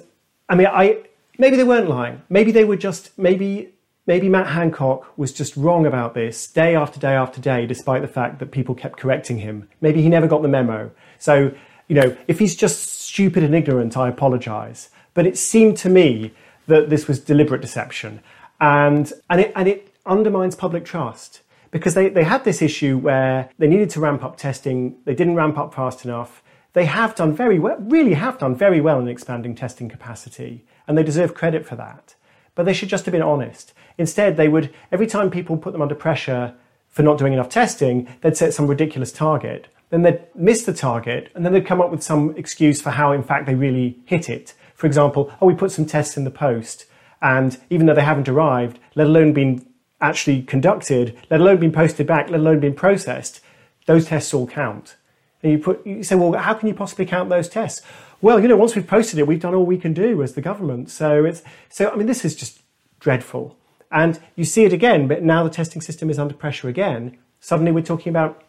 I 0.48 0.56
mean, 0.56 0.68
I 0.68 1.00
maybe 1.38 1.58
they 1.58 1.64
weren't 1.64 1.90
lying. 1.90 2.22
Maybe 2.30 2.52
they 2.52 2.64
were 2.64 2.78
just 2.78 3.18
maybe 3.18 3.74
maybe 4.08 4.30
Matt 4.30 4.48
Hancock 4.48 5.18
was 5.18 5.34
just 5.34 5.56
wrong 5.58 5.86
about 5.86 6.14
this 6.14 6.48
day 6.48 6.76
after 6.76 7.00
day 7.00 7.14
after 7.14 7.42
day, 7.42 7.66
despite 7.66 8.02
the 8.02 8.08
fact 8.08 8.40
that 8.40 8.52
people 8.52 8.76
kept 8.76 9.00
correcting 9.00 9.40
him. 9.40 9.68
Maybe 9.82 10.02
he 10.02 10.10
never 10.10 10.28
got 10.28 10.42
the 10.42 10.48
memo. 10.48 10.92
So, 11.18 11.52
you 11.88 11.96
know, 11.96 12.16
if 12.28 12.40
he's 12.40 12.56
just 12.56 13.00
stupid 13.02 13.44
and 13.44 13.56
ignorant, 13.56 13.98
I 13.98 14.10
apologize. 14.10 14.90
But 15.14 15.26
it 15.26 15.38
seemed 15.38 15.78
to 15.78 15.90
me 15.90 16.34
that 16.68 16.90
this 16.90 17.08
was 17.08 17.20
deliberate 17.20 17.62
deception. 17.62 18.22
And, 18.60 19.12
and, 19.30 19.42
it, 19.42 19.54
and 19.56 19.68
it 19.68 19.94
undermines 20.06 20.56
public 20.56 20.86
trust 20.86 21.42
because 21.76 21.94
they, 21.94 22.08
they 22.08 22.24
had 22.24 22.46
this 22.46 22.62
issue 22.62 22.98
where 22.98 23.50
they 23.58 23.68
needed 23.68 23.90
to 23.90 24.00
ramp 24.00 24.24
up 24.24 24.38
testing, 24.38 24.96
they 25.04 25.14
didn't 25.14 25.36
ramp 25.36 25.58
up 25.58 25.74
fast 25.74 26.06
enough. 26.06 26.42
They 26.72 26.86
have 26.86 27.16
done 27.16 27.36
very 27.36 27.60
well, 27.60 27.76
really 27.82 28.14
have 28.14 28.38
done 28.38 28.56
very 28.56 28.80
well 28.80 28.98
in 28.98 29.10
expanding 29.10 29.56
testing 29.56 29.90
capacity, 29.90 30.64
and 30.88 30.98
they 30.98 31.04
deserve 31.04 31.34
credit 31.34 31.66
for 31.66 31.76
that. 31.76 32.16
But 32.56 32.66
they 32.66 32.72
should 32.72 32.88
just 32.88 33.04
have 33.04 33.12
been 33.12 33.22
honest. 33.22 33.74
Instead, 33.98 34.38
they 34.38 34.48
would, 34.48 34.74
every 34.90 35.06
time 35.06 35.30
people 35.30 35.58
put 35.58 35.74
them 35.74 35.82
under 35.82 35.96
pressure 35.96 36.56
for 36.88 37.04
not 37.04 37.18
doing 37.18 37.34
enough 37.34 37.50
testing, 37.50 38.08
they'd 38.22 38.38
set 38.38 38.54
some 38.54 38.68
ridiculous 38.68 39.12
target. 39.12 39.68
Then 39.90 40.04
they'd 40.04 40.22
miss 40.34 40.64
the 40.64 40.74
target, 40.74 41.30
and 41.36 41.46
then 41.46 41.52
they'd 41.52 41.68
come 41.68 41.82
up 41.82 41.92
with 41.92 42.02
some 42.02 42.34
excuse 42.38 42.82
for 42.82 42.92
how, 42.92 43.12
in 43.12 43.22
fact, 43.22 43.48
they 43.48 43.56
really 43.56 44.00
hit 44.06 44.30
it. 44.30 44.54
For 44.76 44.88
example, 44.88 45.30
oh, 45.42 45.48
we 45.48 45.54
put 45.54 45.72
some 45.72 45.86
tests 45.86 46.16
in 46.16 46.24
the 46.24 46.32
post, 46.32 46.86
and 47.22 47.60
even 47.70 47.86
though 47.86 47.96
they 47.96 48.02
haven't 48.02 48.30
arrived, 48.30 48.80
let 48.96 49.08
alone 49.08 49.34
been 49.34 49.66
actually 50.06 50.44
conducted, 50.44 51.18
let 51.30 51.42
alone 51.42 51.58
been 51.58 51.72
posted 51.72 52.08
back, 52.08 52.30
let 52.30 52.40
alone 52.40 52.60
been 52.60 52.76
processed, 52.76 53.42
those 53.86 54.06
tests 54.06 54.34
all 54.34 54.48
count. 54.48 54.96
And 55.42 55.52
you 55.52 55.60
put, 55.60 55.86
you 55.86 56.04
say, 56.04 56.16
well, 56.16 56.34
how 56.34 56.54
can 56.54 56.68
you 56.68 56.74
possibly 56.74 57.06
count 57.06 57.30
those 57.30 57.50
tests? 57.50 57.82
Well, 58.22 58.40
you 58.40 58.48
know, 58.48 58.58
once 58.58 58.76
we've 58.76 58.88
posted 58.88 59.20
it, 59.20 59.28
we've 59.28 59.40
done 59.40 59.54
all 59.54 59.66
we 59.66 59.78
can 59.78 59.94
do 59.94 60.24
as 60.24 60.34
the 60.34 60.42
government. 60.42 60.90
So 60.90 61.26
it's, 61.26 61.44
so 61.70 61.90
I 61.90 61.96
mean, 61.96 62.08
this 62.08 62.26
is 62.26 62.36
just 62.36 62.62
dreadful. 63.00 63.58
And 63.92 64.20
you 64.36 64.44
see 64.44 64.66
it 64.66 64.74
again, 64.74 65.08
but 65.08 65.24
now 65.24 65.44
the 65.44 65.50
testing 65.50 65.82
system 65.82 66.10
is 66.10 66.18
under 66.18 66.34
pressure 66.34 66.68
again. 66.68 67.18
Suddenly 67.40 67.72
we're 67.72 67.84
talking 67.84 68.10
about 68.10 68.44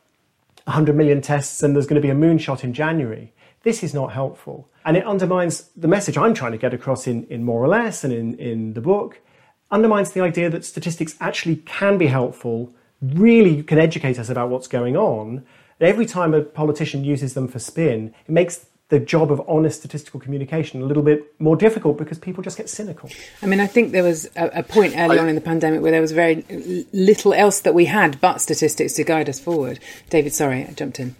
100 0.64 0.96
million 0.96 1.20
tests 1.20 1.62
and 1.62 1.74
there's 1.74 1.86
going 1.86 2.00
to 2.00 2.06
be 2.06 2.10
a 2.10 2.14
moonshot 2.14 2.64
in 2.64 2.72
January. 2.72 3.32
This 3.62 3.82
is 3.82 3.92
not 3.92 4.12
helpful. 4.12 4.68
And 4.84 4.96
it 4.96 5.04
undermines 5.04 5.70
the 5.76 5.88
message 5.88 6.16
I'm 6.16 6.34
trying 6.34 6.52
to 6.52 6.58
get 6.58 6.72
across 6.72 7.06
in, 7.06 7.26
in 7.26 7.44
more 7.44 7.62
or 7.62 7.68
less 7.68 8.04
and 8.04 8.12
in, 8.12 8.34
in 8.38 8.74
the 8.74 8.80
book, 8.80 9.20
undermines 9.70 10.12
the 10.12 10.20
idea 10.20 10.50
that 10.50 10.64
statistics 10.64 11.16
actually 11.20 11.56
can 11.56 11.98
be 11.98 12.06
helpful, 12.06 12.72
really 13.02 13.62
can 13.62 13.78
educate 13.78 14.18
us 14.18 14.28
about 14.28 14.48
what's 14.50 14.68
going 14.68 14.96
on. 14.96 15.44
Every 15.80 16.06
time 16.06 16.34
a 16.34 16.42
politician 16.42 17.04
uses 17.04 17.34
them 17.34 17.48
for 17.48 17.58
spin, 17.58 18.14
it 18.26 18.30
makes 18.30 18.66
the 18.88 19.00
job 19.00 19.32
of 19.32 19.42
honest 19.48 19.80
statistical 19.80 20.20
communication 20.20 20.80
a 20.80 20.84
little 20.84 21.02
bit 21.02 21.34
more 21.40 21.56
difficult 21.56 21.98
because 21.98 22.18
people 22.18 22.42
just 22.42 22.56
get 22.56 22.70
cynical. 22.70 23.10
I 23.42 23.46
mean, 23.46 23.58
I 23.58 23.66
think 23.66 23.90
there 23.90 24.04
was 24.04 24.26
a, 24.36 24.60
a 24.60 24.62
point 24.62 24.94
early 24.96 25.18
I, 25.18 25.22
on 25.22 25.28
in 25.28 25.34
the 25.34 25.40
pandemic 25.40 25.82
where 25.82 25.90
there 25.90 26.00
was 26.00 26.12
very 26.12 26.44
little 26.92 27.34
else 27.34 27.60
that 27.60 27.74
we 27.74 27.86
had 27.86 28.20
but 28.20 28.40
statistics 28.40 28.92
to 28.94 29.04
guide 29.04 29.28
us 29.28 29.40
forward. 29.40 29.80
David, 30.08 30.32
sorry, 30.32 30.64
I 30.64 30.72
jumped 30.72 31.00
in. 31.00 31.16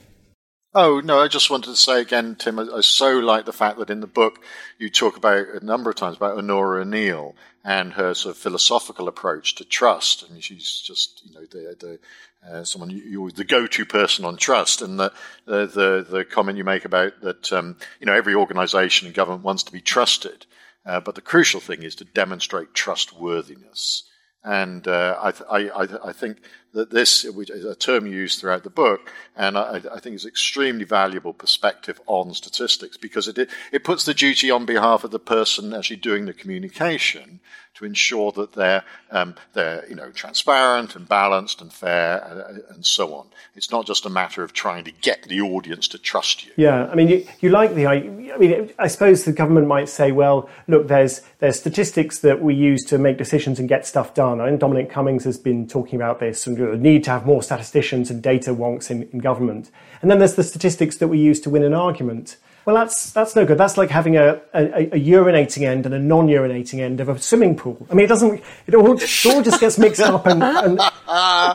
Oh, 0.79 1.01
no, 1.01 1.21
I 1.21 1.29
just 1.29 1.49
wanted 1.49 1.71
to 1.71 1.77
say 1.77 2.03
again, 2.03 2.35
Tim, 2.35 2.59
I, 2.59 2.65
I, 2.65 2.81
so 2.83 3.19
like 3.19 3.47
the 3.47 3.53
fact 3.55 3.79
that 3.79 3.89
in 3.89 4.01
the 4.01 4.07
book 4.07 4.45
you 4.79 4.91
talk 4.91 5.17
about 5.17 5.49
a 5.49 5.65
number 5.65 5.89
of 5.89 5.97
times 5.97 6.19
about 6.19 6.37
Onora 6.37 6.83
O'Neill 6.83 7.35
and 7.65 7.95
her 7.95 8.13
sort 8.13 8.37
of 8.37 8.43
philosophical 8.43 9.09
approach 9.09 9.55
to 9.55 9.65
trust. 9.65 10.23
I 10.29 10.31
mean, 10.31 10.43
she's 10.43 10.83
just, 10.83 11.23
you 11.25 11.33
know, 11.33 11.47
the, 11.47 11.77
the 11.81 11.99
uh, 12.47 12.63
someone 12.63 12.91
you, 12.91 13.27
are 13.27 13.31
the 13.31 13.43
go-to 13.43 13.87
person 13.87 14.27
on 14.27 14.37
trust, 14.37 14.83
and 14.83 15.01
the 15.01 15.15
the 15.47 15.65
the, 15.65 16.07
the 16.11 16.25
comment 16.27 16.59
you 16.59 16.65
make 16.65 16.85
about 16.85 17.23
that 17.23 17.51
um, 17.55 17.79
you 17.99 18.05
know 18.05 18.13
every 18.13 18.35
organisation 18.35 19.07
and 19.07 19.17
government 19.17 19.45
wants 19.45 19.63
to 19.63 19.73
be 19.73 19.81
trusted, 19.81 20.45
uh, 20.85 21.01
but 21.01 21.15
the 21.15 21.23
crucial 21.23 21.59
thing 21.59 21.85
is 21.85 21.95
to 21.95 22.05
demonstrate 22.05 22.75
trustworthiness. 22.75 24.05
And 24.45 24.87
uh, 24.87 25.33
I, 25.51 25.59
I, 25.59 25.89
I, 26.05 26.13
think 26.13 26.39
that 26.77 26.91
this 26.91 27.25
is 27.25 27.65
a 27.65 27.75
term 27.75 28.07
used 28.07 28.39
throughout 28.39 28.63
the 28.63 28.71
book, 28.71 29.11
and 29.35 29.57
I, 29.57 29.83
I 29.93 29.99
think 29.99 30.15
is 30.15 30.27
extremely 30.27 30.85
valuable 30.85 31.33
perspective 31.33 32.01
on 32.07 32.35
statistics 32.35 32.97
because 32.97 33.27
it, 33.29 33.51
it 33.73 33.83
puts 33.83 34.05
the 34.05 34.15
duty 34.15 34.51
on 34.51 34.67
behalf 34.67 35.03
of 35.03 35.11
the 35.11 35.19
person 35.19 35.75
actually 35.75 35.97
doing 35.97 36.27
the 36.27 36.35
communication 36.35 37.41
to 37.77 37.85
ensure 37.85 38.33
that 38.33 38.55
they're, 38.55 38.83
um, 39.11 39.35
they're 39.53 39.85
you 39.89 39.95
know, 39.95 40.11
transparent 40.11 40.97
and 40.97 41.09
balanced 41.09 41.61
and 41.61 41.73
fair 41.73 42.25
and, 42.25 42.63
and, 42.71 42.87
so 42.87 43.15
on. 43.15 43.27
It's 43.55 43.71
not 43.71 43.87
just 43.87 44.07
a 44.07 44.11
matter 44.11 44.43
of 44.43 44.53
trying 44.53 44.85
to 44.85 44.91
get 44.91 45.25
the 45.25 45.41
audience 45.41 45.87
to 45.89 45.99
trust 45.99 46.47
you. 46.47 46.53
Yeah, 46.57 46.87
I 46.87 46.95
mean, 46.95 47.09
you, 47.09 47.27
you 47.41 47.51
like 47.51 47.75
the. 47.75 47.87
I 47.87 48.01
mean, 48.39 48.73
I 48.79 48.89
suppose 48.89 49.25
the 49.25 49.33
government 49.33 49.67
might 49.67 49.89
say, 49.89 50.13
well, 50.13 50.49
look, 50.69 50.89
there's 50.89 51.21
there's 51.39 51.59
statistics 51.59 52.21
that 52.21 52.41
we 52.43 52.55
use 52.55 52.85
to 52.87 52.99
make 52.99 53.19
decisions 53.19 53.59
and 53.59 53.69
get 53.69 53.87
stuff 53.87 54.15
done. 54.15 54.39
Think 54.39 54.61
Dominic 54.61 54.91
Cummings 54.91 55.25
has 55.25 55.37
been 55.39 55.69
talking 55.69 55.97
about 55.97 56.19
this 56.19 56.47
and 56.47 56.57
the 56.57 56.77
need 56.77 57.05
to 57.05 57.11
have 57.11 57.27
more 57.27 57.43
statisticians 57.43 58.11
and 58.11 58.23
data 58.23 58.55
wonks 58.55 58.91
in, 58.91 59.09
in 59.13 59.19
government. 59.19 59.71
And 60.01 60.11
then 60.11 60.19
there's 60.19 60.35
the 60.35 60.45
statistics 60.45 60.97
that 60.99 61.09
we 61.09 61.19
use 61.19 61.41
to 61.41 61.51
win 61.51 61.63
an 61.63 61.75
argument. 61.75 62.37
Well, 62.67 62.75
that's 62.75 63.13
that's 63.13 63.37
no 63.37 63.47
good. 63.47 63.59
That's 63.59 63.77
like 63.77 63.91
having 63.91 64.17
a, 64.17 64.41
a, 64.53 64.87
a 64.87 65.01
urinating 65.01 65.63
end 65.63 65.87
and 65.87 65.95
a 65.95 66.01
non-urinating 66.01 66.81
end 66.81 67.01
of 67.01 67.09
a 67.09 67.17
swimming 67.17 67.57
pool. 67.57 67.87
I 67.89 67.95
mean, 67.95 68.07
it 68.07 68.09
doesn't. 68.09 68.43
It 68.67 68.75
all, 68.75 69.01
it 69.01 69.27
all 69.27 69.41
just 69.41 69.61
gets 69.61 69.79
mixed 69.79 70.01
up, 70.01 70.27
and, 70.27 70.43
and 70.43 70.73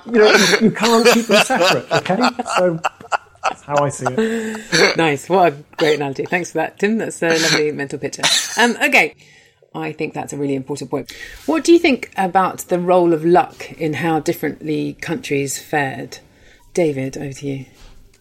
you 0.06 0.12
know 0.14 0.32
you, 0.32 0.58
you, 0.62 0.72
can't 0.72 1.06
keep 1.06 1.26
them 1.26 1.44
separate. 1.44 1.92
Okay, 1.92 2.18
so 2.56 2.80
that's 3.44 3.62
how 3.64 3.84
I 3.84 3.90
see 3.90 4.06
it. 4.08 4.98
Nice. 4.98 5.28
What 5.28 5.52
a 5.52 5.56
great 5.76 5.96
analogy. 5.96 6.24
Thanks 6.24 6.54
for 6.54 6.60
that, 6.60 6.80
Tim. 6.80 6.98
That's 6.98 7.22
a 7.22 7.28
lovely 7.28 7.74
mental 7.74 8.00
picture. 8.00 8.24
Um, 8.58 8.78
okay. 8.82 9.16
I 9.76 9.92
think 9.94 10.14
that's 10.14 10.34
a 10.34 10.38
really 10.38 10.56
important 10.56 10.92
point. 10.92 11.14
What 11.46 11.64
do 11.64 11.72
you 11.72 11.80
think 11.80 12.12
about 12.18 12.60
the 12.68 12.78
role 12.80 13.14
of 13.14 13.24
luck 13.24 13.72
in 13.74 13.94
how 13.94 14.20
differently 14.20 14.94
countries 14.94 15.60
fared? 15.60 16.20
David, 16.74 17.18
over 17.18 17.32
to 17.32 17.48
you. 17.48 17.66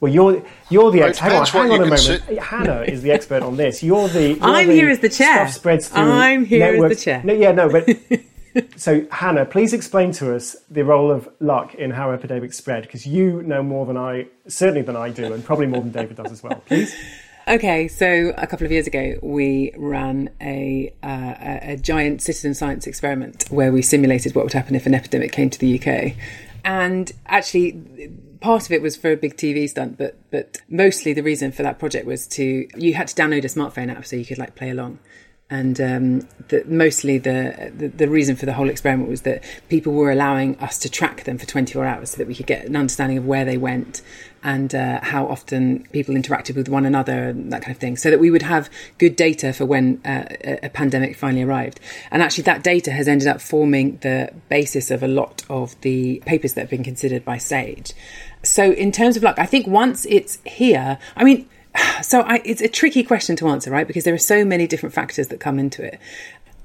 Well, 0.00 0.12
you're 0.12 0.42
you're 0.70 0.90
the 0.90 1.02
expert. 1.02 1.24
Hang 1.24 1.40
on, 1.40 1.46
hang 1.46 1.70
on 1.72 1.80
a 1.80 1.84
moment. 1.84 2.00
Sit. 2.00 2.38
Hannah 2.38 2.82
is 2.82 3.02
the 3.02 3.12
expert 3.12 3.42
on 3.42 3.56
this. 3.56 3.82
You're 3.82 4.08
the. 4.08 4.28
You're 4.34 4.44
I'm 4.44 4.68
the 4.68 4.74
here 4.74 4.88
as 4.88 5.00
the 5.00 5.10
chair. 5.10 5.46
Stuff 5.46 5.52
spreads 5.52 5.88
through. 5.88 6.02
I'm 6.02 6.46
here 6.46 6.72
networks. 6.72 6.92
as 6.92 6.98
the 6.98 7.04
chair. 7.04 7.22
No, 7.22 7.32
yeah, 7.34 7.52
no, 7.52 7.68
but. 7.68 7.86
so, 8.76 9.06
Hannah, 9.12 9.44
please 9.44 9.74
explain 9.74 10.10
to 10.12 10.34
us 10.34 10.56
the 10.70 10.84
role 10.84 11.10
of 11.10 11.28
luck 11.38 11.74
in 11.74 11.90
how 11.90 12.12
epidemics 12.12 12.56
spread, 12.56 12.82
because 12.82 13.06
you 13.06 13.42
know 13.42 13.62
more 13.62 13.84
than 13.84 13.98
I, 13.98 14.26
certainly 14.48 14.82
than 14.82 14.96
I 14.96 15.10
do, 15.10 15.32
and 15.32 15.44
probably 15.44 15.66
more 15.66 15.82
than 15.82 15.92
David 15.92 16.16
does 16.16 16.32
as 16.32 16.42
well. 16.42 16.62
Please. 16.66 16.94
Okay, 17.48 17.88
so 17.88 18.32
a 18.36 18.46
couple 18.46 18.64
of 18.64 18.70
years 18.70 18.86
ago, 18.86 19.18
we 19.22 19.72
ran 19.76 20.30
a, 20.40 20.94
uh, 21.02 21.34
a 21.72 21.76
giant 21.76 22.22
citizen 22.22 22.54
science 22.54 22.86
experiment 22.86 23.46
where 23.50 23.72
we 23.72 23.82
simulated 23.82 24.36
what 24.36 24.44
would 24.44 24.52
happen 24.52 24.76
if 24.76 24.86
an 24.86 24.94
epidemic 24.94 25.32
came 25.32 25.50
to 25.50 25.58
the 25.58 25.80
UK. 25.80 26.14
And 26.64 27.10
actually, 27.26 28.12
part 28.40 28.66
of 28.66 28.72
it 28.72 28.82
was 28.82 28.96
for 28.96 29.12
a 29.12 29.16
big 29.16 29.36
TV 29.36 29.68
stunt, 29.68 29.98
but 29.98 30.16
but 30.30 30.58
mostly 30.68 31.12
the 31.12 31.22
reason 31.22 31.52
for 31.52 31.62
that 31.62 31.78
project 31.78 32.06
was 32.06 32.26
to 32.28 32.66
you 32.76 32.94
had 32.94 33.08
to 33.08 33.14
download 33.14 33.44
a 33.44 33.48
smartphone 33.48 33.94
app 33.94 34.06
so 34.06 34.16
you 34.16 34.24
could 34.24 34.38
like 34.38 34.54
play 34.54 34.70
along. 34.70 34.98
And 35.50 35.80
um, 35.80 36.28
mostly 36.66 37.18
the, 37.18 37.72
the, 37.76 37.88
the 37.88 38.08
reason 38.08 38.36
for 38.36 38.46
the 38.46 38.52
whole 38.52 38.70
experiment 38.70 39.08
was 39.08 39.22
that 39.22 39.42
people 39.68 39.92
were 39.92 40.12
allowing 40.12 40.56
us 40.60 40.78
to 40.78 40.88
track 40.88 41.24
them 41.24 41.38
for 41.38 41.46
24 41.46 41.84
hours 41.84 42.10
so 42.10 42.18
that 42.18 42.28
we 42.28 42.36
could 42.36 42.46
get 42.46 42.66
an 42.66 42.76
understanding 42.76 43.18
of 43.18 43.26
where 43.26 43.44
they 43.44 43.56
went 43.56 44.00
and 44.42 44.74
uh, 44.74 45.00
how 45.02 45.26
often 45.26 45.86
people 45.92 46.14
interacted 46.14 46.56
with 46.56 46.68
one 46.68 46.86
another 46.86 47.28
and 47.28 47.52
that 47.52 47.62
kind 47.62 47.74
of 47.74 47.80
thing, 47.80 47.96
so 47.96 48.10
that 48.10 48.18
we 48.18 48.30
would 48.30 48.42
have 48.42 48.70
good 48.98 49.16
data 49.16 49.52
for 49.52 49.66
when 49.66 50.00
uh, 50.04 50.24
a 50.62 50.70
pandemic 50.70 51.16
finally 51.16 51.42
arrived. 51.42 51.78
And 52.10 52.22
actually, 52.22 52.44
that 52.44 52.62
data 52.62 52.90
has 52.90 53.06
ended 53.06 53.28
up 53.28 53.40
forming 53.40 53.98
the 53.98 54.32
basis 54.48 54.90
of 54.90 55.02
a 55.02 55.08
lot 55.08 55.44
of 55.50 55.78
the 55.82 56.22
papers 56.24 56.54
that 56.54 56.62
have 56.62 56.70
been 56.70 56.84
considered 56.84 57.24
by 57.24 57.36
SAGE. 57.36 57.92
So, 58.42 58.72
in 58.72 58.92
terms 58.92 59.16
of 59.16 59.22
luck, 59.22 59.38
I 59.38 59.46
think 59.46 59.66
once 59.66 60.06
it's 60.06 60.38
here, 60.46 60.98
I 61.16 61.24
mean, 61.24 61.46
So 62.02 62.22
I, 62.22 62.40
it's 62.44 62.62
a 62.62 62.68
tricky 62.68 63.02
question 63.02 63.36
to 63.36 63.48
answer, 63.48 63.70
right? 63.70 63.86
Because 63.86 64.04
there 64.04 64.14
are 64.14 64.18
so 64.18 64.44
many 64.44 64.66
different 64.66 64.94
factors 64.94 65.28
that 65.28 65.38
come 65.38 65.58
into 65.58 65.84
it. 65.84 66.00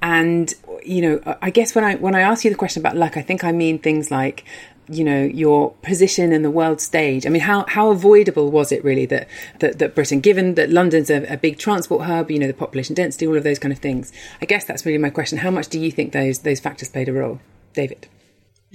And 0.02 0.52
you 0.84 1.02
know, 1.02 1.36
I 1.42 1.50
guess 1.50 1.74
when 1.74 1.84
I 1.84 1.96
when 1.96 2.14
I 2.14 2.20
ask 2.20 2.44
you 2.44 2.50
the 2.50 2.56
question 2.56 2.82
about 2.82 2.96
luck, 2.96 3.16
I 3.16 3.22
think 3.22 3.44
I 3.44 3.52
mean 3.52 3.78
things 3.78 4.10
like 4.10 4.44
you 4.88 5.04
know 5.04 5.24
your 5.24 5.72
position 5.82 6.32
in 6.32 6.42
the 6.42 6.50
world 6.50 6.80
stage. 6.80 7.26
I 7.26 7.28
mean 7.28 7.42
how 7.42 7.64
how 7.66 7.90
avoidable 7.90 8.50
was 8.50 8.72
it 8.72 8.84
really 8.84 9.06
that 9.06 9.28
that, 9.60 9.78
that 9.78 9.94
britain 9.94 10.20
given 10.20 10.54
that 10.54 10.70
london's 10.70 11.10
a, 11.10 11.24
a, 11.32 11.36
big 11.36 11.58
transport 11.58 12.04
hub 12.04 12.30
you 12.30 12.38
know 12.38 12.46
the 12.46 12.54
population 12.54 12.94
density 12.94 13.26
all 13.26 13.36
of 13.36 13.44
those 13.44 13.58
kind 13.58 13.72
of 13.72 13.78
things? 13.78 14.12
I 14.40 14.46
guess 14.46 14.64
that's 14.64 14.86
really 14.86 14.98
my 14.98 15.10
question. 15.10 15.38
How 15.38 15.50
much 15.50 15.68
do 15.68 15.80
you 15.80 15.90
think 15.90 16.12
those 16.12 16.40
those 16.40 16.60
factors 16.60 16.88
played 16.88 17.08
a 17.08 17.12
role? 17.12 17.40
David 17.72 18.08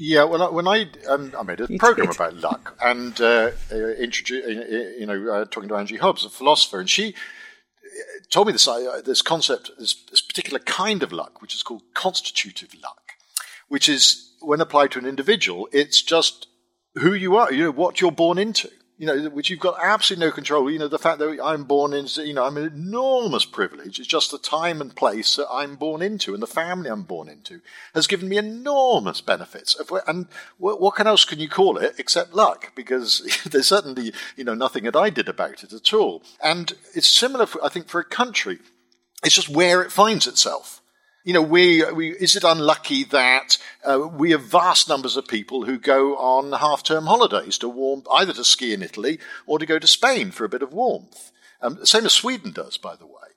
yeah, 0.02 0.24
when 0.24 0.41
I, 0.41 0.49
when 0.49 0.68
I, 0.68 0.88
um, 1.08 1.32
I 1.38 1.43
made 1.43 1.62
a 1.62 1.68
program 1.78 2.10
about 2.10 2.36
luck 2.36 2.76
and 2.82 3.20
uh, 3.22 3.52
uh, 3.72 3.76
introduced, 3.76 4.47
you 4.99 5.06
know, 5.06 5.32
uh, 5.32 5.45
talking 5.45 5.70
to 5.70 5.76
Angie 5.76 5.97
Hobbs, 5.97 6.26
a 6.26 6.30
philosopher, 6.30 6.80
and 6.80 6.89
she 6.89 7.14
told 8.32 8.47
me 8.47 8.54
this 8.54 8.68
uh, 8.68 9.02
this 9.06 9.22
concept, 9.22 9.70
this, 9.78 9.93
this 10.10 10.22
particular 10.22 10.60
kind 10.60 11.04
of 11.04 11.12
luck, 11.12 11.39
which 11.41 11.54
is 11.54 11.62
called 11.62 11.84
constitutive 11.93 12.74
luck, 12.82 13.12
which 13.68 13.88
is 13.88 14.34
when 14.41 14.60
applied 14.60 14.91
to 14.91 14.99
an 14.99 15.06
individual, 15.06 15.70
it's 15.72 16.02
just 16.02 16.47
who 16.95 17.14
you 17.14 17.38
are, 17.38 17.54
you 17.54 17.66
know, 17.66 17.72
what 17.72 18.02
you're 18.02 18.12
born 18.12 18.39
into 18.39 18.72
you 19.02 19.08
know, 19.08 19.30
which 19.32 19.49
you've 19.49 19.60
got 19.60 19.80
absolutely 19.82 20.28
no 20.28 20.32
control. 20.32 20.70
You 20.70 20.78
know, 20.78 20.88
the 20.88 20.99
fact 20.99 21.18
that 21.18 21.39
I'm 21.43 21.64
born 21.64 21.91
in, 21.91 22.06
you 22.18 22.36
know, 22.36 22.45
I'm 22.45 22.58
an 22.58 22.68
enormous 22.68 23.45
privilege. 23.45 23.97
It's 23.97 24.08
just 24.08 24.30
the 24.30 24.38
time 24.38 24.80
and 24.80 24.95
place 24.95 25.38
that 25.38 25.47
I'm 25.52 25.76
born 25.76 26.04
into 26.04 26.36
and 26.36 26.43
the 26.43 26.45
family 26.45 26.88
I'm 26.88 27.02
born 27.02 27.28
into 27.28 27.62
has 27.95 28.06
given 28.06 28.30
me 28.30 28.38
enormous 28.38 29.20
benefits. 29.20 29.76
And 30.06 30.28
what 30.60 31.04
else 31.04 31.26
can 31.26 31.39
you 31.39 31.49
call 31.49 31.80
it 31.80 31.95
except 31.97 32.36
luck? 32.36 32.74
Because 32.76 33.41
there's 33.49 33.70
certainly, 33.70 34.14
you 34.36 34.43
know, 34.43 34.54
nothing 34.54 34.84
that 34.84 34.95
I 34.95 35.10
did 35.10 35.28
about 35.28 35.64
it 35.64 35.74
at 35.74 35.93
all. 35.93 36.22
And 36.39 36.72
it's 36.93 37.10
similar, 37.10 37.47
for, 37.47 37.66
I 37.66 37.70
think, 37.70 37.88
for 37.88 37.99
a 37.99 38.06
country. 38.06 38.60
It's 39.24 39.34
just 39.34 39.49
where 39.49 39.82
it 39.82 39.91
finds 39.91 40.28
itself 40.28 40.80
you 41.24 41.34
know, 41.34 41.41
we, 41.41 41.84
we, 41.91 42.09
is 42.09 42.36
it 42.36 42.43
unlucky 42.43 43.03
that 43.05 43.57
uh, 43.84 44.07
we 44.11 44.32
have 44.32 44.43
vast 44.43 44.89
numbers 44.89 45.17
of 45.17 45.28
people 45.28 45.65
who 45.65 45.78
go 45.78 46.15
on 46.17 46.51
half-term 46.51 47.05
holidays 47.05 47.57
to 47.59 47.69
warm, 47.69 48.03
either 48.11 48.34
to 48.34 48.43
ski 48.43 48.74
in 48.74 48.82
Italy 48.82 49.19
or 49.45 49.59
to 49.59 49.65
go 49.65 49.78
to 49.78 49.88
Spain 49.88 50.32
for 50.32 50.45
a 50.45 50.49
bit 50.49 50.63
of 50.63 50.74
warmth? 50.74 51.32
Um, 51.61 51.86
same 51.86 52.05
as 52.05 52.13
Sweden 52.13 52.51
does, 52.51 52.78
by 52.78 52.95
the 52.95 53.05
way, 53.05 53.30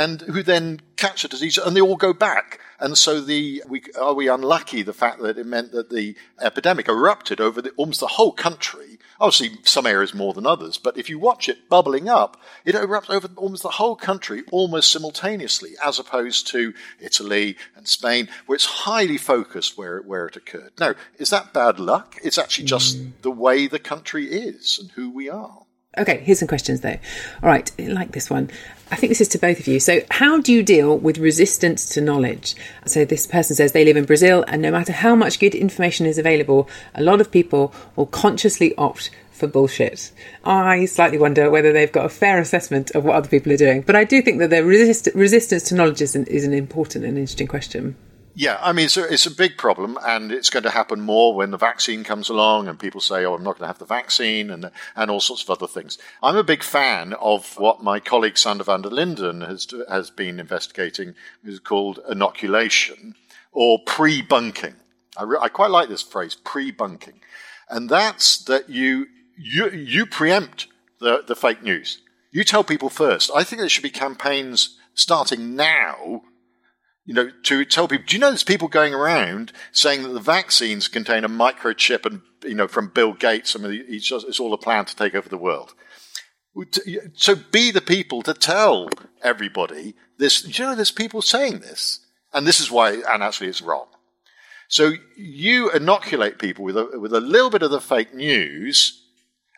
and 0.00 0.22
who 0.22 0.42
then 0.42 0.80
catch 0.96 1.24
a 1.24 1.28
disease 1.28 1.58
and 1.58 1.76
they 1.76 1.80
all 1.80 1.96
go 1.96 2.12
back. 2.12 2.58
And 2.78 2.96
so 2.96 3.20
the 3.20 3.62
we, 3.68 3.82
are 4.00 4.14
we 4.14 4.28
unlucky 4.28 4.82
the 4.82 4.94
fact 4.94 5.20
that 5.20 5.38
it 5.38 5.46
meant 5.46 5.72
that 5.72 5.90
the 5.90 6.16
epidemic 6.40 6.88
erupted 6.88 7.40
over 7.40 7.60
the, 7.60 7.70
almost 7.76 8.00
the 8.00 8.06
whole 8.06 8.32
country 8.32 8.90
Obviously, 9.20 9.58
some 9.64 9.84
areas 9.84 10.14
more 10.14 10.32
than 10.32 10.46
others, 10.46 10.78
but 10.78 10.96
if 10.96 11.10
you 11.10 11.18
watch 11.18 11.46
it 11.46 11.68
bubbling 11.68 12.08
up, 12.08 12.40
it 12.64 12.74
erupts 12.74 13.10
over 13.10 13.28
almost 13.36 13.62
the 13.62 13.68
whole 13.68 13.94
country 13.94 14.44
almost 14.50 14.90
simultaneously, 14.90 15.72
as 15.84 15.98
opposed 15.98 16.46
to 16.48 16.72
Italy 16.98 17.58
and 17.76 17.86
Spain, 17.86 18.30
where 18.46 18.56
it's 18.56 18.64
highly 18.64 19.18
focused 19.18 19.76
where, 19.76 20.00
where 20.00 20.26
it 20.26 20.36
occurred. 20.36 20.72
Now, 20.80 20.94
is 21.18 21.28
that 21.28 21.52
bad 21.52 21.78
luck? 21.78 22.16
It's 22.24 22.38
actually 22.38 22.64
just 22.64 22.96
mm. 22.96 23.12
the 23.20 23.30
way 23.30 23.66
the 23.66 23.78
country 23.78 24.24
is 24.24 24.78
and 24.80 24.90
who 24.92 25.10
we 25.10 25.28
are. 25.28 25.66
Okay, 25.98 26.18
here's 26.18 26.38
some 26.38 26.46
questions 26.46 26.82
though. 26.82 26.96
All 27.42 27.48
right, 27.48 27.68
I 27.76 27.88
like 27.88 28.12
this 28.12 28.30
one. 28.30 28.48
I 28.92 28.96
think 28.96 29.10
this 29.10 29.20
is 29.20 29.28
to 29.28 29.38
both 29.38 29.58
of 29.58 29.66
you. 29.66 29.80
So, 29.80 30.00
how 30.08 30.40
do 30.40 30.52
you 30.52 30.62
deal 30.62 30.96
with 30.96 31.18
resistance 31.18 31.84
to 31.90 32.00
knowledge? 32.00 32.54
So, 32.86 33.04
this 33.04 33.26
person 33.26 33.56
says 33.56 33.72
they 33.72 33.84
live 33.84 33.96
in 33.96 34.04
Brazil, 34.04 34.44
and 34.46 34.62
no 34.62 34.70
matter 34.70 34.92
how 34.92 35.16
much 35.16 35.40
good 35.40 35.54
information 35.54 36.06
is 36.06 36.16
available, 36.16 36.68
a 36.94 37.02
lot 37.02 37.20
of 37.20 37.32
people 37.32 37.74
will 37.96 38.06
consciously 38.06 38.72
opt 38.76 39.10
for 39.32 39.48
bullshit. 39.48 40.12
I 40.44 40.84
slightly 40.84 41.18
wonder 41.18 41.50
whether 41.50 41.72
they've 41.72 41.90
got 41.90 42.06
a 42.06 42.10
fair 42.10 42.38
assessment 42.38 42.92
of 42.92 43.04
what 43.04 43.16
other 43.16 43.28
people 43.28 43.50
are 43.50 43.56
doing. 43.56 43.82
But 43.82 43.96
I 43.96 44.04
do 44.04 44.22
think 44.22 44.38
that 44.38 44.50
the 44.50 44.64
resist- 44.64 45.08
resistance 45.14 45.64
to 45.64 45.74
knowledge 45.74 46.02
is 46.02 46.14
an, 46.14 46.26
is 46.26 46.44
an 46.44 46.54
important 46.54 47.04
and 47.04 47.18
interesting 47.18 47.48
question. 47.48 47.96
Yeah, 48.34 48.58
I 48.60 48.72
mean, 48.72 48.86
it's 48.86 48.96
a, 48.96 49.12
it's 49.12 49.26
a 49.26 49.30
big 49.30 49.58
problem, 49.58 49.98
and 50.02 50.30
it's 50.30 50.50
going 50.50 50.62
to 50.62 50.70
happen 50.70 51.00
more 51.00 51.34
when 51.34 51.50
the 51.50 51.56
vaccine 51.56 52.04
comes 52.04 52.28
along 52.28 52.68
and 52.68 52.78
people 52.78 53.00
say, 53.00 53.24
oh, 53.24 53.34
I'm 53.34 53.42
not 53.42 53.58
going 53.58 53.64
to 53.64 53.66
have 53.66 53.78
the 53.78 53.84
vaccine, 53.84 54.50
and, 54.50 54.70
and 54.94 55.10
all 55.10 55.20
sorts 55.20 55.42
of 55.42 55.50
other 55.50 55.66
things. 55.66 55.98
I'm 56.22 56.36
a 56.36 56.44
big 56.44 56.62
fan 56.62 57.12
of 57.14 57.58
what 57.58 57.82
my 57.82 57.98
colleague 57.98 58.38
Sander 58.38 58.64
van 58.64 58.82
der 58.82 58.90
Linden 58.90 59.40
has, 59.40 59.66
has 59.88 60.10
been 60.10 60.38
investigating, 60.38 61.14
is 61.44 61.58
called 61.58 61.98
inoculation 62.08 63.16
or 63.52 63.80
pre 63.84 64.22
bunking. 64.22 64.76
I, 65.16 65.24
re- 65.24 65.38
I 65.40 65.48
quite 65.48 65.70
like 65.70 65.88
this 65.88 66.02
phrase, 66.02 66.36
pre 66.36 66.70
bunking. 66.70 67.20
And 67.68 67.88
that's 67.88 68.42
that 68.44 68.68
you, 68.68 69.06
you, 69.36 69.70
you 69.70 70.06
preempt 70.06 70.68
the, 71.00 71.24
the 71.26 71.36
fake 71.36 71.62
news. 71.62 72.00
You 72.30 72.44
tell 72.44 72.62
people 72.62 72.90
first. 72.90 73.30
I 73.34 73.42
think 73.42 73.58
there 73.58 73.68
should 73.68 73.82
be 73.82 73.90
campaigns 73.90 74.78
starting 74.94 75.56
now 75.56 76.22
you 77.04 77.14
know, 77.14 77.30
to 77.44 77.64
tell 77.64 77.88
people, 77.88 78.04
do 78.06 78.14
you 78.14 78.20
know 78.20 78.28
there's 78.28 78.44
people 78.44 78.68
going 78.68 78.94
around 78.94 79.52
saying 79.72 80.02
that 80.02 80.10
the 80.10 80.20
vaccines 80.20 80.88
contain 80.88 81.24
a 81.24 81.28
microchip 81.28 82.06
and, 82.06 82.22
you 82.44 82.54
know, 82.54 82.68
from 82.68 82.88
Bill 82.88 83.12
Gates, 83.12 83.56
I 83.56 83.58
mean, 83.58 83.84
it's, 83.88 84.10
it's 84.10 84.40
all 84.40 84.52
a 84.52 84.58
plan 84.58 84.84
to 84.84 84.96
take 84.96 85.14
over 85.14 85.28
the 85.28 85.38
world. 85.38 85.74
So 87.14 87.36
be 87.52 87.70
the 87.70 87.80
people 87.80 88.22
to 88.22 88.34
tell 88.34 88.90
everybody 89.22 89.94
this. 90.18 90.42
Do 90.42 90.62
you 90.62 90.68
know 90.68 90.74
there's 90.74 90.90
people 90.90 91.22
saying 91.22 91.60
this? 91.60 92.00
And 92.32 92.46
this 92.46 92.60
is 92.60 92.70
why, 92.70 93.02
and 93.08 93.22
actually 93.22 93.48
it's 93.48 93.62
wrong. 93.62 93.86
So 94.68 94.92
you 95.16 95.70
inoculate 95.70 96.38
people 96.38 96.64
with 96.64 96.76
a, 96.76 96.98
with 96.98 97.12
a 97.12 97.20
little 97.20 97.50
bit 97.50 97.62
of 97.62 97.70
the 97.70 97.80
fake 97.80 98.14
news, 98.14 99.02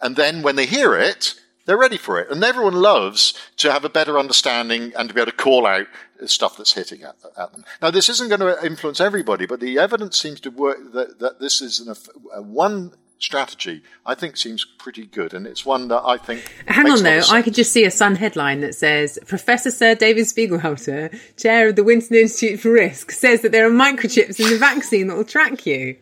and 0.01 0.17
then 0.17 0.43
when 0.43 0.57
they 0.57 0.65
hear 0.67 0.95
it, 0.95 1.35
they're 1.67 1.79
ready 1.79 1.99
for 1.99 2.19
it. 2.19 2.31
And 2.31 2.43
everyone 2.43 2.75
loves 2.75 3.35
to 3.59 3.71
have 3.71 3.85
a 3.85 3.91
better 3.91 4.19
understanding 4.19 4.93
and 4.97 5.09
to 5.09 5.15
be 5.15 5.21
able 5.21 5.31
to 5.31 5.37
call 5.37 5.67
out 5.67 5.87
stuff 6.29 6.57
that's 6.57 6.73
hitting 6.73 7.03
at, 7.03 7.17
at 7.37 7.53
them. 7.53 7.65
Now, 7.81 7.91
this 7.91 8.09
isn't 8.09 8.29
going 8.29 8.41
to 8.41 8.65
influence 8.65 9.01
everybody, 9.01 9.47
but 9.47 9.61
the 9.61 9.79
evidence 9.79 10.19
seems 10.19 10.41
to 10.41 10.51
work 10.51 10.93
that, 10.93 11.19
that 11.19 11.41
this 11.41 11.61
is 11.61 11.81
an, 11.81 11.95
a, 12.35 12.43
one 12.43 12.93
strategy 13.23 13.83
I 14.05 14.15
think 14.15 14.37
seems 14.37 14.65
pretty 14.65 15.07
good, 15.07 15.33
and 15.33 15.47
it's 15.47 15.65
one 15.65 15.89
that 15.89 16.03
I 16.05 16.19
think. 16.19 16.53
Hang 16.67 16.91
on, 16.91 17.03
though, 17.03 17.23
I 17.31 17.41
could 17.43 17.55
just 17.55 17.73
see 17.73 17.85
a 17.85 17.91
Sun 17.91 18.17
headline 18.17 18.61
that 18.61 18.75
says 18.75 19.19
Professor 19.27 19.71
Sir 19.71 19.95
David 19.95 20.27
Spiegelhalter, 20.27 21.17
chair 21.37 21.69
of 21.69 21.77
the 21.77 21.85
Winton 21.85 22.17
Institute 22.17 22.61
for 22.61 22.73
Risk, 22.73 23.13
says 23.13 23.43
that 23.43 23.53
there 23.53 23.67
are 23.67 23.71
microchips 23.71 24.41
in 24.41 24.51
the 24.51 24.59
vaccine 24.59 25.07
that 25.07 25.17
will 25.17 25.25
track 25.25 25.65
you. 25.67 25.97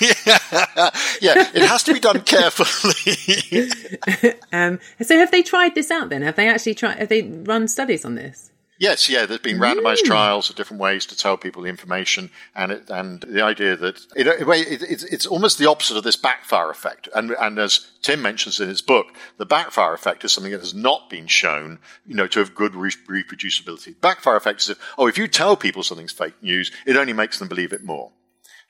yeah. 0.00 0.38
yeah, 1.20 1.48
it 1.54 1.62
has 1.66 1.82
to 1.84 1.94
be 1.94 2.00
done 2.00 2.20
carefully. 2.20 3.70
um, 4.52 4.78
so, 5.00 5.16
have 5.16 5.30
they 5.30 5.42
tried 5.42 5.74
this 5.74 5.90
out? 5.90 6.10
Then 6.10 6.22
have 6.22 6.36
they 6.36 6.48
actually 6.48 6.74
tried? 6.74 6.98
Have 6.98 7.08
they 7.08 7.22
run 7.22 7.68
studies 7.68 8.04
on 8.04 8.14
this? 8.14 8.50
Yes, 8.78 9.08
yeah. 9.08 9.26
There's 9.26 9.40
been 9.40 9.58
randomized 9.58 10.02
mm. 10.02 10.06
trials 10.06 10.48
of 10.48 10.56
different 10.56 10.80
ways 10.80 11.04
to 11.06 11.16
tell 11.16 11.36
people 11.36 11.62
the 11.62 11.68
information, 11.68 12.30
and 12.54 12.70
it, 12.70 12.88
and 12.88 13.20
the 13.22 13.42
idea 13.42 13.76
that 13.76 14.06
it, 14.14 14.28
it, 14.28 14.82
it's, 14.82 15.02
it's 15.02 15.26
almost 15.26 15.58
the 15.58 15.66
opposite 15.66 15.96
of 15.96 16.04
this 16.04 16.16
backfire 16.16 16.70
effect. 16.70 17.08
And 17.12 17.32
and 17.32 17.58
as 17.58 17.90
Tim 18.02 18.22
mentions 18.22 18.60
in 18.60 18.68
his 18.68 18.80
book, 18.80 19.08
the 19.36 19.46
backfire 19.46 19.94
effect 19.94 20.24
is 20.24 20.32
something 20.32 20.52
that 20.52 20.60
has 20.60 20.74
not 20.74 21.10
been 21.10 21.26
shown, 21.26 21.80
you 22.06 22.14
know, 22.14 22.28
to 22.28 22.38
have 22.38 22.54
good 22.54 22.76
re- 22.76 22.90
reproducibility. 23.08 24.00
Backfire 24.00 24.36
effect 24.36 24.60
is 24.60 24.70
if, 24.70 24.94
oh, 24.96 25.08
if 25.08 25.18
you 25.18 25.26
tell 25.26 25.56
people 25.56 25.82
something's 25.82 26.12
fake 26.12 26.40
news, 26.40 26.70
it 26.86 26.96
only 26.96 27.12
makes 27.12 27.40
them 27.40 27.48
believe 27.48 27.72
it 27.72 27.82
more. 27.82 28.12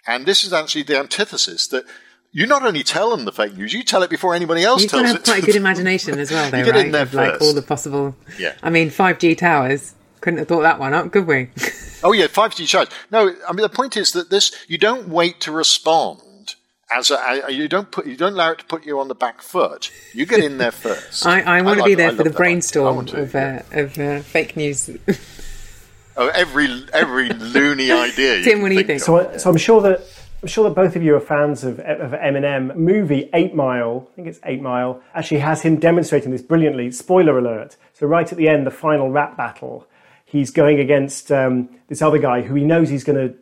And 0.06 0.24
this 0.24 0.42
is 0.42 0.54
actually 0.54 0.84
the 0.84 0.98
antithesis 0.98 1.66
that 1.66 1.84
you 2.32 2.46
not 2.46 2.62
only 2.62 2.82
tell 2.82 3.10
them 3.10 3.26
the 3.26 3.32
fake 3.32 3.56
news, 3.56 3.74
you 3.74 3.82
tell 3.82 4.02
it 4.02 4.08
before 4.08 4.34
anybody 4.34 4.62
else 4.62 4.82
You've 4.82 4.90
tells 4.90 5.02
got 5.02 5.08
to 5.08 5.14
have 5.14 5.24
quite 5.24 5.42
a 5.42 5.46
good 5.46 5.56
imagination 5.60 6.18
as 6.18 6.30
well, 6.30 6.50
though, 6.50 6.58
you 6.58 6.70
right? 6.70 6.86
in 6.86 6.92
there 6.92 7.02
of, 7.02 7.12
like 7.12 7.42
all 7.42 7.52
the 7.52 7.62
possible. 7.62 8.16
Yeah. 8.38 8.54
I 8.62 8.70
mean, 8.70 8.88
five 8.88 9.18
G 9.18 9.34
towers. 9.34 9.94
Couldn't 10.28 10.40
have 10.40 10.48
thought 10.48 10.60
that 10.60 10.78
one 10.78 10.92
up, 10.92 11.10
could 11.10 11.26
we? 11.26 11.48
oh 12.04 12.12
yeah, 12.12 12.26
five 12.26 12.54
G 12.54 12.66
charge. 12.66 12.90
No, 13.10 13.34
I 13.48 13.52
mean 13.54 13.62
the 13.62 13.70
point 13.70 13.96
is 13.96 14.12
that 14.12 14.28
this 14.28 14.54
you 14.68 14.76
don't 14.76 15.08
wait 15.08 15.40
to 15.40 15.52
respond. 15.52 16.54
As 16.94 17.10
a, 17.10 17.46
you 17.48 17.66
don't 17.66 17.90
put 17.90 18.04
you 18.04 18.14
don't 18.14 18.34
allow 18.34 18.50
it 18.50 18.58
to 18.58 18.66
put 18.66 18.84
you 18.84 19.00
on 19.00 19.08
the 19.08 19.14
back 19.14 19.40
foot. 19.40 19.90
You 20.12 20.26
get 20.26 20.40
in 20.40 20.58
there 20.58 20.70
first. 20.70 21.24
I, 21.26 21.40
I 21.40 21.62
want 21.62 21.68
I 21.68 21.74
to 21.76 21.80
like, 21.80 21.88
be 21.88 21.94
there 21.94 22.10
I 22.10 22.14
for 22.14 22.24
the 22.24 22.30
brainstorm 22.30 23.06
to, 23.06 23.22
of, 23.22 23.32
yeah. 23.32 23.62
uh, 23.72 23.80
of 23.80 23.98
uh, 23.98 24.20
fake 24.20 24.54
news. 24.54 24.90
oh, 26.18 26.28
every 26.34 26.68
every 26.92 27.30
loony 27.30 27.90
idea. 27.90 28.42
Tim, 28.42 28.60
what 28.60 28.68
do 28.68 28.74
you 28.74 28.84
think? 28.84 29.00
So, 29.00 29.34
so 29.38 29.48
I'm 29.48 29.56
sure 29.56 29.80
that 29.80 30.02
I'm 30.42 30.48
sure 30.48 30.64
that 30.64 30.74
both 30.76 30.94
of 30.94 31.02
you 31.02 31.16
are 31.16 31.20
fans 31.20 31.64
of, 31.64 31.80
of 31.80 32.12
Eminem. 32.12 32.76
Movie 32.76 33.30
Eight 33.32 33.54
Mile, 33.54 34.06
I 34.12 34.14
think 34.14 34.28
it's 34.28 34.40
Eight 34.44 34.60
Mile, 34.60 35.02
actually 35.14 35.40
has 35.40 35.62
him 35.62 35.80
demonstrating 35.80 36.32
this 36.32 36.42
brilliantly. 36.42 36.90
Spoiler 36.90 37.38
alert. 37.38 37.78
So 37.94 38.06
right 38.06 38.30
at 38.30 38.36
the 38.36 38.48
end, 38.50 38.66
the 38.66 38.70
final 38.70 39.10
rap 39.10 39.38
battle, 39.38 39.87
he's 40.28 40.50
going 40.50 40.78
against 40.78 41.32
um, 41.32 41.70
this 41.88 42.02
other 42.02 42.18
guy 42.18 42.42
who 42.42 42.54
he 42.54 42.64
knows 42.64 42.90
he's 42.90 43.04
going 43.04 43.28
to 43.28 43.34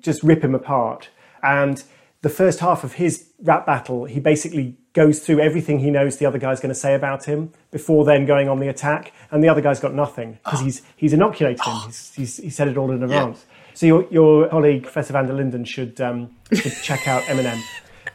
just 0.00 0.22
rip 0.22 0.44
him 0.44 0.54
apart. 0.54 1.08
And 1.42 1.82
the 2.20 2.28
first 2.28 2.60
half 2.60 2.84
of 2.84 2.94
his 2.94 3.30
rap 3.42 3.64
battle, 3.64 4.04
he 4.04 4.20
basically 4.20 4.76
goes 4.92 5.20
through 5.20 5.40
everything 5.40 5.78
he 5.78 5.90
knows 5.90 6.18
the 6.18 6.26
other 6.26 6.38
guy's 6.38 6.60
going 6.60 6.72
to 6.72 6.78
say 6.78 6.94
about 6.94 7.24
him 7.24 7.50
before 7.70 8.04
then 8.04 8.26
going 8.26 8.48
on 8.48 8.60
the 8.60 8.68
attack. 8.68 9.12
And 9.30 9.42
the 9.42 9.48
other 9.48 9.62
guy's 9.62 9.80
got 9.80 9.94
nothing 9.94 10.38
because 10.44 10.60
he's, 10.60 10.82
he's 10.96 11.14
inoculated 11.14 11.64
him. 11.64 11.76
He's, 11.86 12.14
he's, 12.14 12.36
he 12.36 12.50
said 12.50 12.68
it 12.68 12.76
all 12.76 12.90
in 12.90 13.02
advance. 13.02 13.44
Yeah. 13.48 13.54
So 13.74 13.86
your, 13.86 14.06
your 14.10 14.48
colleague 14.48 14.82
Professor 14.82 15.14
van 15.14 15.26
der 15.26 15.32
Linden 15.32 15.64
should, 15.64 15.98
um, 16.02 16.36
should 16.52 16.74
check 16.82 17.08
out 17.08 17.22
Eminem. 17.24 17.60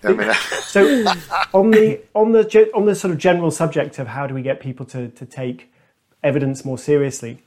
So 0.70 0.82
on 1.52 1.72
the 1.72 2.00
on 2.14 2.32
the 2.32 2.72
on 2.74 2.86
the 2.86 2.96
sort 2.96 3.12
of 3.12 3.18
general 3.18 3.52
subject 3.52 4.00
of 4.00 4.08
how 4.08 4.28
do 4.28 4.34
we 4.36 4.42
get 4.42 4.62
people 4.62 4.86
to 4.86 5.10
to 5.10 5.26
take 5.26 5.74
evidence 6.24 6.64
more 6.64 6.78
seriously, 6.78 7.42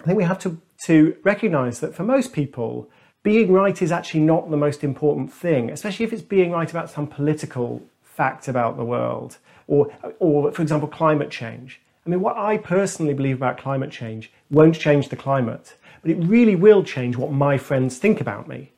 I 0.00 0.04
think 0.04 0.16
we 0.16 0.24
have 0.24 0.38
to 0.40 0.60
to 0.86 1.16
recognise 1.24 1.80
that 1.80 1.94
for 1.94 2.04
most 2.04 2.32
people, 2.32 2.88
being 3.22 3.52
right 3.52 3.82
is 3.82 3.92
actually 3.92 4.20
not 4.20 4.50
the 4.50 4.56
most 4.56 4.82
important 4.82 5.32
thing, 5.32 5.70
especially 5.70 6.06
if 6.06 6.12
it's 6.12 6.22
being 6.22 6.50
right 6.50 6.70
about 6.70 6.88
some 6.88 7.06
political 7.06 7.82
fact 8.02 8.48
about 8.48 8.76
the 8.76 8.84
world, 8.84 9.38
or 9.66 9.92
or 10.18 10.52
for 10.52 10.62
example, 10.62 10.88
climate 10.88 11.30
change. 11.30 11.80
I 12.06 12.10
mean, 12.10 12.20
what 12.20 12.36
I 12.36 12.56
personally 12.56 13.14
believe 13.14 13.36
about 13.36 13.58
climate 13.58 13.90
change 13.90 14.32
won't 14.50 14.74
change 14.74 15.10
the 15.10 15.16
climate, 15.16 15.76
but 16.00 16.10
it 16.10 16.16
really 16.16 16.56
will 16.56 16.82
change 16.82 17.16
what 17.16 17.30
my 17.30 17.58
friends 17.58 17.98
think 17.98 18.20
about 18.20 18.48
me. 18.48 18.72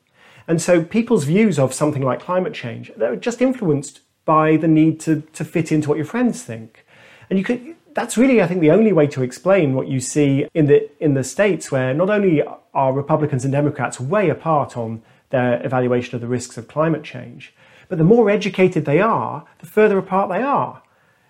And 0.47 0.61
so 0.61 0.83
people's 0.83 1.23
views 1.23 1.57
of 1.57 1.73
something 1.73 2.01
like 2.03 2.19
climate 2.19 2.53
change, 2.53 2.91
they're 2.97 3.15
just 3.15 3.41
influenced 3.41 4.01
by 4.25 4.57
the 4.57 4.67
need 4.67 4.99
to, 5.01 5.21
to 5.33 5.45
fit 5.45 5.71
into 5.71 5.89
what 5.89 5.97
your 5.97 6.05
friends 6.05 6.43
think. 6.43 6.85
And 7.29 7.39
you 7.39 7.45
could, 7.45 7.75
that's 7.95 8.17
really, 8.17 8.41
I 8.41 8.47
think, 8.47 8.61
the 8.61 8.71
only 8.71 8.93
way 8.93 9.07
to 9.07 9.23
explain 9.23 9.73
what 9.73 9.87
you 9.87 9.99
see 9.99 10.47
in 10.53 10.67
the, 10.67 10.89
in 11.03 11.13
the 11.13 11.23
States, 11.23 11.71
where 11.71 11.93
not 11.93 12.09
only 12.09 12.43
are 12.73 12.93
Republicans 12.93 13.43
and 13.43 13.51
Democrats 13.51 13.99
way 13.99 14.29
apart 14.29 14.75
on 14.77 15.01
their 15.29 15.65
evaluation 15.65 16.15
of 16.15 16.21
the 16.21 16.27
risks 16.27 16.57
of 16.57 16.67
climate 16.67 17.03
change, 17.03 17.53
but 17.89 17.97
the 17.97 18.03
more 18.03 18.29
educated 18.29 18.85
they 18.85 18.99
are, 18.99 19.45
the 19.59 19.65
further 19.65 19.97
apart 19.97 20.29
they 20.29 20.41
are. 20.41 20.81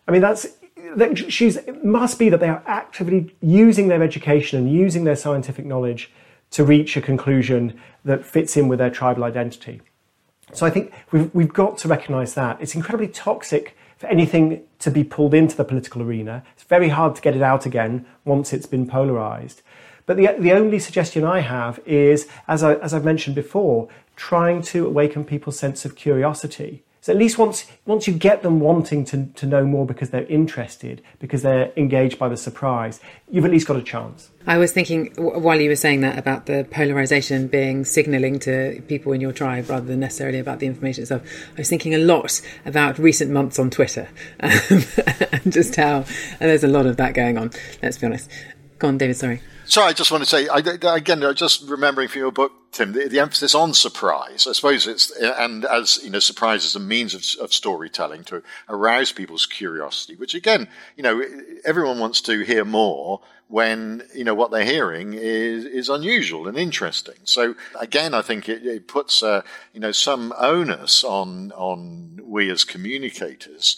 I 0.07 0.11
mean, 0.11 0.21
that's, 0.21 0.47
that 0.95 1.31
she's, 1.31 1.57
it 1.57 1.83
must 1.83 2.19
be 2.19 2.29
that 2.29 2.39
they 2.39 2.49
are 2.49 2.63
actively 2.65 3.35
using 3.41 3.87
their 3.87 4.03
education 4.03 4.59
and 4.59 4.71
using 4.71 5.03
their 5.03 5.15
scientific 5.15 5.65
knowledge 5.65 6.11
to 6.51 6.63
reach 6.63 6.95
a 6.95 7.01
conclusion 7.01 7.79
that 8.05 8.25
fits 8.25 8.55
in 8.55 8.67
with 8.67 8.79
their 8.79 8.89
tribal 8.89 9.23
identity. 9.23 9.81
So 10.53 10.65
I 10.65 10.69
think 10.69 10.93
we've, 11.11 11.33
we've 11.33 11.53
got 11.53 11.77
to 11.79 11.87
recognize 11.87 12.35
that. 12.35 12.61
It's 12.61 12.75
incredibly 12.75 13.07
toxic 13.07 13.75
for 14.03 14.09
anything 14.09 14.61
to 14.79 14.91
be 14.91 15.01
pulled 15.01 15.33
into 15.33 15.55
the 15.55 15.63
political 15.63 16.01
arena. 16.01 16.43
It's 16.55 16.65
very 16.65 16.89
hard 16.89 17.15
to 17.15 17.21
get 17.21 17.37
it 17.37 17.41
out 17.41 17.65
again 17.65 18.05
once 18.25 18.51
it's 18.51 18.65
been 18.65 18.85
polarized. 18.85 19.61
But 20.05 20.17
the, 20.17 20.35
the 20.37 20.51
only 20.51 20.77
suggestion 20.77 21.23
I 21.23 21.39
have 21.39 21.79
is, 21.85 22.27
as, 22.45 22.63
I, 22.63 22.73
as 22.73 22.93
I've 22.93 23.05
mentioned 23.05 23.33
before, 23.33 23.87
trying 24.17 24.61
to 24.63 24.85
awaken 24.85 25.23
people's 25.23 25.57
sense 25.57 25.85
of 25.85 25.95
curiosity. 25.95 26.83
So 27.03 27.11
at 27.11 27.19
least 27.19 27.37
once 27.37 27.65
once 27.85 28.07
you 28.07 28.13
get 28.13 28.43
them 28.43 28.61
wanting 28.61 29.03
to, 29.03 29.25
to 29.25 29.45
know 29.45 29.65
more 29.65 29.85
because 29.85 30.11
they're 30.11 30.25
interested, 30.27 31.01
because 31.19 31.41
they're 31.41 31.69
engaged 31.75 32.17
by 32.17 32.29
the 32.29 32.37
surprise, 32.37 33.01
you've 33.29 33.43
at 33.43 33.51
least 33.51 33.67
got 33.67 33.75
a 33.75 33.81
chance. 33.81 34.31
I 34.47 34.57
was 34.57 34.71
thinking 34.71 35.13
while 35.17 35.59
you 35.59 35.67
were 35.67 35.75
saying 35.75 35.99
that 35.99 36.17
about 36.17 36.45
the 36.45 36.65
polarization 36.71 37.47
being 37.47 37.83
signaling 37.83 38.39
to 38.47 38.81
people 38.87 39.11
in 39.11 39.19
your 39.19 39.33
tribe 39.33 39.69
rather 39.69 39.85
than 39.85 39.99
necessarily 39.99 40.39
about 40.39 40.59
the 40.59 40.65
information 40.65 41.01
itself. 41.01 41.23
I 41.57 41.57
was 41.57 41.67
thinking 41.67 41.93
a 41.93 41.97
lot 41.97 42.39
about 42.65 42.97
recent 42.97 43.31
months 43.31 43.59
on 43.59 43.69
Twitter 43.69 44.07
um, 44.39 44.83
and 45.33 45.51
just 45.51 45.75
how 45.75 46.05
and 46.39 46.49
there's 46.49 46.63
a 46.63 46.69
lot 46.69 46.85
of 46.85 46.95
that 46.95 47.15
going 47.15 47.37
on. 47.37 47.51
Let's 47.81 47.97
be 47.97 48.05
honest. 48.05 48.29
Go 48.83 48.89
on, 48.89 48.97
David. 48.97 49.15
Sorry. 49.15 49.39
Sorry, 49.63 49.87
I 49.87 49.93
just 49.93 50.11
want 50.11 50.25
to 50.25 50.29
say 50.29 50.49
I, 50.49 50.57
again, 50.57 51.23
just 51.35 51.69
remembering 51.69 52.09
from 52.09 52.19
your 52.19 52.33
book, 52.33 52.51
Tim, 52.73 52.91
the, 52.91 53.07
the, 53.07 53.21
emphasis 53.21 53.55
on 53.55 53.73
surprise. 53.73 54.45
I 54.45 54.51
suppose 54.51 54.87
it's 54.87 55.09
and 55.09 55.63
as 55.63 56.01
you 56.03 56.09
know, 56.09 56.19
surprise 56.19 56.65
is 56.65 56.75
a 56.75 56.81
means 56.81 57.13
of, 57.13 57.23
of, 57.41 57.53
storytelling 57.53 58.25
to 58.25 58.43
arouse 58.67 59.13
people's 59.13 59.45
curiosity. 59.45 60.17
Which 60.17 60.35
again, 60.35 60.67
you 60.97 61.03
know, 61.03 61.23
everyone 61.63 61.97
wants 61.97 62.19
to 62.23 62.41
hear 62.41 62.65
more 62.65 63.21
when 63.47 64.03
you 64.13 64.25
know 64.25 64.35
what 64.35 64.51
they're 64.51 64.65
hearing 64.65 65.13
is 65.13 65.63
is 65.63 65.87
unusual 65.87 66.49
and 66.49 66.57
interesting. 66.57 67.19
So 67.23 67.55
again, 67.79 68.13
I 68.13 68.21
think 68.21 68.49
it, 68.49 68.65
it 68.65 68.89
puts 68.89 69.23
uh, 69.23 69.43
you 69.73 69.79
know 69.79 69.93
some 69.93 70.33
onus 70.37 71.05
on 71.05 71.53
on 71.53 72.19
we 72.21 72.51
as 72.51 72.65
communicators 72.65 73.77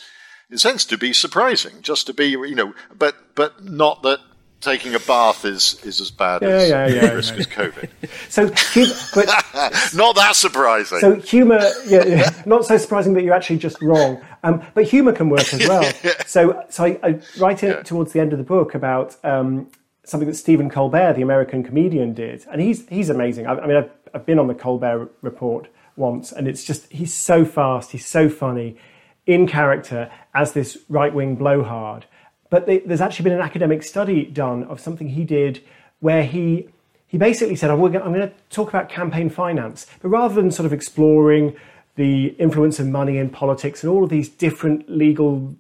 in 0.50 0.56
a 0.56 0.60
sense 0.60 0.84
to 0.86 0.98
be 0.98 1.14
surprising, 1.14 1.84
just 1.84 2.08
to 2.08 2.14
be 2.16 2.30
you 2.30 2.56
know, 2.56 2.74
but 2.98 3.36
but 3.36 3.64
not 3.64 4.02
that 4.02 4.20
taking 4.66 4.96
a 4.96 5.00
bath 5.00 5.46
is, 5.46 5.80
is 5.84 6.02
as 6.02 6.12
bad 6.12 6.42
yeah, 6.42 6.48
as 6.50 6.70
yeah, 6.70 6.88
yeah, 6.88 7.12
risk 7.12 7.36
as 7.36 7.48
COVID. 7.48 7.90
so, 8.30 8.48
but 9.14 9.26
not 9.96 10.16
that 10.16 10.36
surprising. 10.36 11.00
So 11.00 11.16
humour, 11.16 11.62
yeah, 11.86 12.32
not 12.46 12.66
so 12.66 12.78
surprising 12.78 13.14
that 13.14 13.24
you're 13.24 13.36
actually 13.36 13.60
just 13.60 13.82
wrong. 13.82 14.22
Um, 14.44 14.64
but 14.74 14.86
humour 14.86 15.14
can 15.14 15.30
work 15.30 15.54
as 15.54 15.68
well. 15.68 15.90
So, 16.26 16.66
so 16.70 16.84
I, 16.84 17.00
I 17.04 17.20
write 17.38 17.64
it 17.64 17.86
towards 17.86 18.12
the 18.12 18.20
end 18.20 18.34
of 18.34 18.40
the 18.40 18.44
book 18.44 18.76
about 18.76 19.16
um, 19.24 19.70
something 20.04 20.28
that 20.28 20.36
Stephen 20.36 20.70
Colbert, 20.70 21.14
the 21.14 21.22
American 21.22 21.64
comedian, 21.64 22.14
did, 22.14 22.46
and 22.52 22.60
he's 22.60 22.88
he's 22.90 23.10
amazing. 23.10 23.48
I, 23.48 23.54
I 23.54 23.68
mean, 23.68 23.78
I've, 23.78 23.92
I've 24.14 24.26
been 24.26 24.40
on 24.40 24.48
the 24.48 24.56
Colbert 24.56 25.12
Report 25.22 25.68
once, 25.96 26.32
and 26.32 26.48
it's 26.48 26.64
just 26.64 26.92
he's 26.92 27.14
so 27.14 27.46
fast, 27.46 27.92
he's 27.92 28.06
so 28.06 28.30
funny, 28.30 28.78
in 29.28 29.48
character 29.48 30.12
as 30.34 30.54
this 30.54 30.78
right 30.90 31.14
wing 31.14 31.36
blowhard 31.36 32.06
but 32.56 32.68
they, 32.68 32.80
there's 32.80 33.02
actually 33.02 33.26
been 33.26 33.34
an 33.34 33.42
academic 33.42 33.84
study 33.84 34.24
done 34.24 34.64
of 34.64 34.80
something 34.80 35.10
he 35.10 35.26
did 35.26 35.62
where 36.00 36.24
he 36.24 36.70
he 37.06 37.18
basically 37.18 37.58
said, 37.58 37.70
oh, 37.70 37.86
I'm 37.86 37.92
going 37.92 38.30
to 38.30 38.32
talk 38.50 38.70
about 38.70 38.88
campaign 38.88 39.30
finance, 39.30 39.88
but 40.02 40.08
rather 40.08 40.34
than 40.36 40.52
sort 40.52 40.66
of 40.66 40.72
exploring 40.72 41.58
the 41.96 42.28
influence 42.40 42.80
of 42.80 42.88
money 42.88 43.18
in 43.18 43.30
politics 43.30 43.84
and 43.84 43.92
all 43.92 44.06
of 44.06 44.10
these 44.10 44.30
different 44.30 44.90
legal 44.90 45.54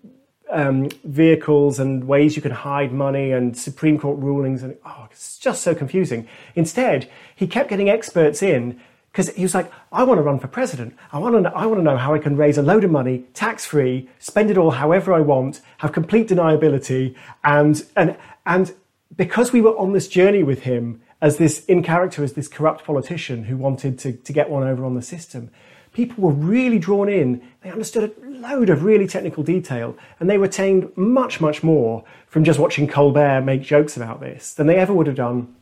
um, 0.49 0.87
vehicles 1.03 1.79
and 1.79 2.05
ways 2.07 2.37
you 2.37 2.41
can 2.41 2.51
hide 2.51 2.93
money 2.93 3.33
and 3.33 3.57
Supreme 3.57 3.99
Court 3.99 4.17
rulings, 4.17 4.63
and 4.63 4.77
oh, 4.85 5.07
it's 5.11 5.37
just 5.37 5.63
so 5.63 5.75
confusing. 5.75 6.29
Instead, 6.55 7.09
he 7.35 7.45
kept 7.45 7.69
getting 7.69 7.89
experts 7.89 8.41
in 8.41 8.79
because 9.15 9.33
he 9.33 9.43
was 9.43 9.55
like, 9.55 9.71
I 9.93 10.03
want 10.03 10.17
to 10.17 10.23
run 10.23 10.39
for 10.39 10.49
president. 10.49 10.93
I 11.13 11.19
want 11.19 11.35
to 11.35 11.41
know, 11.41 11.51
I 11.55 11.67
want 11.67 11.79
to 11.79 11.83
know 11.83 11.95
how 11.95 12.13
I 12.13 12.19
can 12.19 12.35
raise 12.35 12.57
a 12.57 12.61
load 12.61 12.83
of 12.83 12.91
money 12.91 13.19
tax 13.33 13.65
free, 13.65 14.09
spend 14.19 14.51
it 14.51 14.57
all 14.57 14.71
however 14.71 15.13
I 15.13 15.21
want, 15.21 15.61
have 15.77 15.93
complete 15.93 16.27
deniability, 16.27 17.15
and 17.41 17.81
and 17.95 18.17
and 18.45 18.73
because 19.15 19.53
we 19.53 19.61
were 19.61 19.77
on 19.77 19.93
this 19.93 20.09
journey 20.09 20.43
with 20.43 20.63
him 20.63 21.01
as 21.21 21.37
this 21.37 21.63
in 21.63 21.81
character 21.81 22.25
as 22.25 22.33
this 22.33 22.49
corrupt 22.49 22.83
politician 22.83 23.45
who 23.45 23.55
wanted 23.55 23.97
to, 23.99 24.11
to 24.11 24.33
get 24.33 24.49
one 24.49 24.67
over 24.67 24.83
on 24.83 24.95
the 24.95 25.01
system, 25.01 25.49
people 25.93 26.21
were 26.21 26.33
really 26.33 26.77
drawn 26.77 27.07
in. 27.07 27.41
They 27.61 27.71
understood 27.71 28.11
a 28.21 28.29
load 28.29 28.69
of 28.69 28.83
really 28.83 29.07
technical 29.07 29.43
detail, 29.43 29.95
and 30.19 30.29
they 30.29 30.37
retained 30.37 30.91
much 30.97 31.39
much 31.39 31.63
more 31.63 32.03
from 32.27 32.43
just 32.43 32.59
watching 32.59 32.85
Colbert 32.85 33.45
make 33.45 33.61
jokes 33.61 33.95
about 33.95 34.19
this 34.19 34.53
than 34.53 34.67
they 34.67 34.75
ever 34.75 34.93
would 34.93 35.07
have 35.07 35.15
done 35.15 35.55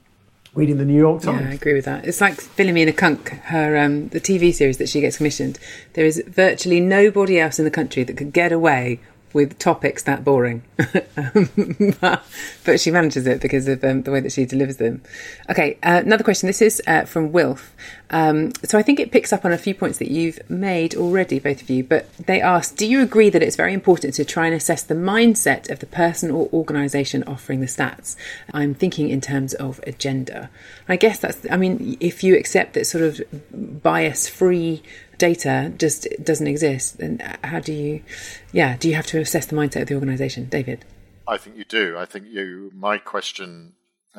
reading 0.56 0.78
the 0.78 0.86
New 0.86 0.98
York 0.98 1.22
Times. 1.22 1.42
Yeah, 1.42 1.50
I 1.50 1.54
agree 1.54 1.74
with 1.74 1.86
that. 1.86 2.06
It's 2.06 2.22
like 2.22 2.36
Philomena 2.36 2.96
Cunk, 2.96 3.30
her 3.46 3.78
um, 3.78 4.10
the 4.10 4.20
TV 4.20 4.54
series 4.54 4.78
that 4.78 4.90
she 4.90 5.02
gets 5.02 5.18
commissioned. 5.18 5.58
There 5.94 6.06
is 6.06 6.24
virtually 6.28 6.80
nobody 6.80 7.40
else 7.40 7.60
in 7.60 7.66
the 7.66 7.72
country 7.72 8.04
that 8.04 8.18
could 8.18 8.34
get 8.34 8.52
away 8.52 9.00
with 9.34 9.58
topics 9.60 10.04
that 10.04 10.24
boring. 10.24 10.64
but, 12.00 12.80
she 12.80 12.92
manages 12.92 13.28
it 13.28 13.42
because 13.42 13.68
of 13.68 13.84
um, 13.84 14.04
the 14.04 14.12
way 14.12 14.20
that 14.20 14.32
she 14.32 14.46
delivers 14.46 14.78
them. 14.78 15.02
Okay, 15.50 15.78
uh, 15.84 16.02
another 16.06 16.24
question. 16.24 16.48
This 16.48 16.62
is 16.62 16.82
uh, 16.88 17.06
from 17.06 17.32
Wilf. 17.32 17.76
Um, 18.10 18.52
so 18.64 18.78
I 18.78 18.84
think 18.84 19.00
it 19.00 19.12
picks 19.12 19.34
up 19.34 19.44
on 19.44 19.52
a 19.52 19.58
few 19.58 19.74
points 19.74 19.98
that 19.98 20.12
you've 20.12 20.40
made 20.50 20.96
already, 20.96 21.40
both 21.40 21.62
of 21.62 21.70
you. 21.70 21.84
But 21.84 22.16
they 22.18 22.42
ask 22.42 22.76
Do 22.76 22.86
you 22.86 23.02
agree 23.02 23.30
that 23.30 23.42
it's 23.42 23.56
very 23.56 23.74
important 23.74 24.14
to 24.16 24.26
try 24.26 24.46
and 24.46 24.56
assess 24.56 24.84
the 24.84 24.94
mindset 24.94 25.70
of 25.72 25.80
the 25.80 25.88
person 25.88 26.30
or 26.30 26.48
organisation 26.54 27.24
offering 27.24 27.60
the 27.60 27.66
stats? 27.66 28.16
I'm 28.54 28.76
thinking 28.76 29.10
in 29.10 29.20
terms 29.20 29.54
of 29.56 29.80
agenda. 29.88 30.50
I 30.88 30.96
guess 30.96 31.20
that's, 31.20 31.46
I 31.50 31.58
mean, 31.58 31.98
if 32.00 32.24
you 32.24 32.38
accept 32.38 32.74
that 32.74 32.86
sort 32.86 33.04
of 33.04 33.22
bias 33.52 34.28
free 34.28 34.84
data 35.24 35.72
just 35.78 36.06
doesn't 36.22 36.48
exist, 36.48 36.98
then 36.98 37.14
how 37.46 37.60
do 37.62 37.72
you, 37.72 38.04
yeah, 38.52 38.76
do 38.76 38.90
you 38.90 38.96
have 38.96 39.08
to 39.08 39.20
assess 39.20 39.46
the 39.46 39.56
mindset 39.56 39.84
of 39.84 39.88
the 39.88 39.96
organisation, 39.96 40.50
David? 40.50 40.84
I 41.26 41.38
think 41.38 41.56
you 41.56 41.64
do. 41.64 41.98
I 41.98 42.06
think 42.06 42.26
you. 42.28 42.72
My 42.76 42.98
question, 42.98 43.72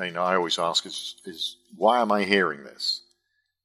you 0.03 0.13
know, 0.13 0.23
I 0.23 0.35
always 0.35 0.59
ask 0.59 0.87
is, 0.87 1.17
is 1.27 1.59
why 1.77 2.01
am 2.01 2.11
I 2.11 2.25
hearing 2.25 2.65
this? 2.65 3.03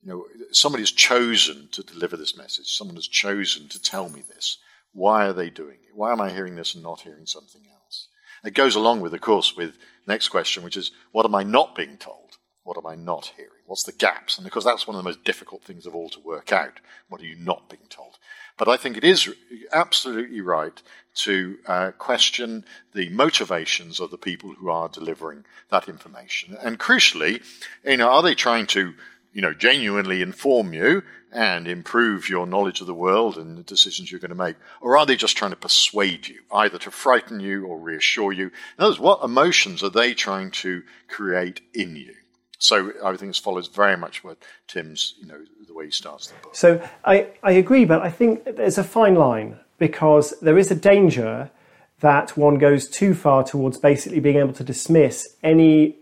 You 0.03 0.09
know, 0.09 0.25
somebody 0.51 0.81
has 0.81 0.91
chosen 0.91 1.69
to 1.71 1.81
deliver 1.81 2.17
this 2.17 2.35
message. 2.35 2.67
Someone 2.77 2.97
has 2.97 3.07
chosen 3.07 3.69
to 3.69 3.81
tell 3.81 4.09
me 4.09 4.21
this. 4.33 4.57
Why 4.91 5.25
are 5.27 5.33
they 5.33 5.49
doing 5.49 5.79
it? 5.87 5.95
Why 5.95 6.11
am 6.11 6.19
I 6.19 6.31
hearing 6.31 6.55
this 6.57 6.73
and 6.75 6.83
not 6.83 7.01
hearing 7.01 7.25
something 7.25 7.61
else? 7.71 8.09
It 8.43 8.53
goes 8.53 8.75
along 8.75 8.99
with, 8.99 9.13
of 9.13 9.21
course, 9.21 9.55
with 9.55 9.77
next 10.07 10.27
question, 10.27 10.61
which 10.63 10.75
is 10.75 10.91
what 11.13 11.25
am 11.25 11.35
I 11.35 11.43
not 11.43 11.73
being 11.73 11.95
told? 11.95 12.28
What 12.69 12.77
am 12.77 12.85
I 12.85 12.93
not 12.93 13.33
hearing? 13.35 13.63
What's 13.65 13.81
the 13.81 13.91
gaps? 13.91 14.37
And 14.37 14.45
of 14.45 14.53
course, 14.53 14.63
that's 14.63 14.85
one 14.85 14.95
of 14.95 15.03
the 15.03 15.09
most 15.09 15.23
difficult 15.23 15.63
things 15.63 15.87
of 15.87 15.95
all 15.95 16.07
to 16.09 16.19
work 16.19 16.51
out. 16.51 16.79
What 17.07 17.19
are 17.19 17.25
you 17.25 17.35
not 17.35 17.67
being 17.67 17.87
told? 17.89 18.19
But 18.59 18.67
I 18.67 18.77
think 18.77 18.95
it 18.95 19.03
is 19.03 19.33
absolutely 19.73 20.41
right 20.41 20.79
to 21.23 21.57
uh, 21.65 21.91
question 21.97 22.63
the 22.93 23.09
motivations 23.09 23.99
of 23.99 24.11
the 24.11 24.19
people 24.19 24.53
who 24.53 24.69
are 24.69 24.87
delivering 24.87 25.45
that 25.71 25.89
information. 25.89 26.55
And 26.61 26.79
crucially, 26.79 27.41
you 27.83 27.97
know, 27.97 28.09
are 28.09 28.21
they 28.21 28.35
trying 28.35 28.67
to, 28.67 28.93
you 29.33 29.41
know, 29.41 29.55
genuinely 29.55 30.21
inform 30.21 30.71
you 30.71 31.01
and 31.31 31.67
improve 31.67 32.29
your 32.29 32.45
knowledge 32.45 32.81
of 32.81 32.87
the 32.87 32.93
world 32.93 33.35
and 33.35 33.57
the 33.57 33.63
decisions 33.63 34.11
you're 34.11 34.19
going 34.19 34.29
to 34.29 34.35
make? 34.35 34.57
Or 34.79 34.95
are 34.95 35.07
they 35.07 35.15
just 35.15 35.35
trying 35.35 35.53
to 35.53 35.57
persuade 35.57 36.27
you, 36.27 36.41
either 36.51 36.77
to 36.77 36.91
frighten 36.91 37.39
you 37.39 37.65
or 37.65 37.79
reassure 37.79 38.31
you? 38.31 38.51
In 38.77 38.83
other 38.83 38.89
words, 38.89 38.99
what 38.99 39.23
emotions 39.23 39.81
are 39.81 39.89
they 39.89 40.13
trying 40.13 40.51
to 40.51 40.83
create 41.07 41.61
in 41.73 41.95
you? 41.95 42.13
So 42.59 42.91
I 43.03 43.15
think 43.15 43.31
this 43.31 43.39
follows 43.39 43.67
very 43.67 43.97
much 43.97 44.23
what 44.23 44.37
Tim's, 44.67 45.15
you 45.19 45.27
know, 45.27 45.39
the 45.65 45.73
way 45.73 45.85
he 45.85 45.91
starts 45.91 46.27
the 46.27 46.35
book. 46.43 46.55
So 46.55 46.87
I, 47.05 47.27
I 47.41 47.51
agree, 47.51 47.85
but 47.85 48.01
I 48.01 48.11
think 48.11 48.43
there's 48.43 48.77
a 48.77 48.83
fine 48.83 49.15
line 49.15 49.57
because 49.77 50.33
there 50.41 50.57
is 50.57 50.69
a 50.69 50.75
danger 50.75 51.49
that 52.01 52.37
one 52.37 52.57
goes 52.57 52.87
too 52.87 53.13
far 53.13 53.43
towards 53.43 53.77
basically 53.77 54.19
being 54.19 54.37
able 54.37 54.53
to 54.53 54.63
dismiss 54.63 55.35
any 55.41 55.95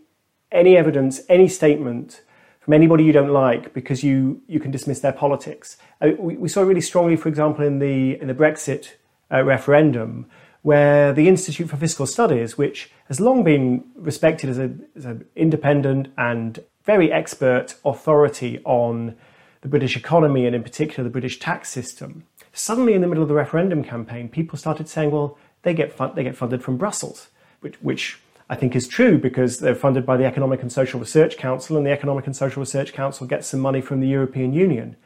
any 0.51 0.77
evidence, 0.77 1.21
any 1.27 1.47
statement 1.47 2.21
from 2.61 2.73
anybody 2.73 3.03
you 3.03 3.11
don't 3.11 3.31
like 3.31 3.73
because 3.73 4.03
you, 4.03 4.41
you 4.47 4.59
can 4.59 4.71
dismiss 4.71 4.99
their 4.99 5.11
politics. 5.13 5.77
Uh, 6.01 6.09
we, 6.17 6.37
we, 6.37 6.49
saw 6.49 6.61
it 6.61 6.65
really 6.65 6.81
strongly, 6.81 7.15
for 7.17 7.29
example, 7.29 7.65
in 7.65 7.79
the 7.79 8.19
in 8.21 8.27
the 8.27 8.33
Brexit 8.33 8.93
uh, 9.31 9.43
referendum, 9.43 10.25
where 10.67 11.13
the 11.13 11.29
Institute 11.29 11.69
for 11.69 11.77
Fiscal 11.77 12.05
Studies, 12.05 12.57
which 12.57 12.91
has 13.07 13.21
long 13.21 13.41
been 13.41 13.85
respected 13.95 14.49
as, 14.49 14.59
as 14.97 15.05
an 15.05 15.25
independent 15.33 16.09
and 16.17 16.59
very 16.83 17.09
expert 17.09 17.75
authority 17.85 18.59
on 18.65 19.15
the 19.61 19.69
British 19.69 19.95
economy 19.95 20.45
and, 20.45 20.53
in 20.53 20.61
particular, 20.61 21.05
the 21.05 21.09
British 21.09 21.39
tax 21.39 21.69
system, 21.69 22.25
suddenly 22.51 22.93
in 22.93 22.99
the 22.99 23.07
middle 23.07 23.23
of 23.23 23.29
the 23.29 23.33
referendum 23.33 23.81
campaign, 23.81 24.27
people 24.27 24.59
started 24.59 24.89
saying, 24.89 25.09
well, 25.09 25.37
they 25.61 25.73
get, 25.73 25.93
fun- 25.93 26.11
they 26.15 26.23
get 26.25 26.35
funded 26.35 26.61
from 26.61 26.75
Brussels, 26.75 27.29
which, 27.61 27.75
which 27.75 28.19
I 28.49 28.55
think 28.55 28.75
is 28.75 28.89
true 28.89 29.17
because 29.17 29.59
they're 29.59 29.73
funded 29.73 30.05
by 30.05 30.17
the 30.17 30.25
Economic 30.25 30.61
and 30.61 30.69
Social 30.69 30.99
Research 30.99 31.37
Council, 31.37 31.77
and 31.77 31.85
the 31.85 31.91
Economic 31.91 32.25
and 32.25 32.35
Social 32.35 32.59
Research 32.59 32.91
Council 32.91 33.25
gets 33.25 33.47
some 33.47 33.61
money 33.61 33.79
from 33.79 34.01
the 34.01 34.07
European 34.09 34.51
Union. 34.51 34.97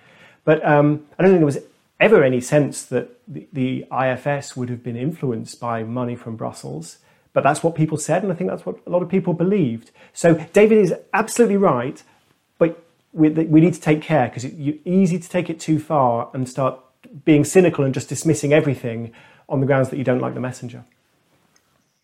But 0.44 0.66
um, 0.66 1.06
I 1.20 1.22
don't 1.22 1.34
think 1.34 1.40
there 1.40 1.46
was 1.46 1.60
ever 2.02 2.24
any 2.24 2.42
sense 2.42 2.84
that 2.84 3.18
the, 3.28 3.48
the 3.54 3.86
IFS 3.92 4.58
would 4.58 4.70
have 4.70 4.84
been 4.84 4.98
influenced 4.98 5.60
by 5.60 5.84
money 5.84 6.16
from 6.16 6.36
Brussels. 6.36 6.98
But 7.34 7.44
that's 7.44 7.64
what 7.64 7.76
people 7.76 7.98
said, 7.98 8.24
and 8.24 8.32
I 8.32 8.36
think 8.36 8.50
that's 8.50 8.66
what 8.66 8.78
a 8.86 8.90
lot 8.90 9.02
of 9.02 9.08
people 9.08 9.34
believed. 9.34 9.92
So 10.12 10.34
David 10.52 10.80
is 10.80 10.94
absolutely 11.14 11.56
right, 11.56 12.04
but 12.58 12.84
we, 13.14 13.30
we 13.30 13.62
need 13.62 13.74
to 13.74 13.80
take 13.80 14.02
care 14.02 14.28
because 14.28 14.44
it's 14.44 14.56
easy 14.84 15.18
to 15.18 15.30
take 15.30 15.50
it 15.50 15.60
too 15.60 15.80
far 15.80 16.30
and 16.34 16.50
start 16.50 16.78
being 17.24 17.46
cynical 17.46 17.86
and 17.86 17.94
just 17.94 18.10
dismissing 18.10 18.52
everything 18.52 19.14
on 19.48 19.62
the 19.62 19.66
grounds 19.66 19.90
that 19.90 19.98
you 19.98 20.04
don't 20.04 20.20
like 20.20 20.34
the 20.34 20.42
messenger. 20.42 20.84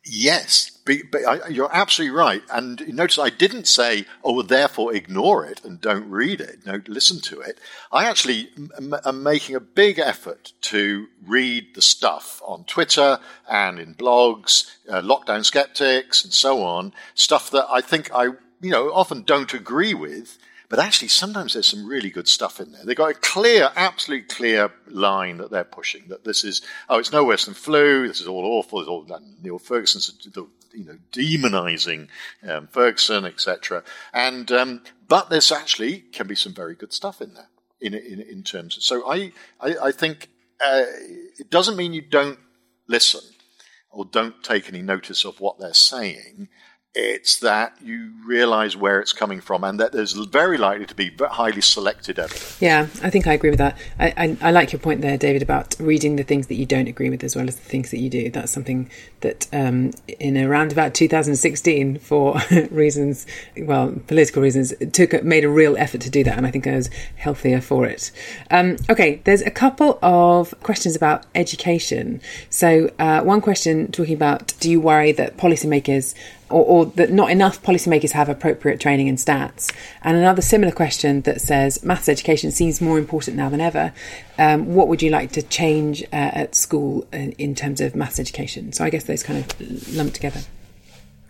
Yes, 0.06 0.76
but, 0.88 1.12
but 1.12 1.26
I, 1.26 1.48
you're 1.50 1.70
absolutely 1.72 2.18
right. 2.18 2.42
And 2.52 2.88
notice 2.96 3.20
I 3.20 3.30
didn't 3.30 3.68
say, 3.68 4.06
oh, 4.24 4.42
therefore 4.42 4.96
ignore 4.96 5.46
it 5.46 5.64
and 5.64 5.80
don't 5.80 6.10
read 6.10 6.42
it. 6.42 6.66
No, 6.66 6.82
listen 6.88 7.20
to 7.22 7.42
it. 7.42 7.60
I 7.92 8.06
actually 8.06 8.50
m- 8.56 8.96
am 9.06 9.22
making 9.22 9.56
a 9.56 9.60
big 9.60 10.00
effort 10.00 10.54
to 10.62 11.08
read 11.26 11.76
the 11.76 11.82
stuff 11.82 12.42
on 12.46 12.64
Twitter 12.64 13.20
and 13.50 13.80
in 13.80 13.94
blogs, 13.94 14.72
uh, 14.90 15.02
lockdown 15.02 15.44
skeptics 15.44 16.24
and 16.24 16.34
so 16.34 16.64
on, 16.64 16.94
stuff 17.14 17.52
that 17.52 17.68
I 17.70 17.82
think 17.82 18.10
I, 18.14 18.26
you 18.62 18.72
know, 18.72 18.92
often 18.94 19.24
don't 19.24 19.54
agree 19.54 19.94
with. 19.94 20.40
But 20.70 20.80
actually, 20.80 21.08
sometimes 21.08 21.54
there's 21.54 21.68
some 21.68 21.88
really 21.88 22.10
good 22.10 22.28
stuff 22.28 22.60
in 22.60 22.74
there. 22.74 22.84
They've 22.84 22.96
got 22.96 23.12
a 23.12 23.14
clear, 23.14 23.70
absolutely 23.78 24.28
clear 24.28 24.70
line 24.88 25.38
that 25.38 25.50
they're 25.50 25.64
pushing 25.64 26.10
that 26.10 26.26
this 26.26 26.44
is, 26.44 26.62
oh, 26.90 27.00
it's 27.00 27.14
no 27.14 27.24
worse 27.24 27.46
than 27.46 27.54
flu. 27.54 28.06
This 28.06 28.20
is 28.20 28.28
all 28.28 28.44
awful. 28.44 28.82
It's 28.82 28.90
all 28.90 29.08
Neil 29.42 29.60
Ferguson's, 29.60 30.12
the, 30.34 30.46
you 30.74 30.86
know, 30.86 30.97
demonizing 31.11 32.07
um, 32.47 32.68
Ferguson, 32.68 33.26
etc. 33.26 33.84
And, 34.13 34.51
um, 34.51 34.84
but 35.07 35.30
there's 35.30 35.51
actually 35.51 35.99
can 35.99 36.28
be 36.28 36.36
some 36.36 36.53
very 36.53 36.76
good 36.76 36.93
stuff 36.93 37.22
in 37.22 37.34
there 37.34 37.49
in, 37.80 37.93
in, 37.93 38.22
in 38.22 38.43
terms 38.43 38.78
of, 38.78 38.84
so 38.84 39.09
I, 39.09 39.32
I, 39.59 39.76
I 39.86 39.91
think 39.91 40.30
uh, 40.65 40.84
it 41.39 41.49
doesn't 41.49 41.78
mean 41.78 41.93
you 41.93 42.01
don't 42.01 42.39
listen 42.88 43.22
or 43.89 44.05
don't 44.05 44.43
take 44.43 44.70
any 44.70 44.82
notice 44.82 45.26
of 45.26 45.39
what 45.39 45.59
they're 45.59 45.74
saying. 45.74 46.49
It's 47.00 47.41
that 47.41 47.78
you 47.80 48.12
realize 48.26 48.76
where 48.76 49.00
it's 49.00 49.14
coming 49.14 49.39
from 49.39 49.64
and 49.64 49.80
that 49.80 49.91
there's 49.91 50.14
very 50.14 50.58
likely 50.58 50.88
to 50.88 50.95
be 50.95 51.16
highly 51.30 51.62
selected 51.62 52.18
evidence. 52.18 52.60
Yeah, 52.60 52.88
I 53.04 53.12
think 53.12 53.28
I 53.28 53.34
agree 53.34 53.52
with 53.52 53.60
that. 53.60 53.78
I, 54.00 54.14
I, 54.18 54.38
I, 54.41 54.52
like 54.52 54.74
your 54.74 54.80
point 54.80 55.02
there, 55.02 55.16
David, 55.16 55.43
about 55.43 55.76
reading 55.80 56.16
the 56.16 56.24
things 56.24 56.48
that 56.48 56.56
you 56.56 56.66
don't 56.66 56.88
agree 56.88 57.12
with 57.12 57.24
as 57.24 57.36
well 57.36 57.48
as 57.48 57.56
the 57.56 57.62
things 57.62 57.91
that 57.91 58.00
you 58.00 58.10
do. 58.10 58.32
That's 58.32 58.52
something 58.52 58.89
that 59.22 59.48
um, 59.54 59.91
in 60.08 60.39
around 60.39 60.72
about 60.72 60.95
2016, 60.95 62.00
for 62.00 62.39
reasons, 62.72 63.28
well, 63.56 63.93
political 64.08 64.41
reasons, 64.41 64.74
took 64.91 65.24
made 65.24 65.43
a 65.43 65.50
real 65.50 65.78
effort 65.78 66.02
to 66.02 66.10
do 66.10 66.24
that. 66.24 66.36
And 66.36 66.48
I 66.48 66.52
think 66.52 66.66
I 66.66 66.78
was 66.78 66.89
healthier 67.16 67.62
for 67.62 67.86
it. 67.86 68.12
Um, 68.50 68.78
okay, 68.89 69.22
there's 69.24 69.43
a 69.43 69.52
couple 69.52 70.00
of 70.02 70.60
questions 70.64 70.95
about 70.95 71.28
education. 71.36 72.22
So, 72.50 72.89
uh, 72.98 73.22
one 73.22 73.41
question 73.41 73.91
talking 73.91 74.16
about 74.16 74.56
do 74.60 74.72
you 74.72 74.82
worry 74.82 75.12
that 75.12 75.38
policymakers 75.38 76.16
or, 76.50 76.66
or, 76.66 76.86
that 76.86 77.12
not 77.12 77.30
enough 77.32 77.62
policymakers 77.62 78.12
have 78.12 78.30
appropriate 78.30 78.80
training 78.80 79.08
in 79.08 79.16
stats. 79.16 79.74
And 80.02 80.18
another 80.18 80.41
similar 80.41 80.72
question 80.72 81.22
that 81.22 81.41
says 81.41 81.84
maths 81.84 82.10
education 82.10 82.52
seems 82.52 82.82
more 82.82 82.98
important 82.98 83.38
now 83.38 83.50
than 83.50 83.62
ever. 83.62 83.93
Um, 84.38 84.74
what 84.74 84.88
would 84.88 85.02
you 85.02 85.10
like 85.10 85.32
to 85.34 85.41
change 85.41 86.04
uh, 86.04 86.08
at 86.12 86.56
school 86.56 87.08
in, 87.12 87.32
in, 87.34 87.56
terms 87.56 87.82
of 87.82 87.95
maths 87.95 88.20
education? 88.20 88.72
So 88.72 88.84
I 88.84 88.89
guess 88.89 89.06
those 89.06 89.24
kind 89.24 89.39
of 89.39 89.95
lump 89.95 90.14
together. 90.14 90.41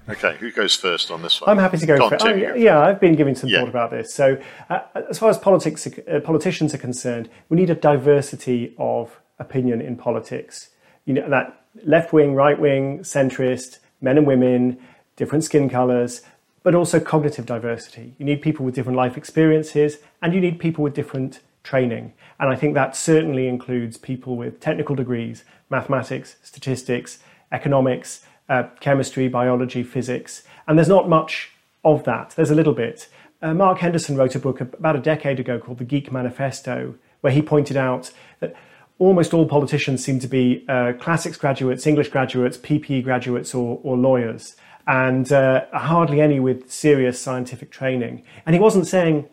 Okay, 0.10 0.38
who 0.38 0.52
goes 0.52 0.74
first 0.74 1.12
on 1.12 1.22
this 1.22 1.42
one? 1.42 1.50
I'm 1.50 1.58
happy 1.58 1.78
to 1.78 1.86
go, 1.86 2.10
first. 2.10 2.24
Oh, 2.26 2.34
yeah, 2.34 2.80
I've 2.80 3.00
been 3.00 3.16
giving 3.16 3.36
some 3.36 3.50
yeah. 3.50 3.60
thought 3.60 3.70
about 3.70 3.92
this. 3.92 4.14
So, 4.14 4.42
uh, 4.70 4.80
as 5.10 5.20
far 5.20 5.30
as 5.30 5.38
politics, 5.38 5.86
uh, 5.86 6.22
politicians 6.22 6.74
are 6.74 6.78
concerned, 6.78 7.30
we 7.50 7.58
need 7.58 7.70
a 7.70 7.76
diversity 7.76 8.74
of 8.78 9.20
opinion 9.38 9.82
in 9.82 9.98
politics. 9.98 10.70
You 11.04 11.16
know 11.16 11.30
that 11.30 11.62
left 11.84 12.14
wing, 12.14 12.36
right 12.36 12.58
wing, 12.58 13.00
centrist, 13.00 13.80
men 14.02 14.18
and 14.18 14.26
women 14.26 14.80
different 15.18 15.44
skin 15.44 15.70
colors, 15.70 16.22
but 16.64 16.74
also 16.74 17.00
cognitive 17.00 17.46
diversity. 17.46 18.14
You 18.18 18.26
need 18.26 18.42
people 18.42 18.64
with 18.64 18.76
different 18.76 18.98
life 18.98 19.18
experiences 19.18 19.98
and 20.22 20.34
you 20.34 20.40
need 20.40 20.60
people 20.60 20.84
with 20.84 20.94
different 20.94 21.42
training. 21.64 22.14
And 22.40 22.50
I 22.50 22.56
think 22.56 22.74
that 22.76 22.96
certainly 22.96 23.48
includes 23.48 23.98
people 23.98 24.38
with 24.38 24.62
technical 24.62 24.96
degrees, 24.96 25.44
mathematics, 25.70 26.38
statistics, 26.42 27.20
economics, 27.52 28.26
uh, 28.48 28.64
chemistry, 28.80 29.28
biology, 29.28 29.84
physics. 29.84 30.44
And 30.68 30.78
there's 30.78 30.88
not 30.88 31.10
much 31.10 31.52
of 31.84 32.04
that. 32.06 32.34
There's 32.36 32.52
a 32.52 32.56
little 32.56 32.74
bit. 32.74 33.10
Uh, 33.42 33.54
Mark 33.54 33.80
Henderson 33.80 34.16
wrote 34.16 34.36
a 34.36 34.40
book 34.40 34.62
about 34.62 34.96
a 34.96 35.00
decade 35.00 35.40
ago 35.40 35.60
called 35.60 35.78
The 35.78 35.84
Geek 35.84 36.12
Manifesto, 36.12 36.96
where 37.22 37.34
he 37.34 37.42
pointed 37.42 37.78
out 37.78 38.12
that 38.40 38.56
almost 39.00 39.34
all 39.34 39.46
politicians 39.46 40.04
seem 40.04 40.20
to 40.20 40.28
be 40.28 40.66
uh, 40.68 40.94
classics 41.00 41.38
graduates, 41.38 41.86
English 41.86 42.10
graduates, 42.10 42.58
PPE 42.58 43.04
graduates, 43.04 43.54
or, 43.54 43.80
or 43.84 43.96
lawyers 43.96 44.56
and 44.88 45.32
uh, 45.32 45.66
hardly 45.74 46.22
any 46.22 46.40
with 46.40 46.72
serious 46.72 47.22
scientific 47.22 47.70
training. 47.70 48.24
And 48.46 48.56
he 48.56 48.60
wasn't 48.60 48.88
saying 48.88 49.28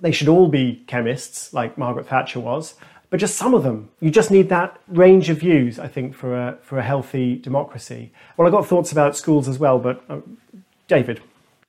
they 0.00 0.12
should 0.12 0.28
all 0.28 0.48
be 0.48 0.84
chemists 0.86 1.52
like 1.54 1.78
Margaret 1.78 2.06
Thatcher 2.06 2.40
was, 2.40 2.74
but 3.08 3.18
just 3.18 3.36
some 3.36 3.54
of 3.54 3.62
them. 3.62 3.90
You 4.00 4.10
just 4.10 4.30
need 4.30 4.50
that 4.50 4.78
range 4.88 5.30
of 5.30 5.38
views, 5.38 5.78
I 5.78 5.88
think, 5.88 6.14
for 6.14 6.36
a, 6.36 6.58
for 6.62 6.78
a 6.78 6.82
healthy 6.82 7.36
democracy. 7.36 8.12
Well, 8.36 8.46
I've 8.46 8.52
got 8.52 8.66
thoughts 8.66 8.92
about 8.92 9.16
schools 9.16 9.48
as 9.48 9.58
well, 9.58 9.78
but 9.78 10.04
uh, 10.08 10.20
David. 10.88 11.22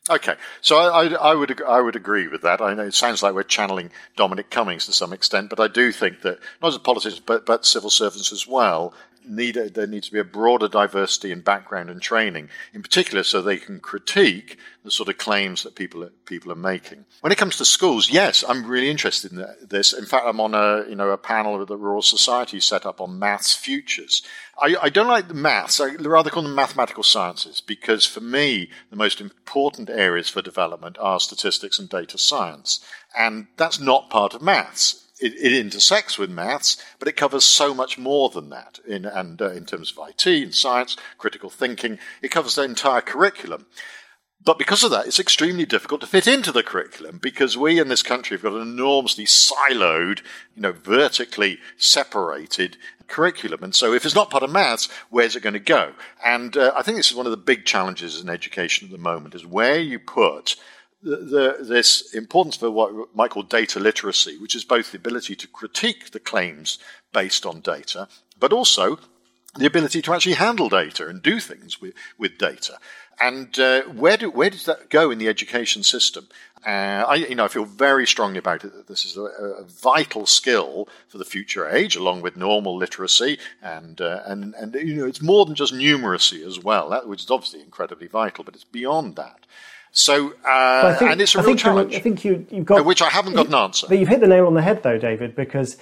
Okay, 0.08 0.36
so 0.62 0.78
I, 0.78 1.06
I, 1.06 1.14
I, 1.14 1.34
would 1.34 1.62
I 1.64 1.82
would 1.82 1.96
agree 1.96 2.28
with 2.28 2.42
that. 2.42 2.62
I 2.62 2.76
know 2.76 2.84
it 2.84 2.94
sounds 2.94 3.24
like 3.24 3.34
we're 3.34 3.42
channeling 3.44 3.90
Dominic 4.16 4.52
Cummings 4.52 4.86
to 4.86 4.94
some 4.94 5.14
extent, 5.14 5.50
but 5.50 5.60
I 5.60 5.68
do 5.68 5.92
think 5.92 6.22
that 6.22 6.38
not 6.62 6.74
as 6.74 6.78
politicians 6.78 7.22
but 7.26 7.46
but 7.46 7.66
civil 7.66 7.90
servants 7.90 8.32
as 8.32 8.46
well 8.46 8.94
need 9.28 9.58
a, 9.58 9.70
there 9.70 9.88
needs 9.88 10.08
to 10.08 10.14
be 10.14 10.20
a 10.20 10.24
broader 10.24 10.68
diversity 10.68 11.32
in 11.32 11.42
background 11.42 11.90
and 11.90 12.02
training, 12.02 12.50
in 12.74 12.82
particular, 12.82 13.24
so 13.24 13.42
they 13.42 13.58
can 13.58 13.80
critique 13.80 14.58
the 14.84 14.92
sort 14.92 15.10
of 15.10 15.18
claims 15.18 15.64
that 15.64 15.76
people 15.76 16.04
are, 16.04 16.12
people 16.26 16.52
are 16.52 16.56
making. 16.56 17.06
When 17.22 17.32
it 17.32 17.38
comes 17.38 17.58
to 17.58 17.66
schools, 17.66 18.10
yes, 18.10 18.44
I'm 18.48 18.66
really 18.66 18.90
interested 18.90 19.32
in 19.32 19.46
this. 19.62 19.94
In 19.94 20.06
fact, 20.06 20.26
I'm 20.28 20.40
on 20.40 20.54
a 20.54 20.88
you 20.88 20.96
know 20.96 21.10
a 21.10 21.18
panel 21.18 21.60
that 21.60 21.68
the 21.68 21.78
Royal 21.78 22.02
Society 22.02 22.60
set 22.60 22.86
up 22.86 23.02
on 23.02 23.20
maths 23.20 23.54
futures. 23.54 24.22
I, 24.62 24.76
I 24.84 24.90
don't 24.90 25.08
like 25.08 25.28
the 25.28 25.34
maths. 25.34 25.80
I 25.80 25.96
rather 25.96 26.30
call 26.30 26.44
them 26.44 26.56
mathematical 26.56 27.04
sciences 27.04 27.62
because 27.62 28.06
for 28.06 28.22
me, 28.22 28.70
the 28.90 28.96
most 28.96 29.20
important 29.20 29.90
areas 29.90 30.30
for 30.30 30.42
development 30.42 30.98
are 31.00 31.20
statistics 31.20 31.80
and 31.80 31.90
data 31.90 32.18
science, 32.18 32.86
and 33.18 33.48
that's 33.58 33.80
not 33.80 34.10
part 34.10 34.34
of 34.34 34.42
maths 34.42 35.05
it, 35.26 35.34
it, 35.34 35.54
intersects 35.54 36.18
with 36.18 36.30
maths, 36.30 36.78
but 37.00 37.08
it 37.08 37.18
covers 37.18 37.44
so 37.44 37.74
much 37.74 37.98
more 37.98 38.30
than 38.30 38.50
that. 38.50 38.80
In, 38.88 39.06
and 39.06 39.42
uh, 39.42 39.52
in 39.52 39.66
terms 39.66 39.92
of 39.92 40.10
IT 40.10 40.26
and 40.26 40.54
science, 40.54 40.96
critical 41.18 41.50
thinking, 41.50 42.00
it 42.22 42.32
covers 42.32 42.56
the 42.56 42.64
entire 42.64 43.02
curriculum. 43.02 43.66
But 44.44 44.60
because 44.60 44.84
of 44.84 44.92
that, 44.92 45.08
it's 45.08 45.20
extremely 45.20 45.66
difficult 45.66 46.02
to 46.02 46.08
fit 46.08 46.28
into 46.28 46.52
the 46.52 46.62
curriculum 46.62 47.18
because 47.20 47.58
we 47.58 47.80
in 47.80 47.88
this 47.88 48.04
country 48.04 48.36
have 48.38 48.44
got 48.44 48.54
an 48.54 48.62
enormously 48.62 49.26
siloed, 49.26 50.20
you 50.56 50.62
know, 50.62 50.72
vertically 50.72 51.58
separated 51.78 52.78
curriculum. 53.08 53.64
And 53.64 53.74
so 53.74 53.92
if 53.94 54.06
it's 54.06 54.14
not 54.14 54.30
part 54.30 54.44
of 54.44 54.52
maths, 54.52 54.88
where's 55.10 55.36
it 55.36 55.42
going 55.42 55.54
to 55.54 55.60
go? 55.60 55.94
And 56.24 56.56
uh, 56.56 56.74
I 56.78 56.84
think 56.84 56.98
this 56.98 57.10
is 57.10 57.16
one 57.16 57.26
of 57.26 57.32
the 57.32 57.38
big 57.38 57.66
challenges 57.66 58.22
in 58.22 58.30
education 58.30 58.86
at 58.86 58.92
the 58.92 59.00
moment 59.00 59.34
is 59.34 59.48
where 59.48 59.80
you 59.80 59.98
put 59.98 60.56
the, 61.06 61.58
this 61.62 62.14
importance 62.14 62.58
for 62.58 62.72
what 62.72 63.16
might 63.16 63.32
call 63.32 63.44
data 63.44 63.80
literacy, 63.80 64.38
which 64.38 64.56
is 64.56 64.64
both 64.64 64.92
the 64.92 64.98
ability 64.98 65.36
to 65.36 65.48
critique 65.48 66.12
the 66.12 66.20
claims 66.20 66.80
based 67.14 67.46
on 67.46 67.62
data, 67.62 68.08
but 68.40 68.52
also 68.52 69.00
the 69.56 69.66
ability 69.66 70.02
to 70.02 70.14
actually 70.14 70.36
handle 70.36 70.68
data 70.68 71.08
and 71.08 71.22
do 71.22 71.40
things 71.40 71.80
with, 71.80 71.94
with 72.18 72.38
data. 72.38 72.78
And 73.20 73.58
uh, 73.58 73.84
where 73.84 74.18
do 74.18 74.30
where 74.30 74.50
does 74.50 74.66
that 74.66 74.90
go 74.90 75.10
in 75.10 75.20
the 75.20 75.30
education 75.30 75.84
system? 75.84 76.28
Uh, 76.66 77.06
I, 77.08 77.16
you 77.16 77.36
know, 77.36 77.46
I 77.46 77.48
feel 77.48 77.64
very 77.64 78.06
strongly 78.06 78.40
about 78.40 78.66
it 78.66 78.74
that 78.74 78.88
this 78.88 79.06
is 79.06 79.16
a, 79.16 79.22
a, 79.22 79.64
vital 79.64 80.26
skill 80.26 80.90
for 81.08 81.20
the 81.20 81.24
future 81.24 81.70
age, 81.70 81.96
along 81.96 82.24
with 82.24 82.36
normal 82.36 82.76
literacy, 82.76 83.38
and 83.62 84.02
uh, 84.02 84.22
and 84.26 84.54
and 84.56 84.74
you 84.74 84.96
know, 84.96 85.06
it's 85.06 85.22
more 85.22 85.46
than 85.46 85.56
just 85.56 85.74
numeracy 85.74 86.46
as 86.46 86.60
well, 86.60 86.90
that, 86.90 87.08
which 87.08 87.24
is 87.24 87.32
obviously 87.32 87.62
incredibly 87.62 88.08
vital, 88.08 88.44
but 88.44 88.56
it's 88.56 88.66
beyond 88.66 89.16
that. 89.16 89.46
So, 89.96 90.34
uh, 90.46 90.98
think, 90.98 91.12
and 91.12 91.22
it's 91.22 91.36
a 91.36 91.40
I 91.40 91.46
real 91.46 91.56
challenge. 91.56 91.96
I 91.96 92.00
think 92.00 92.26
you, 92.26 92.46
have 92.52 92.66
got 92.66 92.86
which 92.86 93.02
I 93.02 93.08
haven't 93.08 93.36
got 93.36 93.48
an 93.48 93.56
answer. 93.56 93.88
But 93.88 93.98
you've 93.98 94.10
hit 94.10 94.20
the 94.20 94.28
nail 94.28 94.46
on 94.46 94.54
the 94.54 94.62
head, 94.62 94.84
though, 94.84 94.98
David, 94.98 95.38
because 95.38 95.78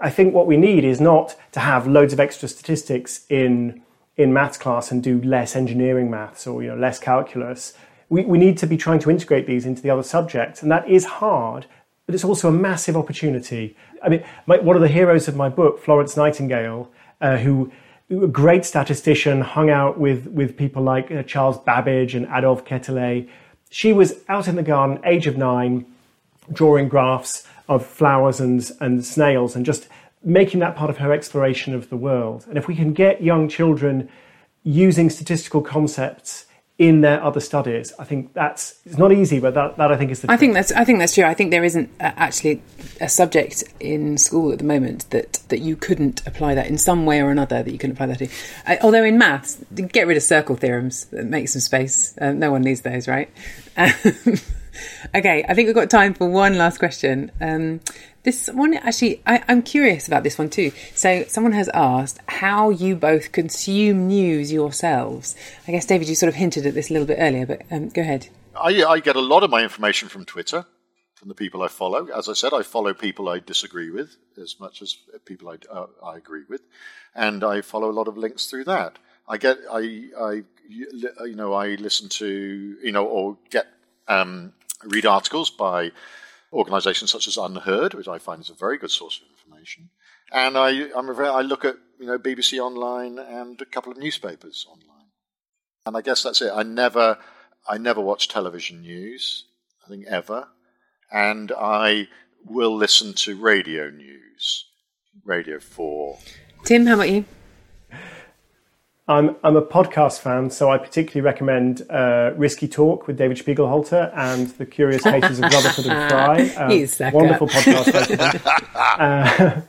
I 0.00 0.08
think 0.08 0.32
what 0.32 0.46
we 0.46 0.56
need 0.56 0.82
is 0.82 0.98
not 0.98 1.36
to 1.52 1.60
have 1.60 1.86
loads 1.86 2.14
of 2.14 2.20
extra 2.20 2.48
statistics 2.48 3.26
in 3.28 3.82
in 4.16 4.32
maths 4.32 4.56
class 4.56 4.90
and 4.90 5.02
do 5.02 5.20
less 5.20 5.54
engineering 5.54 6.10
maths 6.10 6.46
or 6.46 6.62
you 6.62 6.70
know 6.70 6.76
less 6.76 6.98
calculus. 6.98 7.74
We, 8.08 8.24
we 8.24 8.38
need 8.38 8.56
to 8.58 8.66
be 8.66 8.78
trying 8.78 8.98
to 9.00 9.10
integrate 9.10 9.46
these 9.46 9.66
into 9.66 9.82
the 9.82 9.90
other 9.90 10.02
subjects, 10.02 10.62
and 10.62 10.72
that 10.72 10.88
is 10.88 11.04
hard, 11.04 11.66
but 12.06 12.14
it's 12.14 12.24
also 12.24 12.48
a 12.48 12.52
massive 12.52 12.96
opportunity. 12.96 13.76
I 14.02 14.08
mean, 14.08 14.24
my, 14.46 14.58
one 14.58 14.74
of 14.74 14.80
the 14.80 14.88
heroes 14.88 15.28
of 15.28 15.36
my 15.36 15.50
book, 15.50 15.78
Florence 15.78 16.16
Nightingale, 16.16 16.90
uh, 17.20 17.36
who 17.36 17.70
a 18.10 18.26
great 18.26 18.64
statistician, 18.64 19.40
hung 19.40 19.70
out 19.70 19.98
with, 19.98 20.26
with 20.28 20.56
people 20.56 20.82
like 20.82 21.10
uh, 21.10 21.22
Charles 21.22 21.58
Babbage 21.58 22.14
and 22.14 22.26
Adolphe 22.26 22.64
Quetelet. 22.64 23.28
She 23.70 23.92
was 23.92 24.14
out 24.28 24.48
in 24.48 24.56
the 24.56 24.62
garden, 24.62 25.00
age 25.04 25.26
of 25.26 25.36
nine, 25.36 25.86
drawing 26.52 26.88
graphs 26.88 27.46
of 27.68 27.86
flowers 27.86 28.40
and, 28.40 28.68
and 28.80 29.04
snails 29.04 29.54
and 29.54 29.64
just 29.64 29.88
making 30.22 30.60
that 30.60 30.76
part 30.76 30.90
of 30.90 30.98
her 30.98 31.12
exploration 31.12 31.72
of 31.72 31.88
the 31.88 31.96
world. 31.96 32.44
And 32.48 32.58
if 32.58 32.66
we 32.66 32.74
can 32.74 32.92
get 32.92 33.22
young 33.22 33.48
children 33.48 34.08
using 34.64 35.08
statistical 35.08 35.62
concepts 35.62 36.46
in 36.80 37.02
their 37.02 37.22
other 37.22 37.40
studies, 37.40 37.92
I 37.98 38.04
think 38.04 38.32
that's 38.32 38.80
it's 38.86 38.96
not 38.96 39.12
easy, 39.12 39.38
but 39.38 39.52
that, 39.52 39.76
that 39.76 39.92
I 39.92 39.98
think 39.98 40.10
is 40.12 40.22
the. 40.22 40.32
I 40.32 40.38
think 40.38 40.54
that's 40.54 40.72
I 40.72 40.82
think 40.82 40.98
that's 40.98 41.14
true. 41.14 41.24
I 41.24 41.34
think 41.34 41.50
there 41.50 41.62
isn't 41.62 41.90
actually 42.00 42.62
a 43.02 43.08
subject 43.08 43.62
in 43.80 44.16
school 44.16 44.50
at 44.50 44.58
the 44.58 44.64
moment 44.64 45.08
that 45.10 45.34
that 45.50 45.58
you 45.58 45.76
couldn't 45.76 46.26
apply 46.26 46.54
that 46.54 46.68
in 46.68 46.78
some 46.78 47.04
way 47.04 47.20
or 47.20 47.30
another 47.30 47.62
that 47.62 47.70
you 47.70 47.76
couldn't 47.76 47.96
apply 47.96 48.06
that 48.06 48.18
to. 48.20 48.28
Uh, 48.66 48.76
although 48.82 49.04
in 49.04 49.18
maths, 49.18 49.62
get 49.92 50.06
rid 50.06 50.16
of 50.16 50.22
circle 50.22 50.56
theorems, 50.56 51.06
make 51.12 51.50
some 51.50 51.60
space. 51.60 52.16
Uh, 52.18 52.32
no 52.32 52.50
one 52.50 52.62
needs 52.62 52.80
those, 52.80 53.06
right? 53.06 53.28
okay, 55.14 55.44
I 55.48 55.54
think 55.54 55.66
we've 55.66 55.74
got 55.74 55.90
time 55.90 56.14
for 56.14 56.28
one 56.28 56.56
last 56.58 56.78
question. 56.78 57.30
Um, 57.40 57.80
this 58.22 58.48
one, 58.52 58.74
actually, 58.74 59.22
I, 59.26 59.42
am 59.48 59.62
curious 59.62 60.06
about 60.06 60.24
this 60.24 60.38
one 60.38 60.50
too. 60.50 60.72
So, 60.94 61.24
someone 61.28 61.52
has 61.52 61.70
asked 61.72 62.18
how 62.26 62.70
you 62.70 62.94
both 62.94 63.32
consume 63.32 64.08
news 64.08 64.52
yourselves. 64.52 65.34
I 65.66 65.72
guess, 65.72 65.86
David, 65.86 66.08
you 66.08 66.14
sort 66.14 66.28
of 66.28 66.34
hinted 66.34 66.66
at 66.66 66.74
this 66.74 66.90
a 66.90 66.92
little 66.92 67.08
bit 67.08 67.18
earlier, 67.18 67.46
but 67.46 67.62
um, 67.70 67.88
go 67.88 68.02
ahead. 68.02 68.28
I, 68.54 68.84
I 68.84 69.00
get 69.00 69.16
a 69.16 69.20
lot 69.20 69.42
of 69.42 69.50
my 69.50 69.62
information 69.62 70.08
from 70.08 70.26
Twitter, 70.26 70.66
from 71.14 71.28
the 71.28 71.34
people 71.34 71.62
I 71.62 71.68
follow. 71.68 72.08
As 72.08 72.28
I 72.28 72.34
said, 72.34 72.52
I 72.52 72.62
follow 72.62 72.92
people 72.92 73.28
I 73.28 73.38
disagree 73.38 73.90
with 73.90 74.16
as 74.36 74.60
much 74.60 74.82
as 74.82 74.96
people 75.24 75.48
I, 75.48 75.56
uh, 75.72 75.86
I 76.04 76.16
agree 76.16 76.44
with, 76.46 76.60
and 77.14 77.42
I 77.42 77.62
follow 77.62 77.90
a 77.90 77.92
lot 77.92 78.08
of 78.08 78.18
links 78.18 78.46
through 78.46 78.64
that. 78.64 78.98
I 79.26 79.38
get, 79.38 79.58
I, 79.70 80.08
I, 80.20 80.42
you 80.68 81.34
know, 81.36 81.54
I 81.54 81.76
listen 81.76 82.08
to, 82.10 82.76
you 82.82 82.92
know, 82.92 83.06
or 83.06 83.38
get 83.48 83.66
um, 84.08 84.52
read 84.84 85.06
articles 85.06 85.48
by 85.50 85.92
organisations 86.52 87.10
such 87.10 87.28
as 87.28 87.36
UnHerd, 87.36 87.94
which 87.94 88.08
I 88.08 88.18
find 88.18 88.40
is 88.40 88.50
a 88.50 88.54
very 88.54 88.78
good 88.78 88.90
source 88.90 89.20
of 89.20 89.28
information. 89.30 89.90
And 90.32 90.56
I, 90.56 90.88
very, 91.12 91.28
I 91.28 91.40
look 91.42 91.64
at 91.64 91.76
you 91.98 92.06
know 92.06 92.18
BBC 92.18 92.58
Online 92.58 93.18
and 93.18 93.60
a 93.60 93.64
couple 93.64 93.92
of 93.92 93.98
newspapers 93.98 94.66
online. 94.68 95.08
And 95.86 95.96
I 95.96 96.02
guess 96.02 96.22
that's 96.22 96.42
it. 96.42 96.52
I 96.54 96.62
never, 96.62 97.18
I 97.68 97.78
never 97.78 98.00
watch 98.00 98.28
television 98.28 98.82
news. 98.82 99.46
I 99.84 99.88
think 99.88 100.06
ever, 100.06 100.48
and 101.10 101.52
I 101.58 102.08
will 102.44 102.76
listen 102.76 103.12
to 103.14 103.36
radio 103.36 103.90
news, 103.90 104.66
Radio 105.24 105.58
Four. 105.58 106.18
Tim, 106.64 106.86
how 106.86 106.94
about 106.94 107.10
you? 107.10 107.24
I'm, 109.10 109.34
I'm 109.42 109.56
a 109.56 109.62
podcast 109.62 110.20
fan, 110.20 110.50
so 110.50 110.70
I 110.70 110.78
particularly 110.78 111.22
recommend 111.22 111.82
uh, 111.90 112.30
Risky 112.36 112.68
Talk 112.68 113.08
with 113.08 113.18
David 113.18 113.38
Spiegelhalter 113.38 114.16
and 114.16 114.46
The 114.50 114.64
Curious 114.64 115.02
Cases 115.02 115.40
of 115.40 115.52
Rutherford 115.52 115.86
and 115.86 116.10
Fry. 116.10 116.40
Uh, 116.60 117.10
wonderful 117.12 117.48
podcast. 117.48 118.40
uh, 118.76 119.60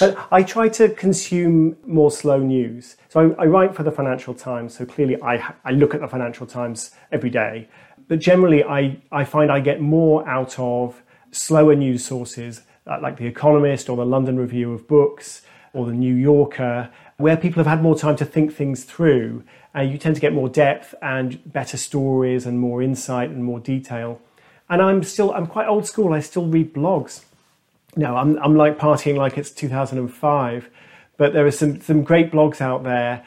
but 0.00 0.28
I 0.30 0.42
try 0.42 0.68
to 0.68 0.90
consume 0.90 1.78
more 1.86 2.10
slow 2.10 2.40
news. 2.40 2.96
So 3.08 3.34
I, 3.38 3.44
I, 3.44 3.46
write 3.46 3.74
for 3.74 3.84
the 3.84 3.90
Financial 3.90 4.34
Times, 4.34 4.76
so 4.76 4.84
clearly 4.84 5.16
I, 5.22 5.54
I 5.64 5.70
look 5.70 5.94
at 5.94 6.02
the 6.02 6.08
Financial 6.08 6.46
Times 6.46 6.90
every 7.10 7.30
day. 7.30 7.68
But 8.06 8.18
generally, 8.18 8.62
I, 8.64 9.00
I 9.10 9.24
find 9.24 9.50
I 9.50 9.60
get 9.60 9.80
more 9.80 10.28
out 10.28 10.58
of 10.58 11.02
slower 11.30 11.74
news 11.74 12.04
sources 12.04 12.62
uh, 12.86 12.98
like 13.00 13.16
The 13.16 13.26
Economist 13.26 13.88
or 13.88 13.96
the 13.96 14.04
London 14.04 14.38
Review 14.38 14.74
of 14.74 14.86
Books 14.86 15.40
or 15.72 15.86
The 15.86 15.94
New 15.94 16.14
Yorker 16.14 16.90
where 17.20 17.36
people 17.36 17.62
have 17.62 17.70
had 17.70 17.82
more 17.82 17.96
time 17.96 18.16
to 18.16 18.24
think 18.24 18.54
things 18.54 18.84
through, 18.84 19.44
uh, 19.76 19.80
you 19.80 19.98
tend 19.98 20.14
to 20.14 20.20
get 20.20 20.32
more 20.32 20.48
depth 20.48 20.94
and 21.02 21.40
better 21.52 21.76
stories 21.76 22.46
and 22.46 22.58
more 22.58 22.82
insight 22.82 23.30
and 23.30 23.44
more 23.44 23.60
detail. 23.60 24.20
And 24.68 24.80
I'm 24.80 25.02
still, 25.02 25.32
I'm 25.32 25.46
quite 25.46 25.68
old 25.68 25.86
school. 25.86 26.12
I 26.12 26.20
still 26.20 26.46
read 26.46 26.72
blogs. 26.74 27.24
No, 27.96 28.16
I'm, 28.16 28.38
I'm 28.38 28.56
like 28.56 28.78
partying 28.78 29.16
like 29.16 29.36
it's 29.36 29.50
2005, 29.50 30.70
but 31.16 31.32
there 31.32 31.44
are 31.44 31.50
some, 31.50 31.80
some 31.80 32.02
great 32.02 32.30
blogs 32.30 32.60
out 32.60 32.84
there. 32.84 33.24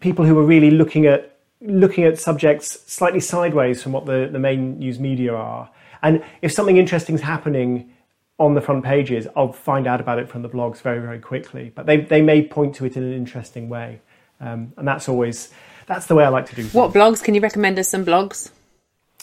People 0.00 0.24
who 0.24 0.38
are 0.38 0.44
really 0.44 0.70
looking 0.70 1.06
at 1.06 1.32
looking 1.64 2.02
at 2.04 2.18
subjects 2.18 2.82
slightly 2.92 3.20
sideways 3.20 3.82
from 3.82 3.92
what 3.92 4.04
the, 4.04 4.28
the 4.30 4.38
main 4.38 4.78
news 4.80 4.98
media 4.98 5.32
are. 5.32 5.70
And 6.02 6.22
if 6.42 6.52
something 6.52 6.76
interesting 6.76 7.14
is 7.14 7.20
happening 7.20 7.92
on 8.38 8.54
the 8.54 8.60
front 8.60 8.84
pages, 8.84 9.26
I'll 9.36 9.52
find 9.52 9.86
out 9.86 10.00
about 10.00 10.18
it 10.18 10.28
from 10.28 10.42
the 10.42 10.48
blogs 10.48 10.80
very, 10.80 11.00
very 11.00 11.20
quickly. 11.20 11.70
But 11.74 11.86
they, 11.86 11.98
they 11.98 12.22
may 12.22 12.46
point 12.46 12.74
to 12.76 12.84
it 12.84 12.96
in 12.96 13.02
an 13.02 13.12
interesting 13.12 13.68
way. 13.68 14.00
Um, 14.40 14.72
and 14.76 14.88
that's 14.88 15.08
always, 15.08 15.52
that's 15.86 16.06
the 16.06 16.14
way 16.14 16.24
I 16.24 16.28
like 16.28 16.46
to 16.46 16.54
do 16.54 16.62
things. 16.62 16.74
What 16.74 16.92
blogs? 16.92 17.22
Can 17.22 17.34
you 17.34 17.40
recommend 17.40 17.78
us 17.78 17.88
some 17.88 18.04
blogs? 18.04 18.50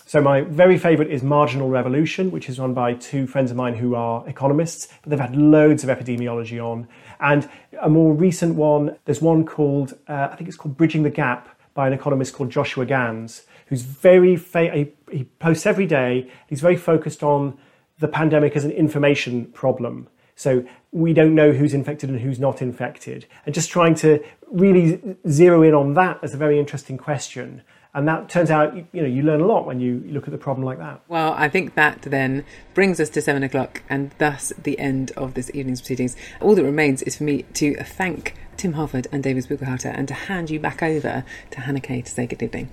So 0.06 0.22
my 0.22 0.42
very 0.42 0.80
favourite 0.80 1.12
is 1.12 1.22
Marginal 1.22 1.70
Revolution, 1.70 2.32
which 2.32 2.50
is 2.50 2.60
run 2.60 2.74
by 2.74 2.96
two 2.96 3.28
friends 3.28 3.52
of 3.52 3.58
mine 3.58 3.76
who 3.76 3.94
are 3.94 4.28
economists, 4.28 4.88
but 5.04 5.12
they've 5.12 5.20
had 5.20 5.36
loads 5.36 5.84
of 5.84 5.90
epidemiology 5.90 6.60
on. 6.64 6.88
And 7.20 7.48
a 7.80 7.90
more 7.90 8.14
recent 8.14 8.56
one, 8.56 8.98
there's 9.06 9.22
one 9.22 9.46
called, 9.46 9.94
uh, 10.08 10.30
I 10.32 10.36
think 10.36 10.48
it's 10.48 10.58
called 10.58 10.78
Bridging 10.78 11.04
the 11.04 11.12
Gap 11.12 11.48
by 11.76 11.86
an 11.86 11.94
economist 11.94 12.34
called 12.34 12.50
Joshua 12.50 12.88
Gans, 12.88 13.44
who's 13.68 13.84
very, 13.84 14.36
fa- 14.36 14.72
he, 14.72 14.92
he 15.12 15.26
posts 15.26 15.68
every 15.68 15.86
day. 15.86 16.32
He's 16.48 16.62
very 16.62 16.78
focused 16.78 17.22
on 17.22 17.60
the 18.00 18.08
pandemic 18.08 18.56
as 18.56 18.66
an 18.66 18.72
information 18.72 19.46
problem. 19.48 20.08
So 20.36 20.64
we 20.92 21.14
don't 21.14 21.36
know 21.36 21.52
who's 21.52 21.74
infected 21.74 22.10
and 22.10 22.20
who's 22.20 22.40
not 22.40 22.62
infected. 22.62 23.26
And 23.46 23.54
just 23.54 23.70
trying 23.70 23.96
to 23.96 24.24
really 24.50 25.18
zero 25.28 25.64
in 25.64 25.74
on 25.74 25.94
that 25.96 26.20
as 26.24 26.34
a 26.34 26.38
very 26.38 26.58
interesting 26.58 26.98
question. 26.98 27.62
And 27.94 28.08
that 28.08 28.30
turns 28.30 28.52
out, 28.52 28.76
you 28.76 29.02
know, 29.02 29.08
you 29.08 29.24
learn 29.24 29.42
a 29.42 29.46
lot 29.46 29.66
when 29.66 29.80
you 29.80 30.02
look 30.06 30.26
at 30.26 30.32
the 30.32 30.38
problem 30.38 30.64
like 30.64 30.78
that. 30.78 31.02
Well, 31.08 31.34
I 31.36 31.50
think 31.50 31.74
that 31.74 32.04
then 32.04 32.46
brings 32.74 33.00
us 33.00 33.10
to 33.10 33.22
seven 33.22 33.44
o'clock 33.44 33.84
and 33.90 34.12
thus 34.18 34.54
the 34.62 34.80
end 34.80 35.12
of 35.18 35.34
this 35.34 35.52
evening's 35.54 35.82
proceedings. 35.82 36.16
All 36.40 36.56
that 36.56 36.64
remains 36.64 37.02
is 37.02 37.18
for 37.18 37.24
me 37.24 37.44
to 37.56 37.76
thank 37.84 38.36
Tim 38.58 38.74
Harford 38.74 39.08
and 39.12 39.24
David 39.24 39.46
Spiegelhalter 39.46 39.94
and 39.94 40.08
to 40.08 40.14
hand 40.14 40.50
you 40.50 40.60
back 40.60 40.84
over 40.84 41.26
to 41.52 41.62
Hannah 41.62 41.82
Kay 41.82 42.02
to 42.02 42.12
say 42.12 42.28
good 42.28 42.44
evening. 42.44 42.70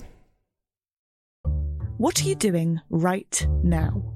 What 1.96 2.20
are 2.20 2.28
you 2.28 2.34
doing 2.34 2.80
right 2.90 3.46
now? 3.62 4.15